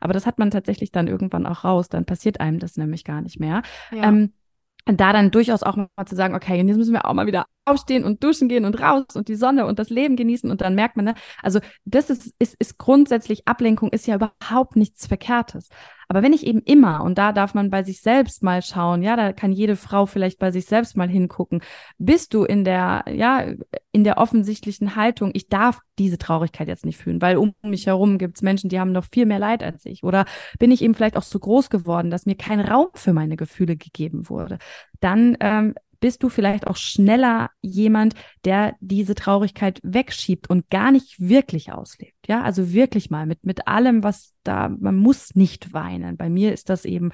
aber 0.00 0.12
das 0.12 0.26
hat 0.26 0.38
man 0.38 0.50
tatsächlich 0.50 0.92
dann 0.92 1.06
irgendwann 1.06 1.46
auch 1.46 1.64
raus, 1.64 1.88
dann 1.88 2.04
passiert 2.04 2.40
einem 2.40 2.58
das 2.58 2.76
nämlich 2.76 3.04
gar 3.04 3.20
nicht 3.20 3.40
mehr. 3.40 3.62
Ja. 3.90 4.04
Ähm, 4.04 4.32
da 4.86 5.12
dann 5.12 5.30
durchaus 5.30 5.62
auch 5.62 5.76
mal 5.76 6.06
zu 6.06 6.16
sagen, 6.16 6.34
okay, 6.34 6.60
und 6.60 6.68
jetzt 6.68 6.78
müssen 6.78 6.94
wir 6.94 7.04
auch 7.04 7.12
mal 7.12 7.26
wieder 7.26 7.46
aufstehen 7.68 8.04
und 8.04 8.22
duschen 8.24 8.48
gehen 8.48 8.64
und 8.64 8.80
raus 8.80 9.04
und 9.14 9.28
die 9.28 9.34
Sonne 9.34 9.66
und 9.66 9.78
das 9.78 9.90
Leben 9.90 10.16
genießen 10.16 10.50
und 10.50 10.60
dann 10.60 10.74
merkt 10.74 10.96
man, 10.96 11.06
ne, 11.06 11.14
also 11.42 11.60
das 11.84 12.10
ist, 12.10 12.34
ist, 12.38 12.56
ist 12.58 12.78
grundsätzlich 12.78 13.46
Ablenkung 13.46 13.90
ist 13.90 14.06
ja 14.06 14.16
überhaupt 14.16 14.76
nichts 14.76 15.06
Verkehrtes. 15.06 15.68
Aber 16.08 16.22
wenn 16.22 16.32
ich 16.32 16.46
eben 16.46 16.62
immer, 16.62 17.02
und 17.02 17.18
da 17.18 17.32
darf 17.32 17.52
man 17.52 17.68
bei 17.68 17.82
sich 17.82 18.00
selbst 18.00 18.42
mal 18.42 18.62
schauen, 18.62 19.02
ja, 19.02 19.14
da 19.14 19.34
kann 19.34 19.52
jede 19.52 19.76
Frau 19.76 20.06
vielleicht 20.06 20.38
bei 20.38 20.50
sich 20.50 20.64
selbst 20.64 20.96
mal 20.96 21.08
hingucken, 21.08 21.60
bist 21.98 22.32
du 22.32 22.44
in 22.44 22.64
der, 22.64 23.04
ja, 23.12 23.44
in 23.92 24.04
der 24.04 24.16
offensichtlichen 24.16 24.96
Haltung, 24.96 25.30
ich 25.34 25.48
darf 25.48 25.80
diese 25.98 26.16
Traurigkeit 26.16 26.66
jetzt 26.66 26.86
nicht 26.86 26.96
fühlen, 26.96 27.20
weil 27.20 27.36
um 27.36 27.54
mich 27.62 27.86
herum 27.86 28.16
gibt 28.16 28.36
es 28.36 28.42
Menschen, 28.42 28.70
die 28.70 28.80
haben 28.80 28.92
noch 28.92 29.04
viel 29.04 29.26
mehr 29.26 29.38
Leid 29.38 29.62
als 29.62 29.84
ich. 29.84 30.02
Oder 30.02 30.24
bin 30.58 30.70
ich 30.70 30.80
eben 30.80 30.94
vielleicht 30.94 31.16
auch 31.16 31.22
so 31.22 31.38
groß 31.38 31.68
geworden, 31.68 32.10
dass 32.10 32.24
mir 32.24 32.36
kein 32.36 32.60
Raum 32.60 32.88
für 32.94 33.12
meine 33.12 33.36
Gefühle 33.36 33.76
gegeben 33.76 34.30
wurde. 34.30 34.58
Dann 35.00 35.36
ähm, 35.40 35.74
bist 36.00 36.22
du 36.22 36.28
vielleicht 36.28 36.66
auch 36.66 36.76
schneller 36.76 37.50
jemand, 37.60 38.14
der 38.44 38.74
diese 38.80 39.14
Traurigkeit 39.14 39.80
wegschiebt 39.82 40.48
und 40.50 40.70
gar 40.70 40.92
nicht 40.92 41.16
wirklich 41.18 41.72
auslebt. 41.72 42.16
Ja, 42.26 42.42
also 42.42 42.72
wirklich 42.72 43.10
mal 43.10 43.26
mit, 43.26 43.44
mit 43.44 43.66
allem, 43.66 44.02
was 44.02 44.34
da, 44.44 44.68
man 44.68 44.96
muss 44.96 45.34
nicht 45.34 45.72
weinen. 45.72 46.16
Bei 46.16 46.28
mir 46.28 46.52
ist 46.52 46.68
das 46.68 46.84
eben 46.84 47.10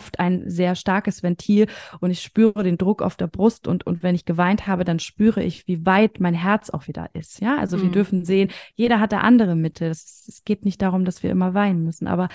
oft 0.00 0.18
ein 0.18 0.48
sehr 0.48 0.74
starkes 0.74 1.22
Ventil 1.22 1.66
und 2.00 2.10
ich 2.10 2.20
spüre 2.20 2.62
den 2.62 2.78
Druck 2.78 3.02
auf 3.02 3.16
der 3.16 3.26
Brust 3.26 3.66
und, 3.66 3.86
und 3.86 4.02
wenn 4.02 4.14
ich 4.14 4.24
geweint 4.24 4.66
habe, 4.66 4.84
dann 4.84 4.98
spüre 4.98 5.42
ich, 5.42 5.66
wie 5.66 5.86
weit 5.86 6.20
mein 6.20 6.34
Herz 6.34 6.70
auch 6.70 6.86
wieder 6.86 7.08
ist. 7.14 7.40
Ja, 7.40 7.58
also 7.58 7.76
mhm. 7.76 7.82
wir 7.82 7.90
dürfen 7.90 8.24
sehen, 8.24 8.50
jeder 8.74 9.00
hat 9.00 9.12
da 9.12 9.20
andere 9.20 9.56
Mitte. 9.56 9.86
Es 9.86 10.42
geht 10.44 10.64
nicht 10.64 10.82
darum, 10.82 11.04
dass 11.04 11.22
wir 11.22 11.30
immer 11.30 11.54
weinen 11.54 11.84
müssen, 11.84 12.06
aber 12.06 12.28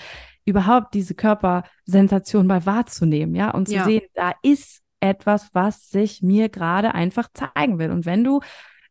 überhaupt 0.44 0.94
diese 0.94 1.14
Körpersensation 1.14 2.46
mal 2.46 2.66
wahrzunehmen, 2.66 3.34
ja, 3.34 3.50
und 3.52 3.68
zu 3.68 3.74
ja. 3.74 3.84
sehen, 3.84 4.02
da 4.14 4.32
ist 4.42 4.82
etwas, 5.02 5.50
was 5.52 5.90
sich 5.90 6.22
mir 6.22 6.48
gerade 6.48 6.94
einfach 6.94 7.28
zeigen 7.32 7.78
will. 7.78 7.90
Und 7.90 8.06
wenn 8.06 8.24
du 8.24 8.40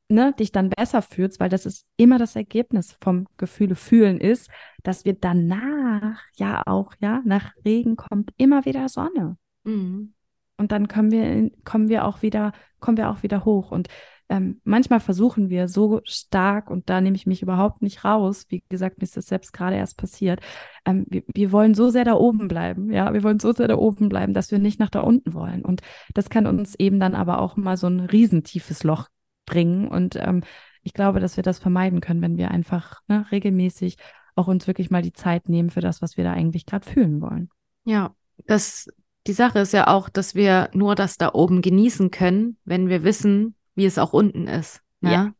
ne, 0.09 0.34
dich 0.34 0.51
dann 0.51 0.70
besser 0.70 1.01
fühlst, 1.01 1.39
weil 1.39 1.49
das 1.49 1.66
ist 1.66 1.88
immer 1.97 2.20
das 2.20 2.36
Ergebnis 2.36 2.97
vom 3.01 3.28
Gefühle 3.38 3.76
fühlen 3.76 4.20
ist, 4.20 4.49
dass 4.84 5.05
wir 5.05 5.14
danach 5.14 6.22
ja 6.36 6.62
auch, 6.66 6.93
ja, 6.99 7.22
nach 7.26 7.53
Regen 7.66 7.95
kommt 7.95 8.32
immer 8.38 8.66
wieder 8.66 8.89
Sonne. 8.89 9.38
Mhm. 9.64 10.14
Und 10.57 10.72
dann 10.72 10.88
kommen 10.88 11.12
wir, 11.12 11.49
kommen 11.64 11.89
wir 11.89 12.05
auch 12.05 12.22
wieder, 12.22 12.51
kommen 12.80 12.97
wir 12.97 13.09
auch 13.09 13.24
wieder 13.24 13.45
hoch. 13.45 13.72
Und 13.72 13.88
ähm, 14.32 14.61
manchmal 14.63 15.01
versuchen 15.01 15.49
wir 15.49 15.67
so 15.67 15.99
stark, 16.05 16.71
und 16.71 16.89
da 16.89 17.01
nehme 17.01 17.17
ich 17.17 17.27
mich 17.27 17.41
überhaupt 17.41 17.82
nicht 17.82 18.05
raus, 18.05 18.45
wie 18.47 18.63
gesagt, 18.69 18.99
mir 18.99 19.03
ist 19.03 19.17
das 19.17 19.27
selbst 19.27 19.51
gerade 19.51 19.75
erst 19.75 19.97
passiert, 19.97 20.39
ähm, 20.86 21.05
wir, 21.09 21.23
wir 21.34 21.51
wollen 21.51 21.73
so 21.73 21.89
sehr 21.89 22.05
da 22.05 22.13
oben 22.13 22.47
bleiben, 22.47 22.93
ja, 22.93 23.13
wir 23.13 23.23
wollen 23.23 23.41
so 23.41 23.51
sehr 23.51 23.67
da 23.67 23.75
oben 23.75 24.07
bleiben, 24.07 24.34
dass 24.34 24.49
wir 24.49 24.59
nicht 24.59 24.79
nach 24.79 24.89
da 24.89 25.01
unten 25.01 25.34
wollen. 25.34 25.65
Und 25.65 25.82
das 26.13 26.29
kann 26.29 26.47
uns 26.47 26.75
eben 26.75 26.97
dann 26.97 27.13
aber 27.13 27.41
auch 27.41 27.57
mal 27.57 27.75
so 27.75 27.88
ein 27.88 27.99
riesentiefes 27.99 28.86
Loch 28.86 29.09
bringen. 29.45 29.89
Und 29.89 30.15
ähm, 30.15 30.43
ich 30.82 30.93
glaube, 30.93 31.19
dass 31.19 31.36
wir 31.36 31.43
das 31.43 31.59
vermeiden 31.59 31.99
können, 31.99 32.21
wenn 32.21 32.38
wir 32.38 32.51
einfach 32.51 33.01
ne, 33.09 33.25
regelmäßig 33.34 33.97
auch 34.36 34.47
uns 34.47 34.65
wirklich 34.65 34.89
mal 34.89 35.01
die 35.01 35.11
Zeit 35.11 35.49
nehmen 35.49 35.71
für 35.71 35.82
das, 35.82 36.01
was 36.01 36.15
wir 36.15 36.23
da 36.23 36.32
eigentlich 36.32 36.65
gerade 36.65 36.89
fühlen 36.89 37.19
wollen. 37.19 37.49
Ja, 37.84 38.15
das, 38.47 38.88
die 39.27 39.34
Sache 39.34 39.59
ist 39.59 39.73
ja 39.73 39.88
auch, 39.88 40.07
dass 40.07 40.36
wir 40.36 40.69
nur 40.73 40.95
das 40.95 41.17
da 41.17 41.32
oben 41.34 41.61
genießen 41.61 42.11
können, 42.11 42.55
wenn 42.63 42.88
wir 42.88 43.03
wissen, 43.03 43.55
wie 43.76 43.86
es 43.86 43.97
auch 43.97 44.13
unten 44.13 44.47
ist. 44.47 44.82
Ne? 45.01 45.11
Ja. 45.11 45.34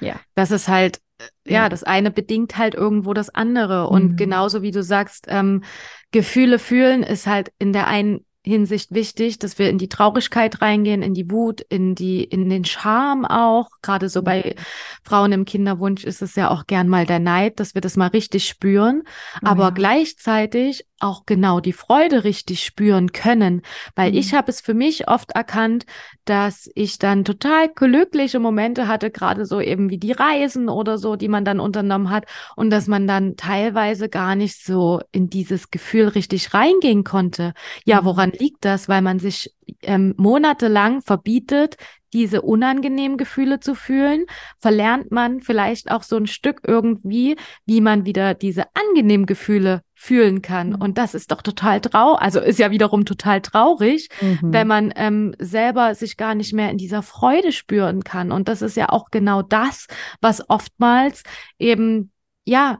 Ja. 0.00 0.20
Das 0.34 0.50
ist 0.50 0.68
halt, 0.68 1.00
ja, 1.44 1.52
ja, 1.52 1.68
das 1.68 1.82
eine 1.84 2.10
bedingt 2.10 2.56
halt 2.56 2.74
irgendwo 2.74 3.14
das 3.14 3.30
andere. 3.30 3.88
Und 3.88 4.12
mhm. 4.12 4.16
genauso 4.16 4.62
wie 4.62 4.70
du 4.70 4.82
sagst, 4.82 5.26
ähm, 5.28 5.64
Gefühle 6.12 6.58
fühlen 6.58 7.02
ist 7.02 7.26
halt 7.26 7.52
in 7.58 7.72
der 7.72 7.86
einen 7.86 8.24
Hinsicht 8.44 8.94
wichtig, 8.94 9.38
dass 9.38 9.58
wir 9.58 9.68
in 9.68 9.78
die 9.78 9.88
Traurigkeit 9.88 10.62
reingehen, 10.62 11.02
in 11.02 11.12
die 11.12 11.30
Wut, 11.30 11.60
in 11.60 11.94
die, 11.94 12.24
in 12.24 12.48
den 12.48 12.64
Scham 12.64 13.24
auch. 13.24 13.68
Gerade 13.82 14.08
so 14.08 14.22
bei 14.22 14.54
Frauen 15.02 15.32
im 15.32 15.44
Kinderwunsch 15.44 16.04
ist 16.04 16.22
es 16.22 16.34
ja 16.34 16.50
auch 16.50 16.66
gern 16.66 16.88
mal 16.88 17.04
der 17.04 17.18
Neid, 17.18 17.60
dass 17.60 17.74
wir 17.74 17.80
das 17.80 17.96
mal 17.96 18.08
richtig 18.08 18.48
spüren. 18.48 19.02
Oh, 19.42 19.48
aber 19.48 19.64
ja. 19.64 19.70
gleichzeitig 19.70 20.86
auch 21.00 21.26
genau 21.26 21.60
die 21.60 21.72
Freude 21.72 22.24
richtig 22.24 22.64
spüren 22.64 23.12
können, 23.12 23.62
weil 23.94 24.12
mhm. 24.12 24.18
ich 24.18 24.34
habe 24.34 24.50
es 24.50 24.60
für 24.60 24.74
mich 24.74 25.08
oft 25.08 25.32
erkannt, 25.32 25.86
dass 26.24 26.70
ich 26.74 26.98
dann 26.98 27.24
total 27.24 27.68
glückliche 27.68 28.38
Momente 28.38 28.88
hatte, 28.88 29.10
gerade 29.10 29.46
so 29.46 29.60
eben 29.60 29.90
wie 29.90 29.98
die 29.98 30.12
Reisen 30.12 30.68
oder 30.68 30.98
so, 30.98 31.16
die 31.16 31.28
man 31.28 31.44
dann 31.44 31.60
unternommen 31.60 32.10
hat 32.10 32.26
und 32.56 32.70
dass 32.70 32.86
man 32.86 33.06
dann 33.06 33.36
teilweise 33.36 34.08
gar 34.08 34.34
nicht 34.34 34.64
so 34.64 35.00
in 35.12 35.30
dieses 35.30 35.70
Gefühl 35.70 36.08
richtig 36.08 36.54
reingehen 36.54 37.04
konnte. 37.04 37.54
Ja, 37.84 38.00
mhm. 38.02 38.04
woran 38.06 38.30
liegt 38.32 38.64
das? 38.64 38.88
Weil 38.88 39.02
man 39.02 39.18
sich 39.18 39.54
ähm, 39.82 40.14
monatelang 40.16 41.02
verbietet, 41.02 41.76
diese 42.12 42.42
unangenehmen 42.42 43.18
Gefühle 43.18 43.60
zu 43.60 43.74
fühlen, 43.74 44.24
verlernt 44.58 45.10
man 45.10 45.40
vielleicht 45.40 45.90
auch 45.90 46.02
so 46.02 46.16
ein 46.16 46.26
Stück 46.26 46.60
irgendwie, 46.66 47.36
wie 47.66 47.80
man 47.80 48.04
wieder 48.04 48.34
diese 48.34 48.64
angenehmen 48.74 49.26
Gefühle 49.26 49.82
fühlen 49.94 50.42
kann. 50.42 50.70
Mhm. 50.70 50.74
Und 50.76 50.98
das 50.98 51.14
ist 51.14 51.32
doch 51.32 51.42
total 51.42 51.80
traurig, 51.80 52.22
also 52.22 52.40
ist 52.40 52.58
ja 52.58 52.70
wiederum 52.70 53.04
total 53.04 53.40
traurig, 53.40 54.08
mhm. 54.20 54.38
wenn 54.42 54.66
man 54.66 54.92
ähm, 54.96 55.34
selber 55.38 55.94
sich 55.94 56.16
gar 56.16 56.34
nicht 56.34 56.52
mehr 56.52 56.70
in 56.70 56.78
dieser 56.78 57.02
Freude 57.02 57.52
spüren 57.52 58.04
kann. 58.04 58.30
Und 58.30 58.48
das 58.48 58.62
ist 58.62 58.76
ja 58.76 58.90
auch 58.90 59.10
genau 59.10 59.42
das, 59.42 59.86
was 60.20 60.48
oftmals 60.48 61.22
eben, 61.58 62.12
ja, 62.44 62.78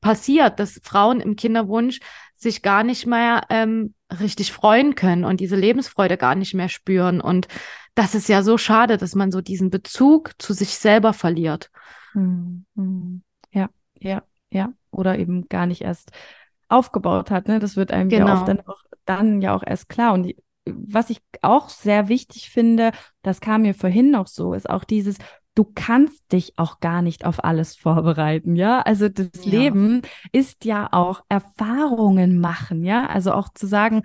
passiert, 0.00 0.60
dass 0.60 0.80
Frauen 0.84 1.20
im 1.20 1.36
Kinderwunsch 1.36 2.00
sich 2.36 2.62
gar 2.62 2.84
nicht 2.84 3.06
mehr 3.06 3.42
ähm, 3.50 3.94
richtig 4.20 4.52
freuen 4.52 4.94
können 4.94 5.24
und 5.24 5.40
diese 5.40 5.56
Lebensfreude 5.56 6.16
gar 6.16 6.34
nicht 6.34 6.54
mehr 6.54 6.68
spüren. 6.68 7.20
Und 7.20 7.48
das 7.98 8.14
ist 8.14 8.28
ja 8.28 8.44
so 8.44 8.58
schade, 8.58 8.96
dass 8.96 9.16
man 9.16 9.32
so 9.32 9.40
diesen 9.40 9.70
Bezug 9.70 10.30
zu 10.38 10.52
sich 10.52 10.78
selber 10.78 11.12
verliert. 11.12 11.72
Mhm. 12.14 13.22
Ja, 13.50 13.70
ja, 13.98 14.22
ja. 14.50 14.72
Oder 14.92 15.18
eben 15.18 15.48
gar 15.48 15.66
nicht 15.66 15.82
erst 15.82 16.12
aufgebaut 16.68 17.32
hat. 17.32 17.48
Ne? 17.48 17.58
Das 17.58 17.74
wird 17.74 17.90
einem 17.90 18.08
genau. 18.08 18.28
ja 18.28 18.34
oft 18.34 18.46
dann, 18.46 18.60
auch, 18.60 18.80
dann 19.04 19.42
ja 19.42 19.52
auch 19.52 19.64
erst 19.66 19.88
klar. 19.88 20.14
Und 20.14 20.22
die, 20.22 20.36
was 20.64 21.10
ich 21.10 21.20
auch 21.42 21.70
sehr 21.70 22.08
wichtig 22.08 22.50
finde, 22.50 22.92
das 23.22 23.40
kam 23.40 23.62
mir 23.62 23.74
vorhin 23.74 24.12
noch 24.12 24.28
so, 24.28 24.54
ist 24.54 24.70
auch 24.70 24.84
dieses, 24.84 25.16
du 25.56 25.64
kannst 25.64 26.30
dich 26.30 26.56
auch 26.56 26.78
gar 26.78 27.02
nicht 27.02 27.24
auf 27.24 27.42
alles 27.42 27.74
vorbereiten, 27.74 28.54
ja? 28.54 28.80
Also 28.82 29.08
das 29.08 29.44
ja. 29.44 29.50
Leben 29.50 30.02
ist 30.30 30.64
ja 30.64 30.88
auch 30.92 31.24
Erfahrungen 31.28 32.38
machen, 32.38 32.84
ja? 32.84 33.08
Also 33.08 33.32
auch 33.32 33.48
zu 33.52 33.66
sagen, 33.66 34.02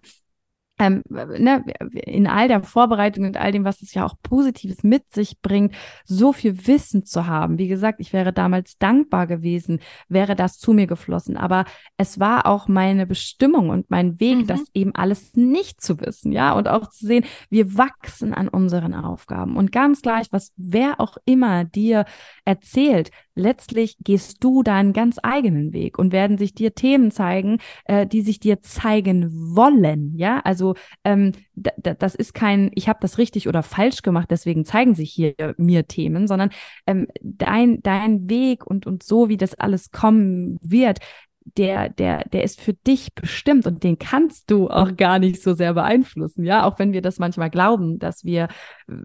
ähm, 0.84 1.04
ne, 1.08 1.64
in 1.94 2.28
all 2.28 2.48
der 2.48 2.64
Vorbereitung 2.64 3.26
und 3.26 3.38
all 3.38 3.52
dem, 3.52 3.64
was 3.64 3.82
es 3.82 3.94
ja 3.94 4.06
auch 4.06 4.16
Positives 4.22 4.84
mit 4.84 5.12
sich 5.12 5.42
bringt, 5.42 5.74
so 6.04 6.34
viel 6.34 6.68
Wissen 6.68 7.06
zu 7.06 7.26
haben. 7.28 7.58
Wie 7.58 7.68
gesagt, 7.68 8.00
ich 8.00 8.12
wäre 8.12 8.34
damals 8.34 8.78
dankbar 8.78 9.28
gewesen, 9.28 9.80
wäre 10.10 10.36
das 10.36 10.58
zu 10.58 10.74
mir 10.74 10.88
geflossen. 10.88 11.38
Aber 11.38 11.66
es 11.98 12.20
war 12.20 12.46
auch 12.46 12.68
meine 12.68 13.08
Bestimmung 13.08 13.70
und 13.70 13.90
mein 13.90 14.20
Weg, 14.20 14.40
mhm. 14.40 14.48
das 14.48 14.64
eben 14.74 14.94
alles 14.94 15.36
nicht 15.36 15.82
zu 15.82 16.00
wissen, 16.02 16.32
ja, 16.32 16.54
und 16.54 16.68
auch 16.68 16.90
zu 16.90 17.06
sehen, 17.06 17.26
wir 17.50 17.78
wachsen 17.78 18.34
an 18.34 18.50
unseren 18.50 18.94
Aufgaben. 18.94 19.56
Und 19.56 19.72
ganz 19.72 20.02
gleich, 20.02 20.28
was 20.32 20.52
wer 20.58 21.00
auch 21.00 21.18
immer 21.26 21.64
dir 21.64 22.06
erzählt, 22.46 23.12
letztlich 23.36 23.98
gehst 24.00 24.44
du 24.44 24.64
deinen 24.64 24.94
ganz 24.94 25.20
eigenen 25.22 25.74
Weg 25.74 25.98
und 25.98 26.12
werden 26.12 26.38
sich 26.38 26.54
dir 26.54 26.76
Themen 26.76 27.12
zeigen, 27.12 27.60
äh, 27.86 28.06
die 28.06 28.22
sich 28.22 28.40
dir 28.40 28.62
zeigen 28.62 29.30
wollen. 29.56 30.16
Ja, 30.16 30.40
also 30.44 30.76
ähm, 31.04 31.32
das 31.56 32.16
ist 32.16 32.34
kein, 32.34 32.72
ich 32.74 32.90
habe 32.90 33.00
das 33.02 33.18
richtig 33.18 33.48
oder 33.48 33.64
falsch 33.64 34.02
gemacht, 34.02 34.30
deswegen 34.32 34.66
zeigen 34.66 34.96
sich 34.96 35.12
hier 35.12 35.36
mir 35.58 35.88
Themen, 35.88 36.28
sondern 36.28 36.50
ähm, 36.88 37.08
dein, 37.22 37.82
dein 37.82 38.30
Weg 38.30 38.66
und, 38.66 38.86
und 38.86 39.04
so, 39.04 39.30
wie 39.30 39.38
das 39.38 39.56
alles 39.56 39.92
kommen 39.92 40.60
wird, 40.62 41.00
der, 41.46 41.90
der, 41.90 42.28
der 42.30 42.44
ist 42.44 42.62
für 42.62 42.74
dich 42.74 43.14
bestimmt 43.14 43.68
und 43.68 43.84
den 43.84 44.00
kannst 44.00 44.50
du 44.50 44.70
auch 44.70 44.96
gar 44.96 45.20
nicht 45.20 45.42
so 45.42 45.54
sehr 45.54 45.74
beeinflussen, 45.74 46.44
ja, 46.46 46.66
auch 46.66 46.80
wenn 46.80 46.94
wir 46.94 47.02
das 47.02 47.20
manchmal 47.20 47.50
glauben, 47.50 48.00
dass 48.00 48.24
wir, 48.24 48.48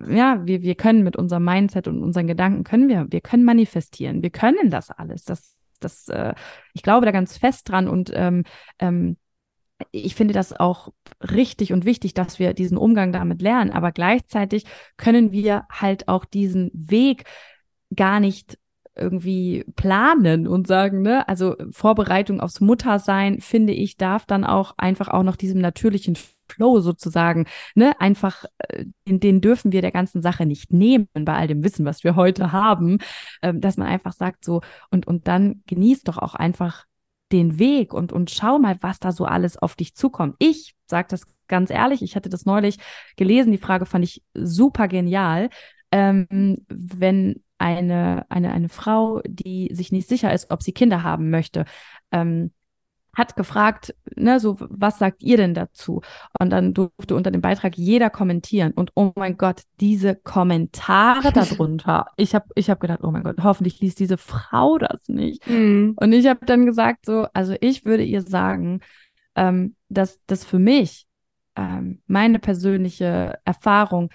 ja, 0.08 0.40
wir, 0.46 0.62
wir 0.62 0.74
können 0.74 1.02
mit 1.02 1.16
unserem 1.16 1.44
Mindset 1.44 1.88
und 1.88 2.02
unseren 2.02 2.26
Gedanken 2.26 2.64
können 2.64 2.88
wir, 2.88 3.06
wir 3.10 3.20
können 3.20 3.44
manifestieren, 3.44 4.22
wir 4.22 4.30
können 4.30 4.70
das 4.70 4.90
alles, 4.90 5.24
das, 5.24 5.56
das, 5.80 6.08
äh, 6.08 6.34
ich 6.74 6.82
glaube 6.82 7.06
da 7.06 7.12
ganz 7.12 7.36
fest 7.36 7.68
dran 7.68 7.88
und 7.88 8.10
ähm, 8.14 8.44
ähm, 8.78 9.16
ich 9.92 10.16
finde 10.16 10.34
das 10.34 10.58
auch 10.58 10.88
richtig 11.20 11.72
und 11.72 11.84
wichtig, 11.84 12.12
dass 12.14 12.38
wir 12.40 12.52
diesen 12.52 12.78
Umgang 12.78 13.12
damit 13.12 13.42
lernen, 13.42 13.70
aber 13.70 13.92
gleichzeitig 13.92 14.64
können 14.96 15.32
wir 15.32 15.66
halt 15.70 16.08
auch 16.08 16.24
diesen 16.24 16.70
Weg 16.74 17.24
gar 17.94 18.20
nicht 18.20 18.58
irgendwie 18.98 19.64
planen 19.76 20.46
und 20.46 20.66
sagen, 20.66 21.02
ne, 21.02 21.28
also 21.28 21.56
Vorbereitung 21.70 22.40
aufs 22.40 22.60
Muttersein, 22.60 23.40
finde 23.40 23.72
ich, 23.72 23.96
darf 23.96 24.26
dann 24.26 24.44
auch 24.44 24.74
einfach 24.76 25.08
auch 25.08 25.22
noch 25.22 25.36
diesem 25.36 25.60
natürlichen 25.60 26.16
Flow 26.50 26.80
sozusagen, 26.80 27.46
ne, 27.74 28.00
einfach, 28.00 28.44
äh, 28.58 28.86
den, 29.06 29.20
den 29.20 29.40
dürfen 29.40 29.72
wir 29.72 29.82
der 29.82 29.92
ganzen 29.92 30.22
Sache 30.22 30.46
nicht 30.46 30.72
nehmen 30.72 31.08
bei 31.12 31.34
all 31.34 31.46
dem 31.46 31.62
Wissen, 31.62 31.84
was 31.84 32.04
wir 32.04 32.16
heute 32.16 32.52
haben, 32.52 32.98
ähm, 33.42 33.60
dass 33.60 33.76
man 33.76 33.86
einfach 33.86 34.12
sagt 34.12 34.44
so, 34.44 34.62
und, 34.90 35.06
und 35.06 35.28
dann 35.28 35.62
genießt 35.66 36.08
doch 36.08 36.18
auch 36.18 36.34
einfach 36.34 36.86
den 37.32 37.58
Weg 37.58 37.92
und, 37.92 38.12
und 38.12 38.30
schau 38.30 38.58
mal, 38.58 38.78
was 38.80 38.98
da 39.00 39.12
so 39.12 39.26
alles 39.26 39.58
auf 39.58 39.74
dich 39.74 39.94
zukommt. 39.94 40.36
Ich 40.38 40.74
sage 40.86 41.08
das 41.10 41.26
ganz 41.46 41.70
ehrlich, 41.70 42.02
ich 42.02 42.16
hatte 42.16 42.30
das 42.30 42.46
neulich 42.46 42.78
gelesen, 43.16 43.52
die 43.52 43.58
Frage 43.58 43.84
fand 43.86 44.04
ich 44.04 44.22
super 44.34 44.88
genial. 44.88 45.50
ähm, 45.92 46.64
wenn 46.68 47.42
eine, 47.58 48.26
eine, 48.28 48.52
eine 48.52 48.68
Frau, 48.68 49.20
die 49.26 49.70
sich 49.72 49.92
nicht 49.92 50.08
sicher 50.08 50.32
ist, 50.32 50.50
ob 50.50 50.62
sie 50.62 50.72
Kinder 50.72 51.02
haben 51.02 51.30
möchte, 51.30 51.64
ähm, 52.12 52.52
hat 53.18 53.34
gefragt, 53.34 53.94
ne, 54.14 54.38
so, 54.38 54.56
was 54.60 54.98
sagt 54.98 55.22
ihr 55.22 55.36
denn 55.36 55.52
dazu? 55.52 56.02
Und 56.38 56.50
dann 56.50 56.72
durfte 56.72 57.16
unter 57.16 57.32
dem 57.32 57.40
Beitrag 57.40 57.76
jeder 57.76 58.10
kommentieren. 58.10 58.72
Und 58.72 58.92
oh 58.94 59.12
mein 59.16 59.36
Gott, 59.36 59.62
diese 59.80 60.14
Kommentare 60.14 61.32
darunter. 61.32 62.06
Ich 62.16 62.34
habe 62.34 62.46
ich 62.54 62.70
hab 62.70 62.80
gedacht, 62.80 63.00
oh 63.02 63.10
mein 63.10 63.24
Gott, 63.24 63.42
hoffentlich 63.42 63.80
liest 63.80 63.98
diese 63.98 64.18
Frau 64.18 64.78
das 64.78 65.08
nicht. 65.08 65.46
Mhm. 65.48 65.94
Und 65.96 66.12
ich 66.12 66.26
habe 66.26 66.46
dann 66.46 66.64
gesagt, 66.64 67.06
so, 67.06 67.26
also 67.32 67.54
ich 67.60 67.84
würde 67.84 68.04
ihr 68.04 68.22
sagen, 68.22 68.80
ähm, 69.34 69.74
dass 69.88 70.24
das 70.26 70.44
für 70.44 70.58
mich 70.58 71.06
ähm, 71.56 72.00
meine 72.06 72.38
persönliche 72.38 73.38
Erfahrung 73.44 74.10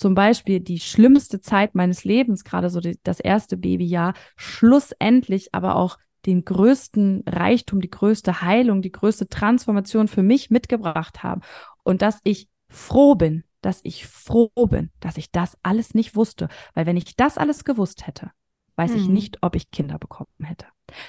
zum 0.00 0.14
Beispiel 0.14 0.60
die 0.60 0.80
schlimmste 0.80 1.42
Zeit 1.42 1.74
meines 1.74 2.04
Lebens, 2.04 2.42
gerade 2.42 2.70
so 2.70 2.80
die, 2.80 2.98
das 3.02 3.20
erste 3.20 3.58
Babyjahr, 3.58 4.14
schlussendlich 4.34 5.54
aber 5.54 5.76
auch 5.76 5.98
den 6.24 6.42
größten 6.42 7.24
Reichtum, 7.26 7.82
die 7.82 7.90
größte 7.90 8.40
Heilung, 8.40 8.80
die 8.80 8.92
größte 8.92 9.28
Transformation 9.28 10.08
für 10.08 10.22
mich 10.22 10.48
mitgebracht 10.48 11.22
haben. 11.22 11.42
Und 11.82 12.00
dass 12.00 12.20
ich 12.24 12.48
froh 12.70 13.14
bin, 13.14 13.44
dass 13.60 13.80
ich 13.82 14.06
froh 14.06 14.48
bin, 14.70 14.90
dass 15.00 15.18
ich 15.18 15.30
das 15.32 15.58
alles 15.62 15.92
nicht 15.92 16.16
wusste. 16.16 16.48
Weil 16.72 16.86
wenn 16.86 16.96
ich 16.96 17.14
das 17.16 17.36
alles 17.36 17.64
gewusst 17.64 18.06
hätte, 18.06 18.30
weiß 18.76 18.92
hm. 18.92 18.98
ich 18.98 19.08
nicht, 19.08 19.38
ob 19.42 19.56
ich 19.56 19.70
Kinder 19.70 19.98
bekommen 19.98 20.28
hätte. 20.42 20.66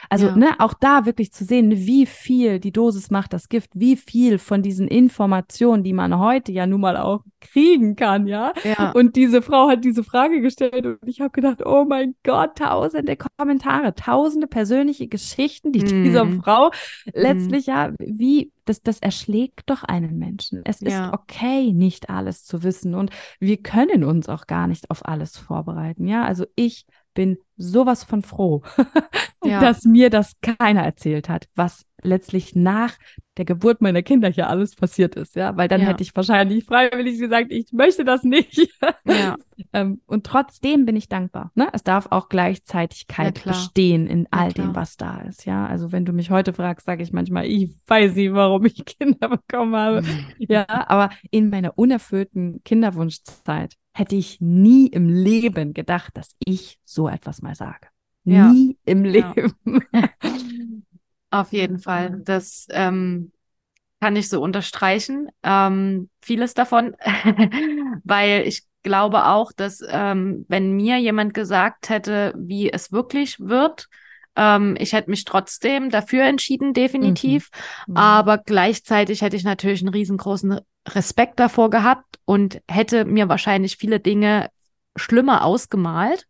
Also, 0.09 0.28
ja. 0.28 0.36
ne, 0.36 0.55
auch 0.59 0.74
da 0.74 1.05
wirklich 1.05 1.32
zu 1.32 1.45
sehen, 1.45 1.72
wie 1.72 2.05
viel 2.05 2.59
die 2.59 2.72
Dosis 2.72 3.12
macht, 3.12 3.34
das 3.34 3.49
Gift, 3.49 3.72
wie 3.74 3.95
viel 3.95 4.38
von 4.38 4.62
diesen 4.62 4.88
Informationen, 4.88 5.84
die 5.84 5.93
man 5.93 6.18
heute 6.20 6.51
ja 6.51 6.68
nun 6.68 6.82
mal 6.82 6.97
auch 6.97 7.24
kriegen 7.39 7.95
kann, 7.95 8.28
ja. 8.28 8.53
ja. 8.64 8.91
Und 8.91 9.16
diese 9.16 9.41
Frau 9.41 9.70
hat 9.70 9.84
diese 9.84 10.03
Frage 10.03 10.41
gestellt 10.41 10.86
und 10.86 10.99
ich 11.05 11.22
habe 11.22 11.32
gedacht, 11.32 11.66
oh 11.66 11.86
mein 11.88 12.16
Gott, 12.24 12.57
tausende 12.57 13.18
Kommentare, 13.18 13.95
tausende 13.95 14.47
persönliche 14.47 15.07
Geschichten, 15.07 15.72
die 15.72 15.84
mm. 15.84 16.03
dieser 16.03 16.28
Frau 16.28 16.70
mm. 16.70 17.09
letztlich 17.14 17.66
ja, 17.68 17.91
wie, 17.99 18.51
das, 18.66 18.84
das 18.84 18.99
erschlägt 18.99 19.70
doch 19.70 19.84
einen 19.84 20.20
Menschen. 20.20 20.62
Es 20.66 20.82
ja. 20.82 21.07
ist 21.07 21.14
okay, 21.14 21.74
nicht 21.74 22.09
alles 22.09 22.45
zu 22.45 22.64
wissen 22.64 22.93
und 22.93 23.09
wir 23.39 23.57
können 23.57 24.03
uns 24.03 24.30
auch 24.30 24.45
gar 24.45 24.68
nicht 24.68 24.89
auf 24.91 25.05
alles 25.05 25.38
vorbereiten, 25.38 26.07
ja. 26.07 26.24
Also 26.24 26.45
ich 26.55 26.86
bin 27.14 27.38
sowas 27.57 28.03
von 28.03 28.24
froh, 28.24 28.64
ja. 29.43 29.59
dass 29.59 29.84
mir 29.84 30.09
das 30.09 30.39
keiner 30.41 30.84
erzählt 30.84 31.30
hat, 31.30 31.47
was 31.55 31.86
letztlich 32.03 32.55
nach 32.55 32.97
der 33.38 33.45
Geburt 33.45 33.82
meiner 33.82 34.01
Kinder 34.01 34.30
hier 34.30 34.49
alles 34.49 34.76
passiert 34.76 35.16
ist, 35.16 35.36
ja, 35.36 35.55
weil 35.55 35.68
dann 35.68 35.82
ja. 35.82 35.88
hätte 35.88 36.03
ich 36.03 36.16
wahrscheinlich 36.16 36.66
freiwillig 36.66 37.20
gesagt, 37.20 37.51
ich 37.51 37.72
möchte 37.72 38.03
das 38.03 38.24
nicht. 38.24 38.70
Ja. 39.05 39.36
ähm, 39.74 40.01
und 40.05 40.26
trotzdem 40.26 40.86
bin 40.86 40.95
ich 40.95 41.07
dankbar. 41.07 41.51
Ne? 41.55 41.70
Es 41.72 41.84
darf 41.84 42.07
auch 42.09 42.28
Gleichzeitigkeit 42.28 43.43
bestehen 43.43 44.07
in 44.07 44.28
all 44.32 44.51
dem, 44.51 44.76
was 44.76 44.97
da 44.97 45.22
ist. 45.22 45.45
Ja, 45.45 45.66
also 45.66 45.91
wenn 45.91 46.05
du 46.05 46.12
mich 46.12 46.30
heute 46.30 46.53
fragst, 46.53 46.86
sage 46.86 47.03
ich 47.03 47.14
manchmal, 47.14 47.45
ich 47.45 47.70
weiß 47.88 48.16
nicht, 48.16 48.34
warum 48.34 48.66
ich 48.66 48.84
Kinder 48.86 49.30
bekommen 49.30 49.76
habe. 49.76 50.01
Mhm. 50.01 50.26
ja, 50.39 50.66
aber 50.68 51.12
in 51.30 51.49
meiner 51.49 51.78
unerfüllten 51.78 52.62
Kinderwunschzeit 52.64 53.76
hätte 53.94 54.16
ich 54.16 54.39
nie 54.39 54.88
im 54.88 55.10
Leben 55.10 55.74
gedacht, 55.74 56.16
dass 56.16 56.36
ich 56.39 56.80
so 56.86 57.08
etwas 57.08 57.42
mal 57.42 57.56
sage. 57.56 57.88
Nie 58.24 58.78
im 58.86 59.04
Leben. 59.04 59.54
Auf 61.32 61.54
jeden 61.54 61.80
Fall. 61.80 62.22
Das 62.24 62.68
ähm, 62.72 63.32
kann 64.00 64.16
ich 64.16 64.30
so 64.30 64.42
unterstreichen. 64.42 65.30
Ähm, 65.44 66.10
vieles 66.22 66.54
davon, 66.54 66.96
weil 68.04 68.48
ich 68.48 68.64
glaube 68.84 69.26
auch, 69.26 69.52
dass 69.52 69.82
ähm, 69.88 70.46
wenn 70.48 70.74
mir 70.74 70.98
jemand 70.98 71.34
gesagt 71.34 71.89
hätte, 71.89 72.34
wie 72.38 72.72
es 72.72 72.92
wirklich 72.92 73.39
wird, 73.39 73.88
ähm, 74.36 74.76
ich 74.80 74.94
hätte 74.94 75.10
mich 75.10 75.26
trotzdem 75.26 75.89
dafür 75.89 76.24
entschieden, 76.24 76.74
definitiv. 76.74 77.50
Mhm. 77.88 77.94
Mhm. 77.94 77.98
Aber 77.98 78.38
gleichzeitig 78.38 79.22
hätte 79.22 79.36
ich 79.36 79.44
natürlich 79.44 79.82
einen 79.82 79.94
riesengroßen 79.94 80.60
Respekt 80.88 81.39
davor 81.39 81.70
gehabt 81.70 82.11
und 82.32 82.62
hätte 82.70 83.04
mir 83.04 83.28
wahrscheinlich 83.28 83.76
viele 83.76 84.00
Dinge 84.00 84.50
schlimmer 84.96 85.44
ausgemalt. 85.44 86.28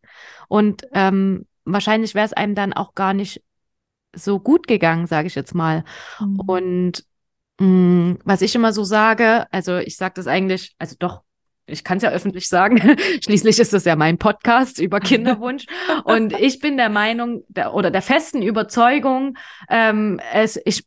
Und 0.48 0.88
ähm, 0.94 1.46
wahrscheinlich 1.64 2.16
wäre 2.16 2.26
es 2.26 2.34
einem 2.34 2.56
dann 2.56 2.74
auch 2.74 2.96
gar 2.96 3.14
nicht 3.14 3.44
so 4.12 4.40
gut 4.40 4.66
gegangen, 4.66 5.06
sage 5.06 5.28
ich 5.28 5.36
jetzt 5.36 5.54
mal. 5.54 5.84
Mhm. 6.20 6.40
Und 6.40 7.06
mh, 7.60 7.68
mm, 7.68 8.20
was 8.26 8.42
ich 8.42 8.56
immer 8.56 8.74
so 8.74 8.84
sage, 8.84 9.46
also 9.52 9.78
ich 9.78 9.96
sage 9.96 10.16
das 10.16 10.26
eigentlich, 10.26 10.74
also 10.80 10.96
doch, 10.98 11.22
ich 11.68 11.84
kann 11.84 11.98
es 11.98 12.04
ja 12.04 12.10
öffentlich 12.10 12.50
sagen, 12.50 12.82
schließlich 13.24 13.60
ist 13.60 13.76
es 13.76 13.86
ja 13.86 13.96
mein 13.96 14.18
Podcast 14.18 14.80
über 14.80 15.00
Kinderwunsch. 15.02 15.68
und 16.04 16.34
ich 16.34 16.58
bin 16.58 16.78
der 16.78 16.90
Meinung 16.90 17.44
der, 17.48 17.76
oder 17.76 17.92
der 17.92 18.02
festen 18.02 18.42
Überzeugung, 18.42 19.38
ähm, 19.70 20.20
es, 20.34 20.60
ich 20.66 20.84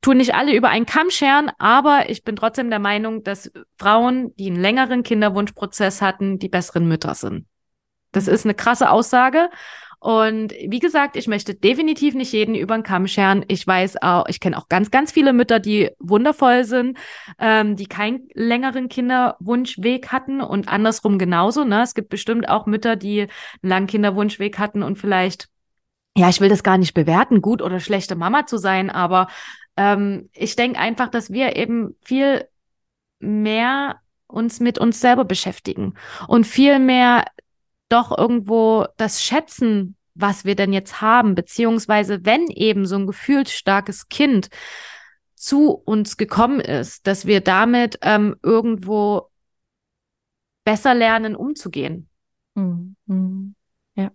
tue 0.00 0.14
nicht 0.14 0.34
alle 0.34 0.54
über 0.54 0.68
einen 0.68 0.86
Kamm 0.86 1.10
scheren, 1.10 1.50
aber 1.58 2.10
ich 2.10 2.24
bin 2.24 2.36
trotzdem 2.36 2.70
der 2.70 2.78
Meinung, 2.78 3.24
dass 3.24 3.50
Frauen, 3.78 4.34
die 4.36 4.48
einen 4.48 4.60
längeren 4.60 5.02
Kinderwunschprozess 5.02 6.02
hatten, 6.02 6.38
die 6.38 6.48
besseren 6.48 6.86
Mütter 6.86 7.14
sind. 7.14 7.46
Das 8.12 8.28
ist 8.28 8.44
eine 8.44 8.54
krasse 8.54 8.90
Aussage. 8.90 9.48
Und 10.02 10.52
wie 10.66 10.80
gesagt, 10.80 11.14
ich 11.14 11.28
möchte 11.28 11.54
definitiv 11.54 12.16
nicht 12.16 12.32
jeden 12.32 12.56
über 12.56 12.76
den 12.76 12.82
Kamm 12.82 13.06
scheren. 13.06 13.44
Ich 13.46 13.64
weiß 13.64 14.02
auch, 14.02 14.26
ich 14.26 14.40
kenne 14.40 14.58
auch 14.58 14.68
ganz, 14.68 14.90
ganz 14.90 15.12
viele 15.12 15.32
Mütter, 15.32 15.60
die 15.60 15.90
wundervoll 16.00 16.64
sind, 16.64 16.98
ähm, 17.38 17.76
die 17.76 17.86
keinen 17.86 18.28
längeren 18.34 18.88
Kinderwunschweg 18.88 20.08
hatten 20.08 20.40
und 20.40 20.66
andersrum 20.66 21.18
genauso. 21.18 21.62
Ne? 21.62 21.82
Es 21.82 21.94
gibt 21.94 22.08
bestimmt 22.08 22.48
auch 22.48 22.66
Mütter, 22.66 22.96
die 22.96 23.20
einen 23.20 23.30
langen 23.62 23.86
Kinderwunschweg 23.86 24.58
hatten 24.58 24.82
und 24.82 24.98
vielleicht, 24.98 25.48
ja, 26.16 26.28
ich 26.28 26.40
will 26.40 26.48
das 26.48 26.64
gar 26.64 26.78
nicht 26.78 26.94
bewerten, 26.94 27.40
gut 27.40 27.62
oder 27.62 27.78
schlechte 27.78 28.16
Mama 28.16 28.44
zu 28.44 28.58
sein, 28.58 28.90
aber 28.90 29.28
ähm, 29.76 30.28
ich 30.32 30.56
denke 30.56 30.78
einfach, 30.78 31.08
dass 31.08 31.30
wir 31.30 31.56
eben 31.56 31.96
viel 32.02 32.46
mehr 33.18 34.00
uns 34.26 34.60
mit 34.60 34.78
uns 34.78 35.00
selber 35.00 35.24
beschäftigen 35.24 35.94
und 36.26 36.46
viel 36.46 36.78
mehr 36.78 37.24
doch 37.88 38.16
irgendwo 38.16 38.86
das 38.96 39.22
schätzen, 39.22 39.96
was 40.14 40.44
wir 40.44 40.56
denn 40.56 40.72
jetzt 40.72 41.00
haben, 41.00 41.34
beziehungsweise 41.34 42.24
wenn 42.24 42.46
eben 42.48 42.86
so 42.86 42.96
ein 42.96 43.06
gefühlsstarkes 43.06 44.08
Kind 44.08 44.48
zu 45.34 45.72
uns 45.72 46.16
gekommen 46.16 46.60
ist, 46.60 47.06
dass 47.06 47.26
wir 47.26 47.40
damit 47.40 47.98
ähm, 48.02 48.36
irgendwo 48.42 49.30
besser 50.64 50.94
lernen, 50.94 51.34
umzugehen. 51.34 52.08
Mhm. 52.54 53.54
Ja. 53.94 54.10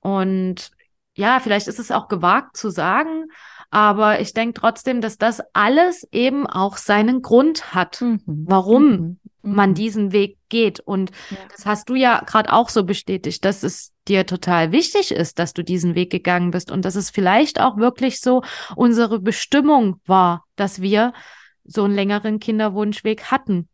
Und 0.00 0.70
ja, 1.16 1.38
vielleicht 1.40 1.68
ist 1.68 1.78
es 1.78 1.90
auch 1.90 2.08
gewagt 2.08 2.56
zu 2.56 2.70
sagen, 2.70 3.26
aber 3.74 4.20
ich 4.20 4.32
denke 4.32 4.60
trotzdem, 4.60 5.00
dass 5.00 5.18
das 5.18 5.42
alles 5.52 6.06
eben 6.12 6.46
auch 6.46 6.76
seinen 6.76 7.22
Grund 7.22 7.74
hat, 7.74 8.00
mhm. 8.02 8.20
warum 8.24 8.84
mhm. 8.84 9.20
man 9.42 9.70
mhm. 9.70 9.74
diesen 9.74 10.12
Weg 10.12 10.38
geht. 10.48 10.78
Und 10.78 11.10
ja. 11.30 11.38
das 11.50 11.66
hast 11.66 11.88
du 11.88 11.96
ja 11.96 12.22
gerade 12.24 12.52
auch 12.52 12.68
so 12.68 12.84
bestätigt, 12.84 13.44
dass 13.44 13.64
es 13.64 13.90
dir 14.06 14.26
total 14.26 14.70
wichtig 14.70 15.10
ist, 15.10 15.40
dass 15.40 15.54
du 15.54 15.64
diesen 15.64 15.96
Weg 15.96 16.10
gegangen 16.12 16.52
bist 16.52 16.70
und 16.70 16.84
dass 16.84 16.94
es 16.94 17.10
vielleicht 17.10 17.60
auch 17.60 17.76
wirklich 17.76 18.20
so 18.20 18.42
unsere 18.76 19.18
Bestimmung 19.18 19.96
war, 20.06 20.44
dass 20.54 20.80
wir 20.80 21.12
so 21.64 21.82
einen 21.82 21.96
längeren 21.96 22.38
Kinderwunschweg 22.38 23.32
hatten. 23.32 23.68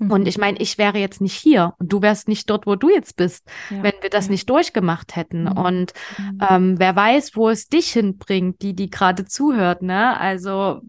Und 0.00 0.22
mhm. 0.22 0.26
ich 0.26 0.38
meine, 0.38 0.58
ich 0.58 0.76
wäre 0.76 0.98
jetzt 0.98 1.20
nicht 1.20 1.34
hier 1.34 1.74
und 1.78 1.92
du 1.92 2.02
wärst 2.02 2.26
nicht 2.28 2.50
dort, 2.50 2.66
wo 2.66 2.74
du 2.74 2.90
jetzt 2.90 3.16
bist, 3.16 3.48
ja, 3.70 3.82
wenn 3.82 3.94
wir 4.00 4.10
das 4.10 4.26
ja. 4.26 4.32
nicht 4.32 4.50
durchgemacht 4.50 5.14
hätten. 5.14 5.44
Mhm. 5.44 5.52
Und 5.52 5.92
mhm. 6.18 6.40
ähm, 6.48 6.78
wer 6.78 6.96
weiß, 6.96 7.36
wo 7.36 7.48
es 7.48 7.68
dich 7.68 7.92
hinbringt, 7.92 8.60
die, 8.62 8.74
die 8.74 8.90
gerade 8.90 9.24
zuhört, 9.24 9.82
ne? 9.82 10.18
Also 10.18 10.80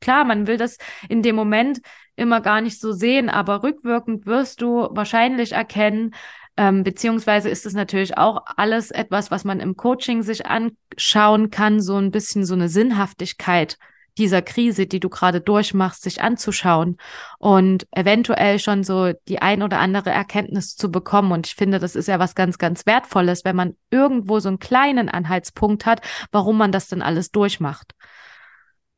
klar, 0.00 0.24
man 0.24 0.46
will 0.46 0.56
das 0.56 0.78
in 1.08 1.22
dem 1.22 1.36
Moment 1.36 1.80
immer 2.16 2.40
gar 2.40 2.60
nicht 2.60 2.80
so 2.80 2.92
sehen, 2.92 3.28
aber 3.28 3.62
rückwirkend 3.62 4.26
wirst 4.26 4.62
du 4.62 4.88
wahrscheinlich 4.92 5.52
erkennen, 5.52 6.14
ähm, 6.56 6.84
beziehungsweise 6.84 7.48
ist 7.48 7.66
es 7.66 7.74
natürlich 7.74 8.16
auch 8.16 8.44
alles 8.56 8.90
etwas, 8.90 9.30
was 9.30 9.44
man 9.44 9.60
im 9.60 9.76
Coaching 9.76 10.22
sich 10.22 10.46
anschauen 10.46 11.50
kann, 11.50 11.80
so 11.80 11.96
ein 11.96 12.12
bisschen 12.12 12.44
so 12.44 12.54
eine 12.54 12.68
Sinnhaftigkeit 12.68 13.76
dieser 14.18 14.42
Krise, 14.42 14.86
die 14.86 15.00
du 15.00 15.08
gerade 15.08 15.40
durchmachst, 15.40 16.02
sich 16.02 16.22
anzuschauen 16.22 16.96
und 17.38 17.86
eventuell 17.90 18.58
schon 18.58 18.84
so 18.84 19.12
die 19.28 19.42
ein 19.42 19.62
oder 19.62 19.78
andere 19.78 20.10
Erkenntnis 20.10 20.76
zu 20.76 20.90
bekommen. 20.90 21.32
Und 21.32 21.46
ich 21.46 21.54
finde, 21.54 21.78
das 21.78 21.96
ist 21.96 22.08
ja 22.08 22.18
was 22.18 22.34
ganz, 22.34 22.58
ganz 22.58 22.86
Wertvolles, 22.86 23.44
wenn 23.44 23.56
man 23.56 23.76
irgendwo 23.90 24.40
so 24.40 24.48
einen 24.48 24.58
kleinen 24.58 25.08
Anhaltspunkt 25.08 25.86
hat, 25.86 26.00
warum 26.30 26.56
man 26.56 26.72
das 26.72 26.88
denn 26.88 27.02
alles 27.02 27.30
durchmacht. 27.30 27.94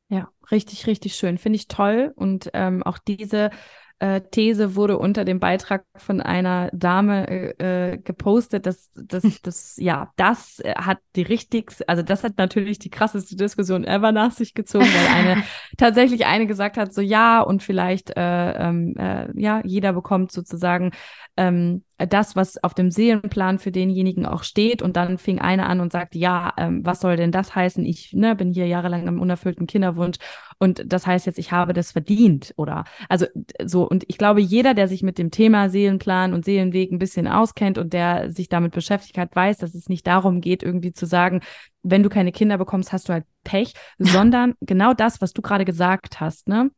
Ja, 0.08 0.28
richtig, 0.50 0.86
richtig 0.86 1.16
schön. 1.16 1.38
Finde 1.38 1.56
ich 1.56 1.68
toll. 1.68 2.12
Und 2.14 2.50
ähm, 2.52 2.82
auch 2.82 2.98
diese 2.98 3.50
äh, 3.98 4.20
These 4.30 4.76
wurde 4.76 4.98
unter 4.98 5.24
dem 5.24 5.40
Beitrag 5.40 5.84
von 5.96 6.20
einer 6.20 6.70
Dame 6.72 7.28
äh, 7.28 7.92
äh 7.92 7.98
gepostet, 7.98 8.66
dass 8.66 8.90
das, 8.94 9.22
das, 9.42 9.76
ja, 9.78 10.12
das 10.16 10.62
hat 10.76 10.98
die 11.14 11.22
richtigste, 11.22 11.88
also 11.88 12.02
das 12.02 12.22
hat 12.22 12.36
natürlich 12.36 12.78
die 12.78 12.90
krasseste 12.90 13.36
Diskussion 13.36 13.84
ever 13.84 14.12
nach 14.12 14.32
sich 14.32 14.52
gezogen, 14.52 14.84
weil 14.84 15.14
eine 15.14 15.42
tatsächlich 15.78 16.26
eine 16.26 16.46
gesagt 16.46 16.76
hat, 16.76 16.92
so 16.92 17.00
ja, 17.00 17.40
und 17.40 17.62
vielleicht, 17.62 18.10
äh, 18.16 18.52
ähm, 18.52 18.94
äh, 18.98 19.28
ja, 19.40 19.62
jeder 19.64 19.94
bekommt 19.94 20.30
sozusagen 20.30 20.90
ähm, 21.38 21.82
das, 21.98 22.36
was 22.36 22.62
auf 22.62 22.74
dem 22.74 22.90
Seelenplan 22.90 23.58
für 23.58 23.72
denjenigen 23.72 24.26
auch 24.26 24.42
steht. 24.42 24.82
Und 24.82 24.96
dann 24.96 25.18
fing 25.18 25.38
eine 25.38 25.66
an 25.66 25.80
und 25.80 25.92
sagte, 25.92 26.18
ja, 26.18 26.52
ähm, 26.56 26.84
was 26.84 27.00
soll 27.00 27.16
denn 27.16 27.32
das 27.32 27.54
heißen? 27.54 27.84
Ich 27.84 28.12
ne, 28.12 28.36
bin 28.36 28.52
hier 28.52 28.66
jahrelang 28.66 29.06
im 29.06 29.20
unerfüllten 29.20 29.66
Kinderwunsch 29.66 30.18
und 30.58 30.82
das 30.86 31.06
heißt 31.06 31.26
jetzt, 31.26 31.38
ich 31.38 31.52
habe 31.52 31.72
das 31.72 31.92
verdient 31.92 32.54
oder 32.56 32.84
also 33.08 33.26
so. 33.64 33.88
Und 33.88 34.04
ich 34.08 34.18
glaube, 34.18 34.40
jeder, 34.40 34.74
der 34.74 34.88
sich 34.88 35.02
mit 35.02 35.18
dem 35.18 35.30
Thema 35.30 35.68
Seelenplan 35.68 36.32
und 36.32 36.44
Seelenweg 36.44 36.92
ein 36.92 36.98
bisschen 36.98 37.28
auskennt 37.28 37.78
und 37.78 37.92
der 37.92 38.32
sich 38.32 38.48
damit 38.48 38.72
beschäftigt 38.72 39.18
hat, 39.18 39.36
weiß, 39.36 39.58
dass 39.58 39.74
es 39.74 39.88
nicht 39.88 40.06
darum 40.06 40.40
geht, 40.40 40.62
irgendwie 40.62 40.92
zu 40.92 41.06
sagen, 41.06 41.40
wenn 41.82 42.02
du 42.02 42.08
keine 42.08 42.32
Kinder 42.32 42.58
bekommst, 42.58 42.92
hast 42.92 43.08
du 43.08 43.12
halt 43.12 43.24
Pech, 43.44 43.74
sondern 43.98 44.54
genau 44.60 44.94
das, 44.94 45.20
was 45.20 45.32
du 45.32 45.42
gerade 45.42 45.64
gesagt 45.64 46.20
hast, 46.20 46.48
ne? 46.48 46.70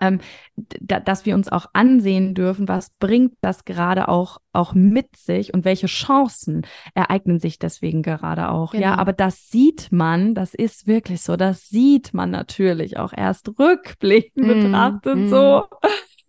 Ähm, 0.00 0.20
da, 0.56 1.00
dass 1.00 1.26
wir 1.26 1.34
uns 1.34 1.50
auch 1.50 1.66
ansehen 1.72 2.34
dürfen, 2.34 2.68
was 2.68 2.90
bringt 2.98 3.34
das 3.40 3.64
gerade 3.64 4.08
auch, 4.08 4.38
auch 4.52 4.74
mit 4.74 5.16
sich 5.16 5.54
und 5.54 5.64
welche 5.64 5.86
Chancen 5.86 6.66
ereignen 6.94 7.38
sich 7.38 7.58
deswegen 7.58 8.02
gerade 8.02 8.50
auch. 8.50 8.72
Genau. 8.72 8.82
Ja, 8.82 8.94
aber 8.96 9.12
das 9.12 9.50
sieht 9.50 9.90
man, 9.90 10.34
das 10.34 10.54
ist 10.54 10.86
wirklich 10.86 11.22
so, 11.22 11.36
das 11.36 11.68
sieht 11.68 12.14
man 12.14 12.30
natürlich 12.30 12.96
auch 12.96 13.12
erst 13.16 13.58
rückblickend 13.58 14.46
mm, 14.46 14.48
betrachtet 14.48 15.16
mm. 15.16 15.28
so. 15.28 15.64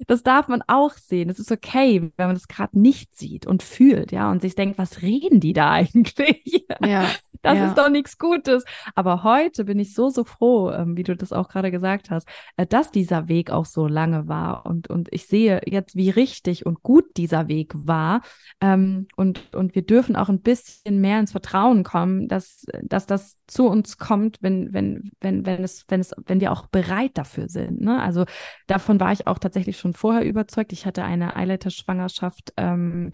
Das 0.07 0.23
darf 0.23 0.47
man 0.47 0.61
auch 0.67 0.93
sehen. 0.93 1.29
Es 1.29 1.39
ist 1.39 1.51
okay, 1.51 2.11
wenn 2.17 2.27
man 2.27 2.35
das 2.35 2.47
gerade 2.47 2.79
nicht 2.79 3.15
sieht 3.15 3.47
und 3.47 3.63
fühlt, 3.63 4.11
ja, 4.11 4.31
und 4.31 4.41
sich 4.41 4.55
denkt, 4.55 4.77
was 4.77 5.01
reden 5.01 5.39
die 5.39 5.53
da 5.53 5.71
eigentlich? 5.73 6.65
Ja. 6.81 7.07
Das 7.43 7.57
ja. 7.57 7.67
ist 7.67 7.77
doch 7.77 7.89
nichts 7.89 8.17
Gutes. 8.17 8.63
Aber 8.95 9.23
heute 9.23 9.65
bin 9.65 9.77
ich 9.77 9.93
so, 9.93 10.09
so 10.09 10.23
froh, 10.23 10.71
ähm, 10.71 10.97
wie 10.97 11.03
du 11.03 11.15
das 11.15 11.33
auch 11.33 11.49
gerade 11.49 11.71
gesagt 11.71 12.09
hast, 12.09 12.27
äh, 12.55 12.65
dass 12.65 12.89
dieser 12.89 13.27
Weg 13.27 13.51
auch 13.51 13.65
so 13.65 13.85
lange 13.85 14.27
war. 14.27 14.65
Und, 14.65 14.89
und 14.89 15.09
ich 15.11 15.27
sehe 15.27 15.61
jetzt, 15.65 15.95
wie 15.95 16.09
richtig 16.09 16.65
und 16.65 16.81
gut 16.83 17.17
dieser 17.17 17.49
Weg 17.49 17.73
war. 17.75 18.21
Ähm, 18.61 19.07
und, 19.17 19.53
und 19.53 19.75
wir 19.75 19.81
dürfen 19.85 20.15
auch 20.15 20.29
ein 20.29 20.41
bisschen 20.41 21.01
mehr 21.01 21.19
ins 21.19 21.31
Vertrauen 21.31 21.83
kommen, 21.83 22.29
dass, 22.29 22.65
dass 22.81 23.05
das 23.05 23.37
zu 23.45 23.67
uns 23.67 23.97
kommt, 23.97 24.37
wenn, 24.41 24.71
wenn, 24.71 25.11
wenn, 25.19 25.45
wenn 25.45 25.63
es, 25.63 25.85
wenn 25.89 25.99
es, 25.99 26.13
wenn 26.25 26.39
wir 26.39 26.53
auch 26.53 26.67
bereit 26.67 27.11
dafür 27.15 27.49
sind. 27.49 27.81
Ne? 27.81 28.01
Also 28.01 28.23
davon 28.67 29.01
war 29.01 29.11
ich 29.11 29.27
auch 29.27 29.37
tatsächlich 29.37 29.77
schon 29.77 29.92
vorher 29.93 30.25
überzeugt. 30.25 30.73
Ich 30.73 30.85
hatte 30.85 31.03
eine 31.03 31.35
Eileiterschwangerschaft 31.35 32.53
ähm, 32.57 33.11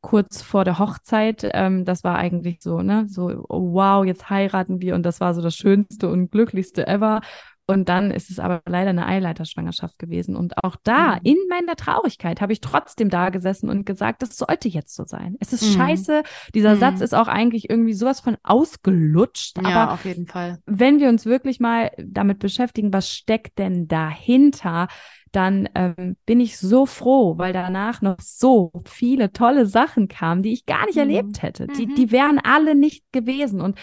kurz 0.00 0.42
vor 0.42 0.64
der 0.64 0.78
Hochzeit. 0.78 1.48
Ähm, 1.52 1.84
das 1.84 2.04
war 2.04 2.16
eigentlich 2.16 2.58
so, 2.60 2.80
ne, 2.80 3.06
so, 3.08 3.44
oh, 3.48 3.72
wow, 3.72 4.04
jetzt 4.04 4.30
heiraten 4.30 4.80
wir 4.80 4.94
und 4.94 5.02
das 5.04 5.20
war 5.20 5.34
so 5.34 5.42
das 5.42 5.56
Schönste 5.56 6.08
und 6.08 6.30
Glücklichste 6.30 6.86
ever. 6.86 7.20
Und 7.68 7.88
dann 7.88 8.12
ist 8.12 8.30
es 8.30 8.38
aber 8.38 8.62
leider 8.66 8.90
eine 8.90 9.06
Eileiterschwangerschaft 9.06 9.98
gewesen. 9.98 10.36
Und 10.36 10.62
auch 10.62 10.76
da, 10.84 11.16
mhm. 11.16 11.20
in 11.24 11.36
meiner 11.50 11.74
Traurigkeit, 11.74 12.40
habe 12.40 12.52
ich 12.52 12.60
trotzdem 12.60 13.10
da 13.10 13.30
gesessen 13.30 13.68
und 13.68 13.84
gesagt, 13.84 14.22
das 14.22 14.36
sollte 14.36 14.68
jetzt 14.68 14.94
so 14.94 15.04
sein. 15.04 15.36
Es 15.40 15.52
ist 15.52 15.70
mhm. 15.70 15.78
scheiße. 15.78 16.22
Dieser 16.54 16.76
mhm. 16.76 16.80
Satz 16.80 17.00
ist 17.00 17.14
auch 17.14 17.28
eigentlich 17.28 17.68
irgendwie 17.68 17.94
sowas 17.94 18.20
von 18.20 18.36
ausgelutscht. 18.44 19.58
Ja, 19.60 19.68
aber 19.68 19.92
auf 19.94 20.04
jeden 20.04 20.26
Fall. 20.26 20.58
Wenn 20.66 21.00
wir 21.00 21.08
uns 21.08 21.26
wirklich 21.26 21.58
mal 21.58 21.90
damit 21.98 22.38
beschäftigen, 22.38 22.92
was 22.92 23.10
steckt 23.10 23.58
denn 23.58 23.88
dahinter, 23.88 24.86
dann 25.32 25.68
ähm, 25.74 26.16
bin 26.24 26.40
ich 26.40 26.56
so 26.56 26.86
froh, 26.86 27.36
weil 27.36 27.52
danach 27.52 28.00
noch 28.00 28.20
so 28.20 28.70
viele 28.86 29.32
tolle 29.32 29.66
Sachen 29.66 30.08
kamen, 30.08 30.42
die 30.42 30.52
ich 30.52 30.66
gar 30.66 30.86
nicht 30.86 30.94
mhm. 30.94 31.02
erlebt 31.02 31.42
hätte. 31.42 31.66
Die, 31.66 31.86
mhm. 31.86 31.94
die 31.94 32.12
wären 32.12 32.38
alle 32.38 32.74
nicht 32.74 33.04
gewesen. 33.12 33.60
Und 33.60 33.76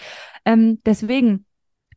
ähm, 0.44 0.80
deswegen, 0.84 1.44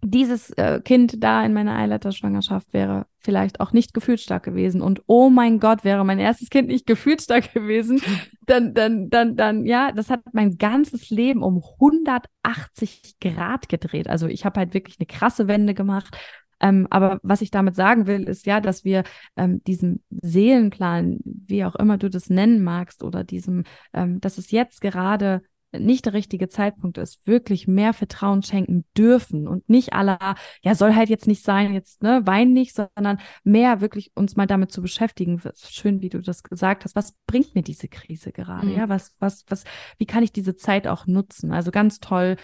dieses 0.04 0.52
äh, 0.52 0.82
Kind 0.84 1.24
da 1.24 1.44
in 1.46 1.54
meiner 1.54 1.76
Eileiterschwangerschaft 1.76 2.74
wäre 2.74 3.06
vielleicht 3.20 3.60
auch 3.60 3.74
nicht 3.74 3.94
gefühlsstark 3.94 4.44
gewesen. 4.44 4.82
Und 4.82 5.02
oh 5.08 5.30
mein 5.30 5.60
Gott, 5.60 5.84
wäre 5.84 6.06
mein 6.06 6.20
erstes 6.20 6.50
Kind 6.50 6.68
nicht 6.68 6.86
gefühlsstark 6.88 7.54
gewesen, 7.54 8.02
dann, 8.46 8.74
dann, 8.74 9.10
dann, 9.10 9.36
dann, 9.36 9.66
ja, 9.66 9.92
das 9.92 10.10
hat 10.10 10.22
mein 10.34 10.58
ganzes 10.58 11.10
Leben 11.10 11.44
um 11.44 11.64
180 11.82 13.16
Grad 13.20 13.70
gedreht. 13.70 14.10
Also 14.10 14.28
ich 14.28 14.46
habe 14.46 14.60
halt 14.60 14.74
wirklich 14.74 14.98
eine 15.00 15.08
krasse 15.08 15.48
Wende 15.48 15.74
gemacht 15.74 16.18
ähm, 16.60 16.88
aber 16.90 17.20
was 17.24 17.42
ich 17.42 17.52
damit 17.52 17.76
sagen 17.76 18.08
will, 18.08 18.24
ist 18.24 18.46
ja, 18.46 18.60
dass 18.60 18.84
wir 18.84 19.04
ähm, 19.36 19.64
diesem 19.66 20.02
Seelenplan, 20.10 21.20
wie 21.24 21.66
auch 21.66 21.76
immer 21.76 21.98
du 21.98 22.10
das 22.10 22.30
nennen 22.30 22.64
magst, 22.64 23.04
oder 23.04 23.24
diesem, 23.24 23.64
ähm, 23.94 24.20
dass 24.22 24.38
es 24.38 24.52
jetzt 24.52 24.82
gerade 24.82 25.42
nicht 25.74 26.06
der 26.06 26.14
richtige 26.14 26.48
Zeitpunkt 26.48 26.98
ist, 26.98 27.26
wirklich 27.28 27.68
mehr 27.68 27.94
Vertrauen 27.94 28.42
schenken 28.42 28.86
dürfen 28.98 29.48
und 29.48 29.68
nicht 29.70 29.94
aller, 29.94 30.36
ja, 30.62 30.76
soll 30.76 30.96
halt 30.96 31.10
jetzt 31.10 31.28
nicht 31.28 31.44
sein, 31.44 31.74
jetzt, 31.74 32.02
ne, 32.02 32.22
wein 32.26 32.54
nicht, 32.54 32.74
sondern 32.74 33.20
mehr 33.44 33.82
wirklich 33.82 34.12
uns 34.16 34.36
mal 34.36 34.48
damit 34.48 34.72
zu 34.72 34.82
beschäftigen. 34.82 35.42
Schön, 35.56 36.02
wie 36.02 36.10
du 36.10 36.22
das 36.22 36.44
gesagt 36.44 36.86
hast. 36.86 36.96
Was 36.96 37.14
bringt 37.26 37.54
mir 37.54 37.64
diese 37.64 37.88
Krise 37.90 38.32
gerade? 38.32 38.68
Mhm. 38.68 38.78
Ja, 38.78 38.90
was, 38.90 39.16
was, 39.20 39.46
was, 39.50 39.66
wie 39.98 40.06
kann 40.06 40.24
ich 40.24 40.32
diese 40.32 40.56
Zeit 40.56 40.88
auch 40.88 41.06
nutzen? 41.06 41.52
Also 41.52 41.72
ganz 41.72 42.00
toll, 42.00 42.38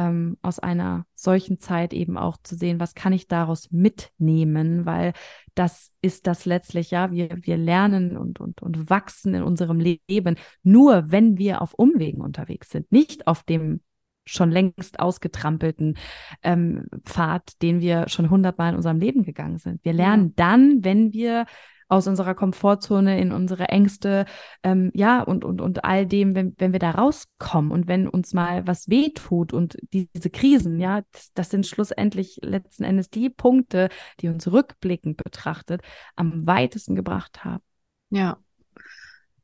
ähm, 0.00 0.38
aus 0.40 0.58
einer 0.58 1.04
solchen 1.14 1.60
Zeit 1.60 1.92
eben 1.92 2.16
auch 2.16 2.38
zu 2.42 2.56
sehen, 2.56 2.80
was 2.80 2.94
kann 2.94 3.12
ich 3.12 3.28
daraus 3.28 3.70
mitnehmen, 3.70 4.86
weil 4.86 5.12
das 5.54 5.92
ist 6.00 6.26
das 6.26 6.46
letztlich, 6.46 6.90
ja, 6.90 7.10
wir, 7.10 7.28
wir 7.42 7.58
lernen 7.58 8.16
und, 8.16 8.40
und, 8.40 8.62
und 8.62 8.88
wachsen 8.88 9.34
in 9.34 9.42
unserem 9.42 9.78
Leben 9.78 10.36
nur, 10.62 11.10
wenn 11.10 11.36
wir 11.36 11.60
auf 11.60 11.74
Umwegen 11.74 12.22
unterwegs 12.22 12.70
sind, 12.70 12.90
nicht 12.90 13.26
auf 13.26 13.42
dem 13.42 13.80
schon 14.24 14.50
längst 14.50 15.00
ausgetrampelten 15.00 15.96
ähm, 16.42 16.86
Pfad, 17.04 17.60
den 17.62 17.80
wir 17.80 18.08
schon 18.08 18.30
hundertmal 18.30 18.70
in 18.70 18.76
unserem 18.76 18.98
Leben 18.98 19.22
gegangen 19.22 19.58
sind. 19.58 19.84
Wir 19.84 19.92
lernen 19.92 20.34
dann, 20.36 20.84
wenn 20.84 21.12
wir 21.12 21.46
aus 21.90 22.06
unserer 22.06 22.34
Komfortzone, 22.34 23.20
in 23.20 23.32
unsere 23.32 23.68
Ängste, 23.68 24.24
ähm, 24.62 24.90
ja, 24.94 25.22
und, 25.22 25.44
und, 25.44 25.60
und 25.60 25.84
all 25.84 26.06
dem, 26.06 26.34
wenn, 26.34 26.54
wenn 26.58 26.72
wir 26.72 26.78
da 26.78 26.92
rauskommen 26.92 27.72
und 27.72 27.88
wenn 27.88 28.08
uns 28.08 28.32
mal 28.32 28.66
was 28.66 28.88
wehtut 28.88 29.52
und 29.52 29.76
die, 29.92 30.08
diese 30.14 30.30
Krisen, 30.30 30.78
ja, 30.78 31.02
das, 31.12 31.32
das 31.34 31.50
sind 31.50 31.66
schlussendlich 31.66 32.38
letzten 32.42 32.84
Endes 32.84 33.10
die 33.10 33.28
Punkte, 33.28 33.88
die 34.20 34.28
uns 34.28 34.50
rückblickend 34.50 35.16
betrachtet 35.16 35.82
am 36.14 36.46
weitesten 36.46 36.94
gebracht 36.94 37.44
haben. 37.44 37.62
Ja, 38.10 38.38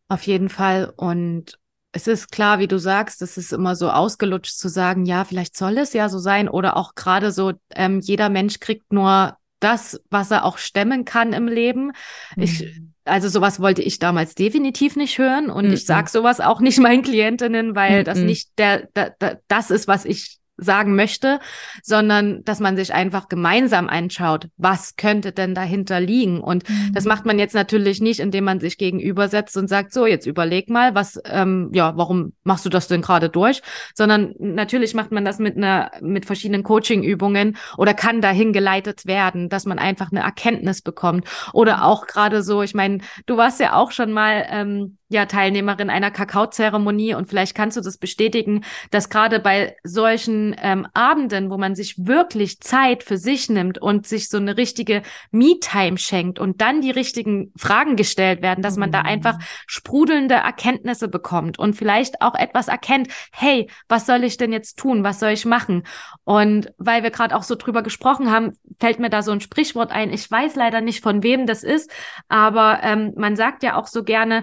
auf 0.09 0.23
jeden 0.27 0.49
Fall. 0.49 0.93
Und 0.97 1.59
es 1.91 2.07
ist 2.07 2.31
klar, 2.31 2.61
wie 2.61 2.69
du 2.69 2.79
sagst, 2.79 3.23
es 3.23 3.37
ist 3.37 3.53
immer 3.53 3.75
so 3.75 3.91
ausgelutscht 3.91 4.57
zu 4.57 4.69
sagen, 4.69 5.05
ja, 5.05 5.25
vielleicht 5.25 5.57
soll 5.57 5.79
es 5.79 5.93
ja 5.95 6.09
so 6.09 6.19
sein 6.19 6.49
oder 6.49 6.77
auch 6.77 6.95
gerade 6.95 7.33
so, 7.33 7.55
ähm, 7.75 8.01
jeder 8.01 8.29
Mensch 8.29 8.61
kriegt 8.61 8.93
nur 8.93 9.37
das, 9.61 10.01
was 10.11 10.31
er 10.31 10.45
auch 10.45 10.59
stemmen 10.59 11.05
kann 11.05 11.33
im 11.33 11.49
Leben. 11.49 11.93
Mhm. 12.37 12.43
Ich, 12.43 12.81
also 13.05 13.29
sowas 13.29 13.61
wollte 13.61 13.83
ich 13.83 13.99
damals 13.99 14.35
definitiv 14.35 14.97
nicht 14.97 15.19
hören 15.19 15.51
und 15.51 15.67
mhm. 15.67 15.73
ich 15.73 15.87
sage 15.87 16.11
sowas 16.11 16.41
auch 16.41 16.61
nicht 16.61 16.79
meinen 16.81 17.03
Klientinnen, 17.03 17.75
weil 17.75 18.01
mhm. 18.01 18.05
das 18.05 18.19
nicht 18.19 18.59
der, 18.59 18.87
der, 18.95 19.11
der, 19.11 19.41
das 19.49 19.71
ist, 19.71 19.89
was 19.89 20.05
ich 20.05 20.39
sagen 20.57 20.97
möchte, 20.97 21.39
sondern 21.83 22.45
dass 22.45 22.61
man 22.61 22.77
sich 22.77 22.95
einfach 22.95 23.29
gemeinsam 23.29 23.89
anschaut, 23.89 24.49
was 24.57 24.97
könnte 24.97 25.33
denn 25.33 25.55
dahinter 25.55 26.01
liegen. 26.01 26.41
Und 26.41 26.69
mhm. 26.69 26.93
das 26.95 27.05
macht 27.05 27.27
man 27.27 27.39
jetzt 27.39 27.55
natürlich 27.55 28.01
nicht, 28.01 28.21
indem 28.21 28.45
man 28.45 28.61
sich 28.61 28.79
gegenübersetzt 28.79 29.57
und 29.57 29.69
sagt, 29.69 29.93
so, 29.93 30.07
jetzt 30.07 30.27
überleg 30.27 30.71
mal, 30.71 30.95
was, 30.95 31.21
ähm, 31.27 31.71
ja, 31.73 31.97
warum 31.97 32.33
machst 32.45 32.65
du 32.65 32.71
das 32.71 32.89
denn 32.89 33.03
gerade 33.03 33.29
durch? 33.29 33.63
Sondern 33.95 34.35
natürlich 34.39 34.95
macht 34.95 35.13
man 35.13 35.25
das 35.25 35.39
mit 35.39 35.57
einer, 35.57 35.91
mit 36.01 36.27
verschiedenen 36.27 36.63
Coaching-Übungen 36.63 37.57
oder 37.77 37.95
kann 37.95 38.21
dahin 38.21 38.53
geleitet 38.53 39.07
werden, 39.07 39.49
dass 39.49 39.67
man 39.67 39.79
einfach 39.79 40.11
eine 40.11 40.21
Erkenntnis 40.21 40.81
bekommt. 40.81 41.27
Oder 41.53 41.85
auch 41.85 42.07
gerade 42.07 42.43
so, 42.43 42.63
ich 42.63 42.75
meine, 42.75 42.99
du 43.27 43.37
warst 43.37 43.61
ja 43.61 43.75
auch 43.75 43.91
schon 43.91 44.13
mal 44.13 44.47
ähm, 44.51 44.97
ja 45.09 45.27
Teilnehmerin 45.27 45.89
einer 45.89 46.11
Kakaozeremonie 46.11 47.15
und 47.15 47.29
vielleicht 47.29 47.55
kannst 47.55 47.77
du 47.77 47.81
das 47.81 47.99
bestätigen, 47.99 48.65
dass 48.91 49.09
gerade 49.09 49.39
bei 49.39 49.77
solchen 49.85 50.57
ähm, 50.61 50.87
Abenden, 50.95 51.51
wo 51.51 51.59
man 51.59 51.75
sich 51.77 51.95
wirklich 51.99 52.61
Zeit 52.61 53.05
für 53.05 53.17
sich 53.17 53.49
nimmt 53.49 53.79
und 53.79 54.07
sich 54.07 54.29
so 54.29 54.39
eine 54.39 54.57
richtige 54.57 55.03
Me-Time 55.31 55.99
schenkt 55.99 56.39
und 56.39 56.61
dann 56.61 56.81
die 56.81 56.91
richtigen 56.91 57.53
Fragen 57.57 57.95
gestellt 57.97 58.43
werden, 58.43 58.63
dass 58.63 58.77
man 58.77 58.91
da 58.91 59.01
mhm. 59.01 59.07
einfach 59.07 59.39
sprudelnde 59.67 60.35
Erkenntnisse 60.35 61.09
bekommt 61.09 61.59
und 61.59 61.75
vielleicht 61.75 62.21
auch 62.21 62.35
etwas 62.35 62.67
erkennt, 62.69 63.09
hey, 63.33 63.71
was 63.89 64.07
soll 64.07 64.25
ich 64.25 64.37
denn 64.37 64.53
jetzt 64.53 64.77
tun? 64.79 65.05
Was 65.05 65.21
soll 65.21 65.31
ich 65.31 65.45
machen? 65.45 65.85
Und 66.25 66.73
weil 66.79 67.05
wir 67.05 67.11
gerade 67.11 67.37
auch 67.37 67.45
so 67.45 67.55
drüber 67.55 67.83
gesprochen 67.83 68.31
haben, 68.33 68.53
fällt 68.81 68.99
mir 68.99 69.11
da 69.11 69.23
so 69.23 69.31
ein 69.31 69.41
Sprichwort 69.41 69.93
ein. 69.93 70.13
Ich 70.13 70.29
weiß 70.29 70.57
leider 70.57 70.81
nicht, 70.81 71.01
von 71.01 71.23
wem 71.23 71.47
das 71.47 71.63
ist, 71.63 71.91
aber 72.29 72.81
ähm, 72.83 73.13
man 73.17 73.37
sagt 73.37 73.63
ja 73.63 73.77
auch 73.77 73.87
so 73.87 74.03
gerne, 74.03 74.43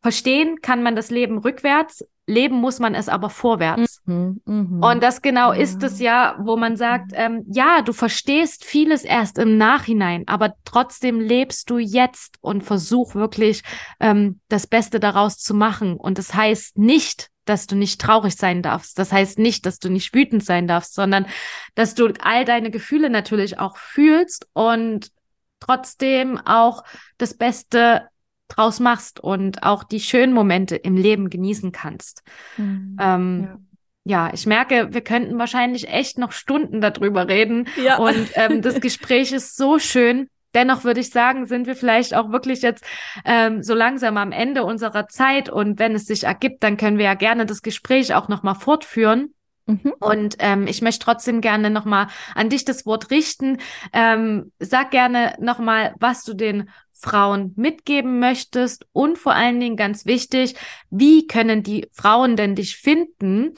Verstehen 0.00 0.60
kann 0.62 0.82
man 0.82 0.96
das 0.96 1.10
Leben 1.10 1.38
rückwärts, 1.38 2.04
leben 2.26 2.56
muss 2.56 2.78
man 2.78 2.94
es 2.94 3.08
aber 3.08 3.28
vorwärts. 3.28 4.00
Mhm, 4.06 4.40
mh. 4.44 4.90
Und 4.90 5.02
das 5.02 5.20
genau 5.20 5.52
ja. 5.52 5.60
ist 5.60 5.82
es 5.82 6.00
ja, 6.00 6.36
wo 6.40 6.56
man 6.56 6.76
sagt, 6.76 7.10
ähm, 7.14 7.44
ja, 7.50 7.82
du 7.82 7.92
verstehst 7.92 8.64
vieles 8.64 9.04
erst 9.04 9.36
im 9.36 9.58
Nachhinein, 9.58 10.24
aber 10.26 10.54
trotzdem 10.64 11.20
lebst 11.20 11.68
du 11.68 11.78
jetzt 11.78 12.36
und 12.40 12.62
versuch 12.62 13.14
wirklich 13.14 13.62
ähm, 13.98 14.40
das 14.48 14.66
Beste 14.66 15.00
daraus 15.00 15.36
zu 15.36 15.54
machen. 15.54 15.96
Und 15.96 16.18
das 16.18 16.32
heißt 16.32 16.78
nicht, 16.78 17.28
dass 17.44 17.66
du 17.66 17.76
nicht 17.76 18.00
traurig 18.00 18.36
sein 18.36 18.62
darfst. 18.62 18.98
Das 18.98 19.12
heißt 19.12 19.38
nicht, 19.38 19.66
dass 19.66 19.78
du 19.78 19.90
nicht 19.90 20.14
wütend 20.14 20.44
sein 20.44 20.68
darfst, 20.68 20.94
sondern 20.94 21.26
dass 21.74 21.94
du 21.94 22.12
all 22.20 22.44
deine 22.44 22.70
Gefühle 22.70 23.10
natürlich 23.10 23.58
auch 23.58 23.76
fühlst 23.76 24.46
und 24.52 25.10
trotzdem 25.58 26.38
auch 26.38 26.84
das 27.18 27.34
Beste 27.34 28.08
draus 28.50 28.80
machst 28.80 29.20
und 29.20 29.62
auch 29.62 29.84
die 29.84 30.00
schönen 30.00 30.32
Momente 30.32 30.76
im 30.76 30.96
Leben 30.96 31.30
genießen 31.30 31.72
kannst. 31.72 32.22
Mhm. 32.56 32.96
Ähm, 33.00 33.42
ja 33.44 33.58
ja, 34.04 34.30
ich 34.32 34.46
merke, 34.46 34.88
wir 34.92 35.02
könnten 35.02 35.38
wahrscheinlich 35.38 35.88
echt 35.88 36.18
noch 36.18 36.32
Stunden 36.32 36.80
darüber 36.80 37.28
reden. 37.28 37.68
Ja. 37.76 37.98
Und 37.98 38.30
ähm, 38.34 38.62
das 38.62 38.80
Gespräch 38.80 39.32
ist 39.32 39.56
so 39.56 39.78
schön. 39.78 40.28
Dennoch 40.54 40.82
würde 40.82 41.00
ich 41.00 41.10
sagen, 41.10 41.46
sind 41.46 41.66
wir 41.66 41.76
vielleicht 41.76 42.14
auch 42.14 42.32
wirklich 42.32 42.62
jetzt 42.62 42.84
ähm, 43.24 43.62
so 43.62 43.74
langsam 43.74 44.16
am 44.16 44.32
Ende 44.32 44.64
unserer 44.64 45.06
Zeit. 45.06 45.48
Und 45.48 45.78
wenn 45.78 45.94
es 45.94 46.06
sich 46.06 46.24
ergibt, 46.24 46.64
dann 46.64 46.76
können 46.76 46.98
wir 46.98 47.04
ja 47.04 47.14
gerne 47.14 47.46
das 47.46 47.62
Gespräch 47.62 48.14
auch 48.14 48.28
nochmal 48.28 48.56
fortführen. 48.56 49.34
Mhm. 49.66 49.94
Und 50.00 50.36
ähm, 50.40 50.66
ich 50.66 50.82
möchte 50.82 51.04
trotzdem 51.04 51.40
gerne 51.40 51.70
nochmal 51.70 52.08
an 52.34 52.48
dich 52.48 52.64
das 52.64 52.86
Wort 52.86 53.10
richten. 53.10 53.58
Ähm, 53.92 54.50
sag 54.58 54.90
gerne 54.90 55.36
nochmal, 55.38 55.94
was 56.00 56.24
du 56.24 56.34
den 56.34 56.68
Frauen 57.00 57.52
mitgeben 57.56 58.18
möchtest 58.20 58.86
und 58.92 59.18
vor 59.18 59.32
allen 59.32 59.58
Dingen 59.58 59.76
ganz 59.76 60.06
wichtig, 60.06 60.54
wie 60.90 61.26
können 61.26 61.62
die 61.62 61.88
Frauen 61.92 62.36
denn 62.36 62.54
dich 62.54 62.76
finden? 62.76 63.54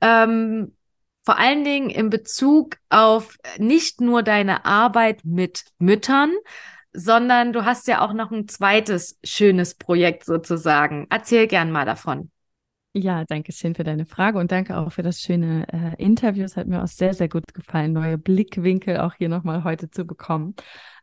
Ähm, 0.00 0.76
vor 1.24 1.38
allen 1.38 1.64
Dingen 1.64 1.90
in 1.90 2.10
Bezug 2.10 2.76
auf 2.90 3.36
nicht 3.58 4.00
nur 4.00 4.22
deine 4.22 4.64
Arbeit 4.64 5.24
mit 5.24 5.64
Müttern, 5.78 6.32
sondern 6.92 7.52
du 7.52 7.64
hast 7.64 7.88
ja 7.88 8.00
auch 8.00 8.12
noch 8.12 8.30
ein 8.30 8.46
zweites 8.46 9.18
schönes 9.24 9.74
Projekt 9.74 10.24
sozusagen. 10.24 11.06
Erzähl 11.10 11.46
gern 11.46 11.72
mal 11.72 11.84
davon. 11.84 12.30
Ja, 12.96 13.24
danke 13.24 13.50
schön 13.50 13.74
für 13.74 13.82
deine 13.82 14.06
Frage 14.06 14.38
und 14.38 14.52
danke 14.52 14.76
auch 14.76 14.92
für 14.92 15.02
das 15.02 15.20
schöne 15.20 15.66
äh, 15.72 16.00
Interview. 16.00 16.44
Es 16.44 16.56
hat 16.56 16.68
mir 16.68 16.80
auch 16.80 16.86
sehr, 16.86 17.12
sehr 17.12 17.28
gut 17.28 17.52
gefallen, 17.52 17.92
neue 17.92 18.18
Blickwinkel 18.18 18.98
auch 18.98 19.14
hier 19.14 19.28
nochmal 19.28 19.64
heute 19.64 19.90
zu 19.90 20.04
bekommen. 20.04 20.54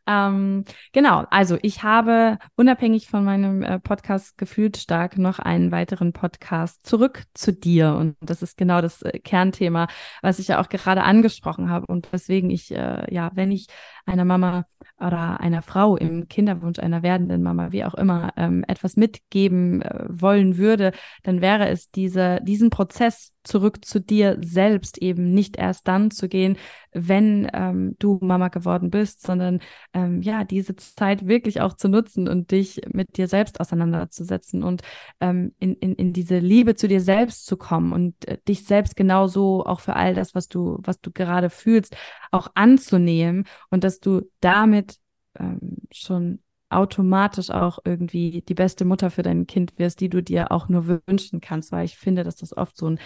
Ähm, 0.06 0.64
genau, 0.92 1.24
also 1.30 1.58
ich 1.62 1.82
habe 1.84 2.38
unabhängig 2.56 3.06
von 3.08 3.24
meinem 3.24 3.62
äh, 3.62 3.78
Podcast 3.78 4.36
gefühlt 4.36 4.76
stark 4.76 5.16
noch 5.16 5.38
einen 5.38 5.70
weiteren 5.70 6.12
Podcast 6.12 6.84
zurück 6.84 7.24
zu 7.34 7.52
dir. 7.52 7.94
Und 7.94 8.16
das 8.20 8.42
ist 8.42 8.56
genau 8.56 8.80
das 8.80 9.02
äh, 9.02 9.18
Kernthema, 9.20 9.86
was 10.20 10.38
ich 10.40 10.48
ja 10.48 10.60
auch 10.60 10.68
gerade 10.68 11.04
angesprochen 11.04 11.70
habe 11.70 11.86
und 11.86 12.12
weswegen 12.12 12.50
ich, 12.50 12.72
äh, 12.72 13.14
ja, 13.14 13.30
wenn 13.34 13.52
ich 13.52 13.66
einer 14.04 14.24
Mama 14.24 14.64
oder 14.98 15.40
einer 15.40 15.62
Frau 15.62 15.96
im 15.96 16.28
Kinderwunsch, 16.28 16.78
einer 16.78 17.02
werdenden 17.02 17.42
Mama, 17.42 17.72
wie 17.72 17.84
auch 17.84 17.94
immer, 17.94 18.32
ähm, 18.36 18.64
etwas 18.66 18.96
mitgeben 18.96 19.82
äh, 19.82 20.04
wollen 20.08 20.56
würde, 20.56 20.92
dann 21.22 21.40
wäre 21.40 21.68
es 21.68 21.90
diese, 21.90 22.40
diesen 22.42 22.70
Prozess 22.70 23.32
zurück 23.44 23.84
zu 23.84 24.00
dir 24.00 24.38
selbst 24.42 24.98
eben 24.98 25.32
nicht 25.32 25.56
erst 25.56 25.88
dann 25.88 26.10
zu 26.10 26.28
gehen, 26.28 26.56
wenn 26.92 27.50
ähm, 27.52 27.96
du 27.98 28.18
Mama 28.20 28.48
geworden 28.48 28.90
bist, 28.90 29.22
sondern 29.22 29.60
ähm, 29.94 30.22
ja, 30.22 30.44
diese 30.44 30.76
Zeit 30.76 31.26
wirklich 31.26 31.60
auch 31.60 31.74
zu 31.74 31.88
nutzen 31.88 32.28
und 32.28 32.50
dich 32.50 32.80
mit 32.92 33.16
dir 33.16 33.28
selbst 33.28 33.60
auseinanderzusetzen 33.60 34.62
und 34.62 34.82
ähm, 35.20 35.54
in, 35.58 35.74
in, 35.76 35.94
in 35.94 36.12
diese 36.12 36.38
Liebe 36.38 36.74
zu 36.74 36.88
dir 36.88 37.00
selbst 37.00 37.46
zu 37.46 37.56
kommen 37.56 37.92
und 37.92 38.28
äh, 38.28 38.38
dich 38.46 38.64
selbst 38.64 38.96
genauso 38.96 39.64
auch 39.64 39.80
für 39.80 39.96
all 39.96 40.14
das, 40.14 40.34
was 40.34 40.48
du, 40.48 40.78
was 40.82 41.00
du 41.00 41.10
gerade 41.10 41.50
fühlst, 41.50 41.96
auch 42.30 42.48
anzunehmen 42.54 43.44
und 43.70 43.84
dass 43.84 44.00
du 44.00 44.22
damit 44.40 44.98
ähm, 45.38 45.78
schon 45.90 46.40
automatisch 46.72 47.50
auch 47.50 47.78
irgendwie 47.84 48.42
die 48.42 48.54
beste 48.54 48.84
Mutter 48.84 49.10
für 49.10 49.22
dein 49.22 49.46
Kind 49.46 49.78
wirst, 49.78 50.00
die 50.00 50.08
du 50.08 50.22
dir 50.22 50.52
auch 50.52 50.68
nur 50.68 51.00
wünschen 51.06 51.40
kannst, 51.40 51.72
weil 51.72 51.84
ich 51.84 51.96
finde, 51.96 52.24
dass 52.24 52.36
das 52.36 52.56
oft 52.56 52.76
so 52.76 52.90
ein, 52.90 52.98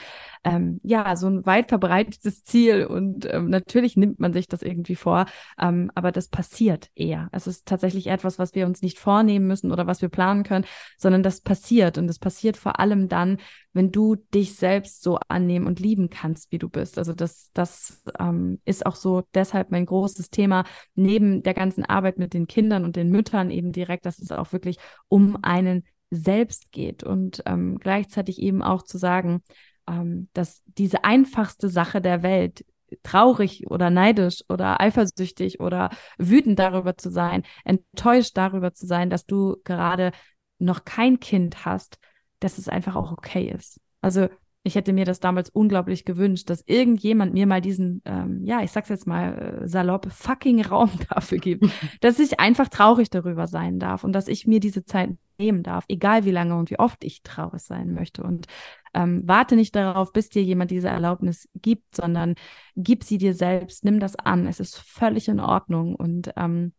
ähm, 0.45 0.81
ja, 0.83 1.17
so 1.17 1.27
ein 1.29 1.47
weit 1.47 1.69
verbreitetes 1.69 2.45
Ziel 2.45 2.87
und 2.87 3.27
ähm, 3.33 3.49
natürlich 3.51 3.97
nimmt 3.97 4.21
man 4.21 4.33
sich 4.33 4.49
das 4.49 4.62
irgendwie 4.62 4.97
vor, 4.97 5.27
ähm, 5.61 5.91
aber 5.95 6.12
das 6.12 6.29
passiert 6.29 6.89
eher. 6.95 7.29
Es 7.33 7.47
ist 7.47 7.67
tatsächlich 7.67 8.07
etwas, 8.09 8.39
was 8.39 8.55
wir 8.55 8.67
uns 8.67 8.83
nicht 8.83 8.99
vornehmen 8.99 9.47
müssen 9.47 9.73
oder 9.73 9.87
was 9.87 10.03
wir 10.03 10.09
planen 10.09 10.43
können, 10.45 10.64
sondern 10.99 11.23
das 11.23 11.41
passiert 11.41 11.99
und 11.99 12.07
das 12.07 12.19
passiert 12.19 12.57
vor 12.57 12.81
allem 12.81 13.09
dann, 13.09 13.39
wenn 13.77 13.93
du 13.93 14.16
dich 14.16 14.55
selbst 14.55 15.03
so 15.03 15.18
annehmen 15.29 15.66
und 15.66 15.81
lieben 15.81 16.09
kannst, 16.09 16.51
wie 16.51 16.59
du 16.59 16.70
bist. 16.70 16.97
Also 16.97 17.12
das, 17.12 17.51
das 17.53 18.03
ähm, 18.18 18.59
ist 18.64 18.87
auch 18.87 18.97
so 18.97 19.22
deshalb 19.35 19.70
mein 19.70 19.85
großes 19.85 20.31
Thema 20.31 20.64
neben 20.95 21.43
der 21.43 21.53
ganzen 21.53 21.85
Arbeit 21.85 22.18
mit 22.18 22.33
den 22.33 22.47
Kindern 22.47 22.85
und 22.85 22.97
den 22.97 23.11
Müttern 23.11 23.51
eben 23.51 23.72
direkt, 23.72 24.07
dass 24.07 24.18
es 24.18 24.33
auch 24.33 24.53
wirklich 24.53 24.79
um 25.09 25.39
einen 25.43 25.85
selbst 26.11 26.72
geht 26.72 27.05
und 27.05 27.43
ähm, 27.45 27.79
gleichzeitig 27.79 28.41
eben 28.41 28.62
auch 28.62 28.83
zu 28.83 28.97
sagen, 28.97 29.43
ähm, 29.87 30.31
dass 30.33 30.62
diese 30.64 31.05
einfachste 31.05 31.68
Sache 31.68 32.01
der 32.01 32.22
Welt, 32.22 32.64
traurig 33.03 33.66
oder 33.68 33.91
neidisch 33.91 34.43
oder 34.49 34.81
eifersüchtig 34.81 35.61
oder 35.61 35.91
wütend 36.16 36.59
darüber 36.59 36.97
zu 36.97 37.11
sein, 37.11 37.43
enttäuscht 37.64 38.37
darüber 38.37 38.72
zu 38.72 38.87
sein, 38.87 39.11
dass 39.11 39.27
du 39.27 39.57
gerade 39.64 40.12
noch 40.59 40.85
kein 40.85 41.20
Kind 41.20 41.66
hast, 41.66 41.99
dass 42.41 42.59
es 42.59 42.68
einfach 42.68 42.97
auch 42.97 43.12
okay 43.12 43.53
ist. 43.55 43.80
Also 44.01 44.28
ich 44.66 44.74
hätte 44.74 44.93
mir 44.93 45.05
das 45.05 45.20
damals 45.20 45.49
unglaublich 45.49 46.05
gewünscht, 46.05 46.51
dass 46.51 46.64
irgendjemand 46.66 47.32
mir 47.32 47.47
mal 47.47 47.61
diesen, 47.61 48.03
ähm, 48.05 48.45
ja, 48.45 48.62
ich 48.62 48.72
sag's 48.72 48.89
jetzt 48.89 49.07
mal 49.07 49.62
äh, 49.62 49.68
salopp, 49.68 50.11
fucking 50.11 50.64
Raum 50.64 50.91
dafür 51.11 51.39
gibt, 51.39 51.66
dass 52.01 52.18
ich 52.18 52.41
einfach 52.41 52.68
traurig 52.68 53.09
darüber 53.09 53.47
sein 53.47 53.78
darf 53.78 54.03
und 54.03 54.12
dass 54.12 54.26
ich 54.26 54.47
mir 54.47 54.59
diese 54.59 54.84
Zeit 54.84 55.11
nehmen 55.39 55.62
darf, 55.62 55.84
egal 55.89 56.24
wie 56.24 56.32
lange 56.32 56.57
und 56.57 56.70
wie 56.70 56.80
oft 56.80 57.05
ich 57.05 57.22
traurig 57.22 57.62
sein 57.62 57.95
möchte. 57.95 58.24
Und 58.24 58.47
ähm, 58.93 59.22
warte 59.24 59.55
nicht 59.55 59.76
darauf, 59.76 60.12
bis 60.12 60.30
dir 60.30 60.43
jemand 60.43 60.72
diese 60.72 60.89
Erlaubnis 60.89 61.49
gibt, 61.55 61.95
sondern 61.95 62.34
gib 62.74 63.05
sie 63.05 63.18
dir 63.18 63.34
selbst, 63.34 63.84
nimm 63.84 64.01
das 64.01 64.16
an. 64.16 64.49
Es 64.49 64.59
ist 64.59 64.78
völlig 64.78 65.28
in 65.28 65.39
Ordnung 65.39 65.95
und 65.95 66.32
ähm, 66.37 66.72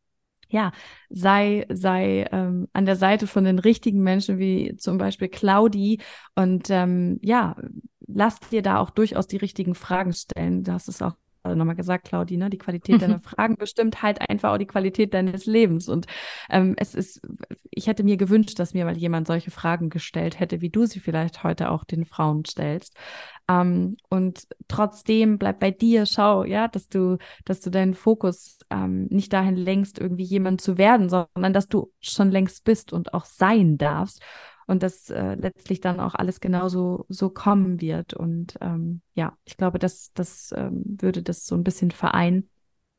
ja, 0.50 0.72
sei, 1.10 1.66
sei 1.70 2.28
ähm, 2.32 2.68
an 2.74 2.86
der 2.86 2.96
Seite 2.96 3.28
von 3.28 3.44
den 3.44 3.60
richtigen 3.60 4.02
Menschen, 4.02 4.40
wie 4.40 4.76
zum 4.78 4.98
Beispiel 4.98 5.28
Claudi. 5.30 6.02
Und 6.36 6.70
ähm, 6.70 7.20
ja, 7.22 7.56
lass 8.08 8.40
dir 8.40 8.62
da 8.62 8.80
auch 8.80 8.90
durchaus 8.90 9.28
die 9.28 9.38
richtigen 9.38 9.76
Fragen 9.76 10.14
stellen. 10.14 10.64
Das 10.64 10.88
ist 10.88 11.04
auch 11.04 11.16
nochmal 11.56 11.76
gesagt, 11.76 12.08
Claudi, 12.08 12.38
ne? 12.38 12.50
die 12.50 12.58
Qualität 12.58 13.02
deiner 13.02 13.20
Fragen 13.22 13.56
bestimmt 13.58 14.02
halt 14.02 14.22
einfach 14.30 14.54
auch 14.54 14.58
die 14.58 14.68
Qualität 14.68 15.14
deines 15.14 15.46
Lebens. 15.46 15.90
Und 15.90 16.08
ähm, 16.50 16.76
es 16.78 16.96
ist, 16.96 17.22
ich 17.72 17.88
hätte 17.88 18.04
mir 18.04 18.18
gewünscht, 18.18 18.60
dass 18.60 18.74
mir 18.74 18.86
mal 18.86 18.98
jemand 18.98 19.28
solche 19.28 19.52
Fragen 19.52 19.90
gestellt 19.90 20.40
hätte, 20.40 20.62
wie 20.62 20.70
du 20.70 20.86
sie 20.86 21.00
vielleicht 21.00 21.44
heute 21.44 21.72
auch 21.72 21.84
den 21.84 22.06
Frauen 22.06 22.46
stellst. 22.46 22.96
Ähm, 23.50 23.98
und 24.10 24.48
trotzdem 24.68 25.38
bleib 25.38 25.60
bei 25.60 25.72
dir, 25.72 26.06
schau, 26.06 26.44
ja, 26.44 26.68
dass 26.68 26.90
du, 26.90 27.18
dass 27.46 27.62
du 27.62 27.70
deinen 27.70 27.94
Fokus 27.94 28.60
ähm, 28.70 29.08
nicht 29.10 29.32
dahin 29.34 29.56
lenkst, 29.56 30.00
irgendwie 30.00 30.26
jemand 30.26 30.62
zu 30.62 30.78
werden, 30.78 31.10
sondern 31.10 31.54
dass 31.54 31.68
du 31.68 31.92
schon 32.00 32.32
längst 32.32 32.64
bist 32.64 32.94
und 32.94 33.14
auch 33.14 33.26
sein 33.26 33.78
darfst 33.78 34.22
und 34.68 34.84
dass 34.84 35.10
äh, 35.10 35.36
letztlich 35.36 35.82
dann 35.82 36.00
auch 36.00 36.14
alles 36.14 36.40
genauso 36.42 37.06
so 37.10 37.30
kommen 37.30 37.82
wird. 37.82 38.14
Und 38.14 38.58
ähm, 38.62 39.02
ja, 39.16 39.36
ich 39.46 39.58
glaube, 39.58 39.80
dass 39.80 40.14
das 40.14 40.54
ähm, 40.56 40.84
würde 40.86 41.24
das 41.24 41.46
so 41.46 41.56
ein 41.56 41.64
bisschen 41.64 41.90
vereinen. 41.90 42.50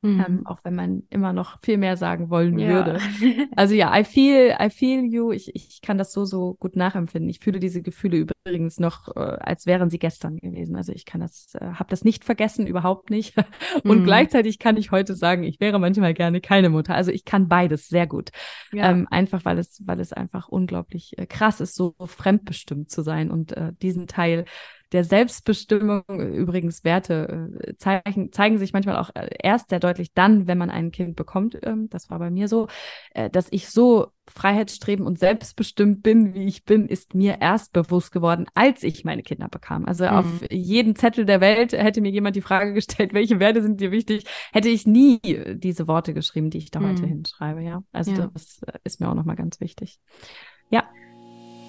Mhm. 0.00 0.24
Ähm, 0.26 0.46
auch 0.46 0.60
wenn 0.62 0.76
man 0.76 1.02
immer 1.10 1.32
noch 1.32 1.58
viel 1.60 1.76
mehr 1.76 1.96
sagen 1.96 2.30
wollen 2.30 2.58
ja. 2.58 2.68
würde. 2.68 3.00
Also 3.56 3.74
ja, 3.74 3.98
I 3.98 4.04
feel, 4.04 4.54
I 4.60 4.70
feel 4.70 5.04
you. 5.04 5.32
Ich, 5.32 5.52
ich 5.56 5.80
kann 5.82 5.98
das 5.98 6.12
so, 6.12 6.24
so 6.24 6.54
gut 6.54 6.76
nachempfinden. 6.76 7.28
Ich 7.28 7.40
fühle 7.40 7.58
diese 7.58 7.82
Gefühle 7.82 8.18
übrigens 8.18 8.78
noch, 8.78 9.08
äh, 9.16 9.18
als 9.18 9.66
wären 9.66 9.90
sie 9.90 9.98
gestern 9.98 10.36
gewesen. 10.36 10.76
Also 10.76 10.92
ich 10.92 11.04
kann 11.04 11.20
das, 11.20 11.54
äh, 11.54 11.72
habe 11.74 11.90
das 11.90 12.04
nicht 12.04 12.24
vergessen, 12.24 12.68
überhaupt 12.68 13.10
nicht. 13.10 13.34
Und 13.82 14.00
mhm. 14.00 14.04
gleichzeitig 14.04 14.60
kann 14.60 14.76
ich 14.76 14.92
heute 14.92 15.16
sagen, 15.16 15.42
ich 15.42 15.58
wäre 15.58 15.80
manchmal 15.80 16.14
gerne 16.14 16.40
keine 16.40 16.68
Mutter. 16.68 16.94
Also 16.94 17.10
ich 17.10 17.24
kann 17.24 17.48
beides 17.48 17.88
sehr 17.88 18.06
gut. 18.06 18.30
Ja. 18.72 18.90
Ähm, 18.90 19.08
einfach 19.10 19.44
weil 19.44 19.58
es, 19.58 19.82
weil 19.84 19.98
es 19.98 20.12
einfach 20.12 20.48
unglaublich 20.48 21.18
äh, 21.18 21.26
krass 21.26 21.60
ist, 21.60 21.74
so 21.74 21.96
fremdbestimmt 21.98 22.90
zu 22.90 23.02
sein 23.02 23.32
und 23.32 23.52
äh, 23.56 23.72
diesen 23.82 24.06
Teil 24.06 24.44
der 24.92 25.04
Selbstbestimmung, 25.04 26.02
übrigens 26.08 26.82
Werte, 26.82 27.50
äh, 27.62 27.76
zeigen, 27.76 28.32
zeigen 28.32 28.58
sich 28.58 28.72
manchmal 28.72 28.96
auch 28.96 29.10
äh, 29.14 29.28
erst 29.42 29.68
sehr 29.70 29.80
deutlich 29.80 30.14
dann, 30.14 30.46
wenn 30.46 30.58
man 30.58 30.70
ein 30.70 30.90
Kind 30.90 31.16
bekommt. 31.16 31.58
Ähm, 31.62 31.88
das 31.90 32.08
war 32.08 32.18
bei 32.18 32.30
mir 32.30 32.48
so, 32.48 32.68
äh, 33.14 33.28
dass 33.28 33.48
ich 33.50 33.68
so 33.68 34.08
freiheitsstreben 34.26 35.06
und 35.06 35.18
selbstbestimmt 35.18 36.02
bin, 36.02 36.34
wie 36.34 36.44
ich 36.44 36.64
bin, 36.64 36.86
ist 36.86 37.14
mir 37.14 37.38
erst 37.40 37.72
bewusst 37.72 38.12
geworden, 38.12 38.46
als 38.54 38.82
ich 38.82 39.04
meine 39.04 39.22
Kinder 39.22 39.48
bekam. 39.48 39.84
Also 39.84 40.04
mhm. 40.04 40.10
auf 40.10 40.26
jeden 40.50 40.96
Zettel 40.96 41.24
der 41.24 41.40
Welt 41.40 41.72
hätte 41.72 42.00
mir 42.00 42.10
jemand 42.10 42.36
die 42.36 42.42
Frage 42.42 42.72
gestellt, 42.72 43.12
welche 43.14 43.40
Werte 43.40 43.62
sind 43.62 43.80
dir 43.80 43.90
wichtig, 43.90 44.24
hätte 44.52 44.68
ich 44.68 44.86
nie 44.86 45.20
diese 45.54 45.86
Worte 45.86 46.14
geschrieben, 46.14 46.50
die 46.50 46.58
ich 46.58 46.70
da 46.70 46.80
mhm. 46.80 46.90
heute 46.90 47.06
hinschreibe. 47.06 47.62
Ja, 47.62 47.82
also 47.92 48.12
ja. 48.12 48.30
das 48.32 48.60
ist 48.84 49.00
mir 49.00 49.10
auch 49.10 49.14
nochmal 49.14 49.36
ganz 49.36 49.60
wichtig. 49.60 49.98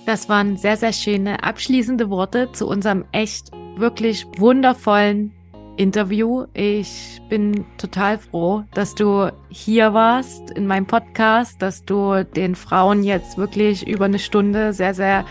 Das 0.10 0.28
waren 0.28 0.58
sehr, 0.58 0.76
sehr 0.76 0.92
schöne 0.92 1.44
abschließende 1.44 2.10
Worte 2.10 2.52
zu 2.52 2.68
unserem 2.68 3.06
echt 3.12 3.52
wirklich 3.76 4.26
wundervollen 4.40 5.36
Interview. 5.78 6.48
Ich 6.56 7.22
bin 7.30 7.64
total 7.78 8.18
froh, 8.18 8.64
dass 8.74 8.96
du 8.96 9.32
hier 9.50 9.94
warst 9.94 10.50
in 10.50 10.66
meinem 10.66 10.88
Podcast, 10.88 11.62
dass 11.62 11.86
du 11.86 12.26
den 12.26 12.56
Frauen 12.56 13.04
jetzt 13.04 13.38
wirklich 13.38 13.88
über 13.88 14.06
eine 14.06 14.18
Stunde 14.18 14.74
sehr, 14.74 14.96
sehr 14.96 15.26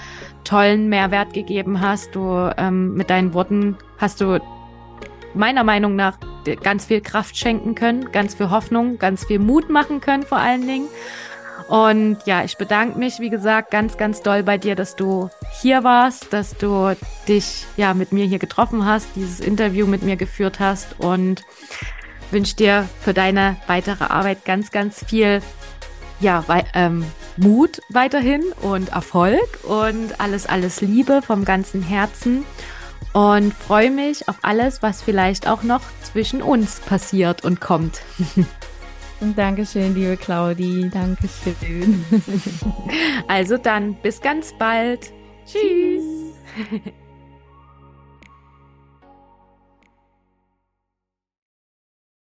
tollen 0.45 0.89
Mehrwert 0.89 1.33
gegeben 1.33 1.81
hast. 1.81 2.15
Du 2.15 2.49
ähm, 2.57 2.95
mit 2.95 3.11
deinen 3.11 3.35
Worten 3.35 3.77
hast 3.97 4.21
du 4.21 4.41
meiner 5.35 5.65
Meinung 5.65 5.97
nach 5.97 6.19
ganz 6.63 6.85
viel 6.85 7.01
Kraft 7.01 7.37
schenken 7.37 7.75
können, 7.75 8.13
ganz 8.13 8.37
viel 8.37 8.51
Hoffnung, 8.51 8.99
ganz 8.99 9.25
viel 9.25 9.41
Mut 9.41 9.71
machen 9.71 10.01
können 10.01 10.23
vor 10.23 10.39
allen 10.39 10.69
Dingen. 10.69 10.87
Und 11.69 12.17
ja, 12.25 12.45
ich 12.45 12.57
bedanke 12.57 12.99
mich, 12.99 13.21
wie 13.21 13.29
gesagt, 13.29 13.71
ganz, 13.71 13.99
ganz 13.99 14.23
doll 14.23 14.43
bei 14.43 14.57
dir, 14.57 14.75
dass 14.75 14.97
du 14.97 15.29
hier 15.61 15.85
warst, 15.85 16.33
dass 16.33 16.57
du 16.57 16.97
dich 17.29 17.67
ja 17.77 17.93
mit 17.93 18.11
mir 18.11 18.25
hier 18.25 18.39
getroffen 18.39 18.87
hast, 18.87 19.07
dieses 19.15 19.39
Interview 19.39 19.87
mit 19.87 20.03
mir 20.03 20.17
geführt 20.17 20.61
hast 20.61 20.99
und 20.99 21.43
wünsche 22.31 22.57
dir 22.57 22.89
für 23.01 23.13
deine 23.13 23.57
weitere 23.67 24.05
Arbeit 24.05 24.47
ganz, 24.47 24.71
ganz 24.71 25.05
viel 25.05 25.43
ja, 26.21 26.43
ähm, 26.75 27.05
Mut 27.37 27.81
weiterhin 27.91 28.43
und 28.63 28.89
Erfolg 28.89 29.59
und 29.63 30.21
alles, 30.21 30.47
alles 30.47 30.81
Liebe 30.81 31.21
vom 31.21 31.45
ganzen 31.45 31.83
Herzen 31.83 32.45
und 33.13 33.53
freue 33.53 33.91
mich 33.91 34.29
auf 34.29 34.37
alles, 34.43 34.83
was 34.83 35.03
vielleicht 35.03 35.47
auch 35.47 35.63
noch 35.63 35.83
zwischen 36.03 36.43
uns 36.43 36.81
passiert 36.81 37.45
und 37.45 37.61
kommt. 37.61 38.01
Dankeschön, 39.21 39.95
liebe 39.95 40.17
Claudi. 40.17 40.91
Dankeschön. 40.93 42.05
Also 43.29 43.59
dann, 43.59 43.95
bis 43.95 44.21
ganz 44.21 44.55
bald. 44.59 45.13
Tschüss. 45.45 46.35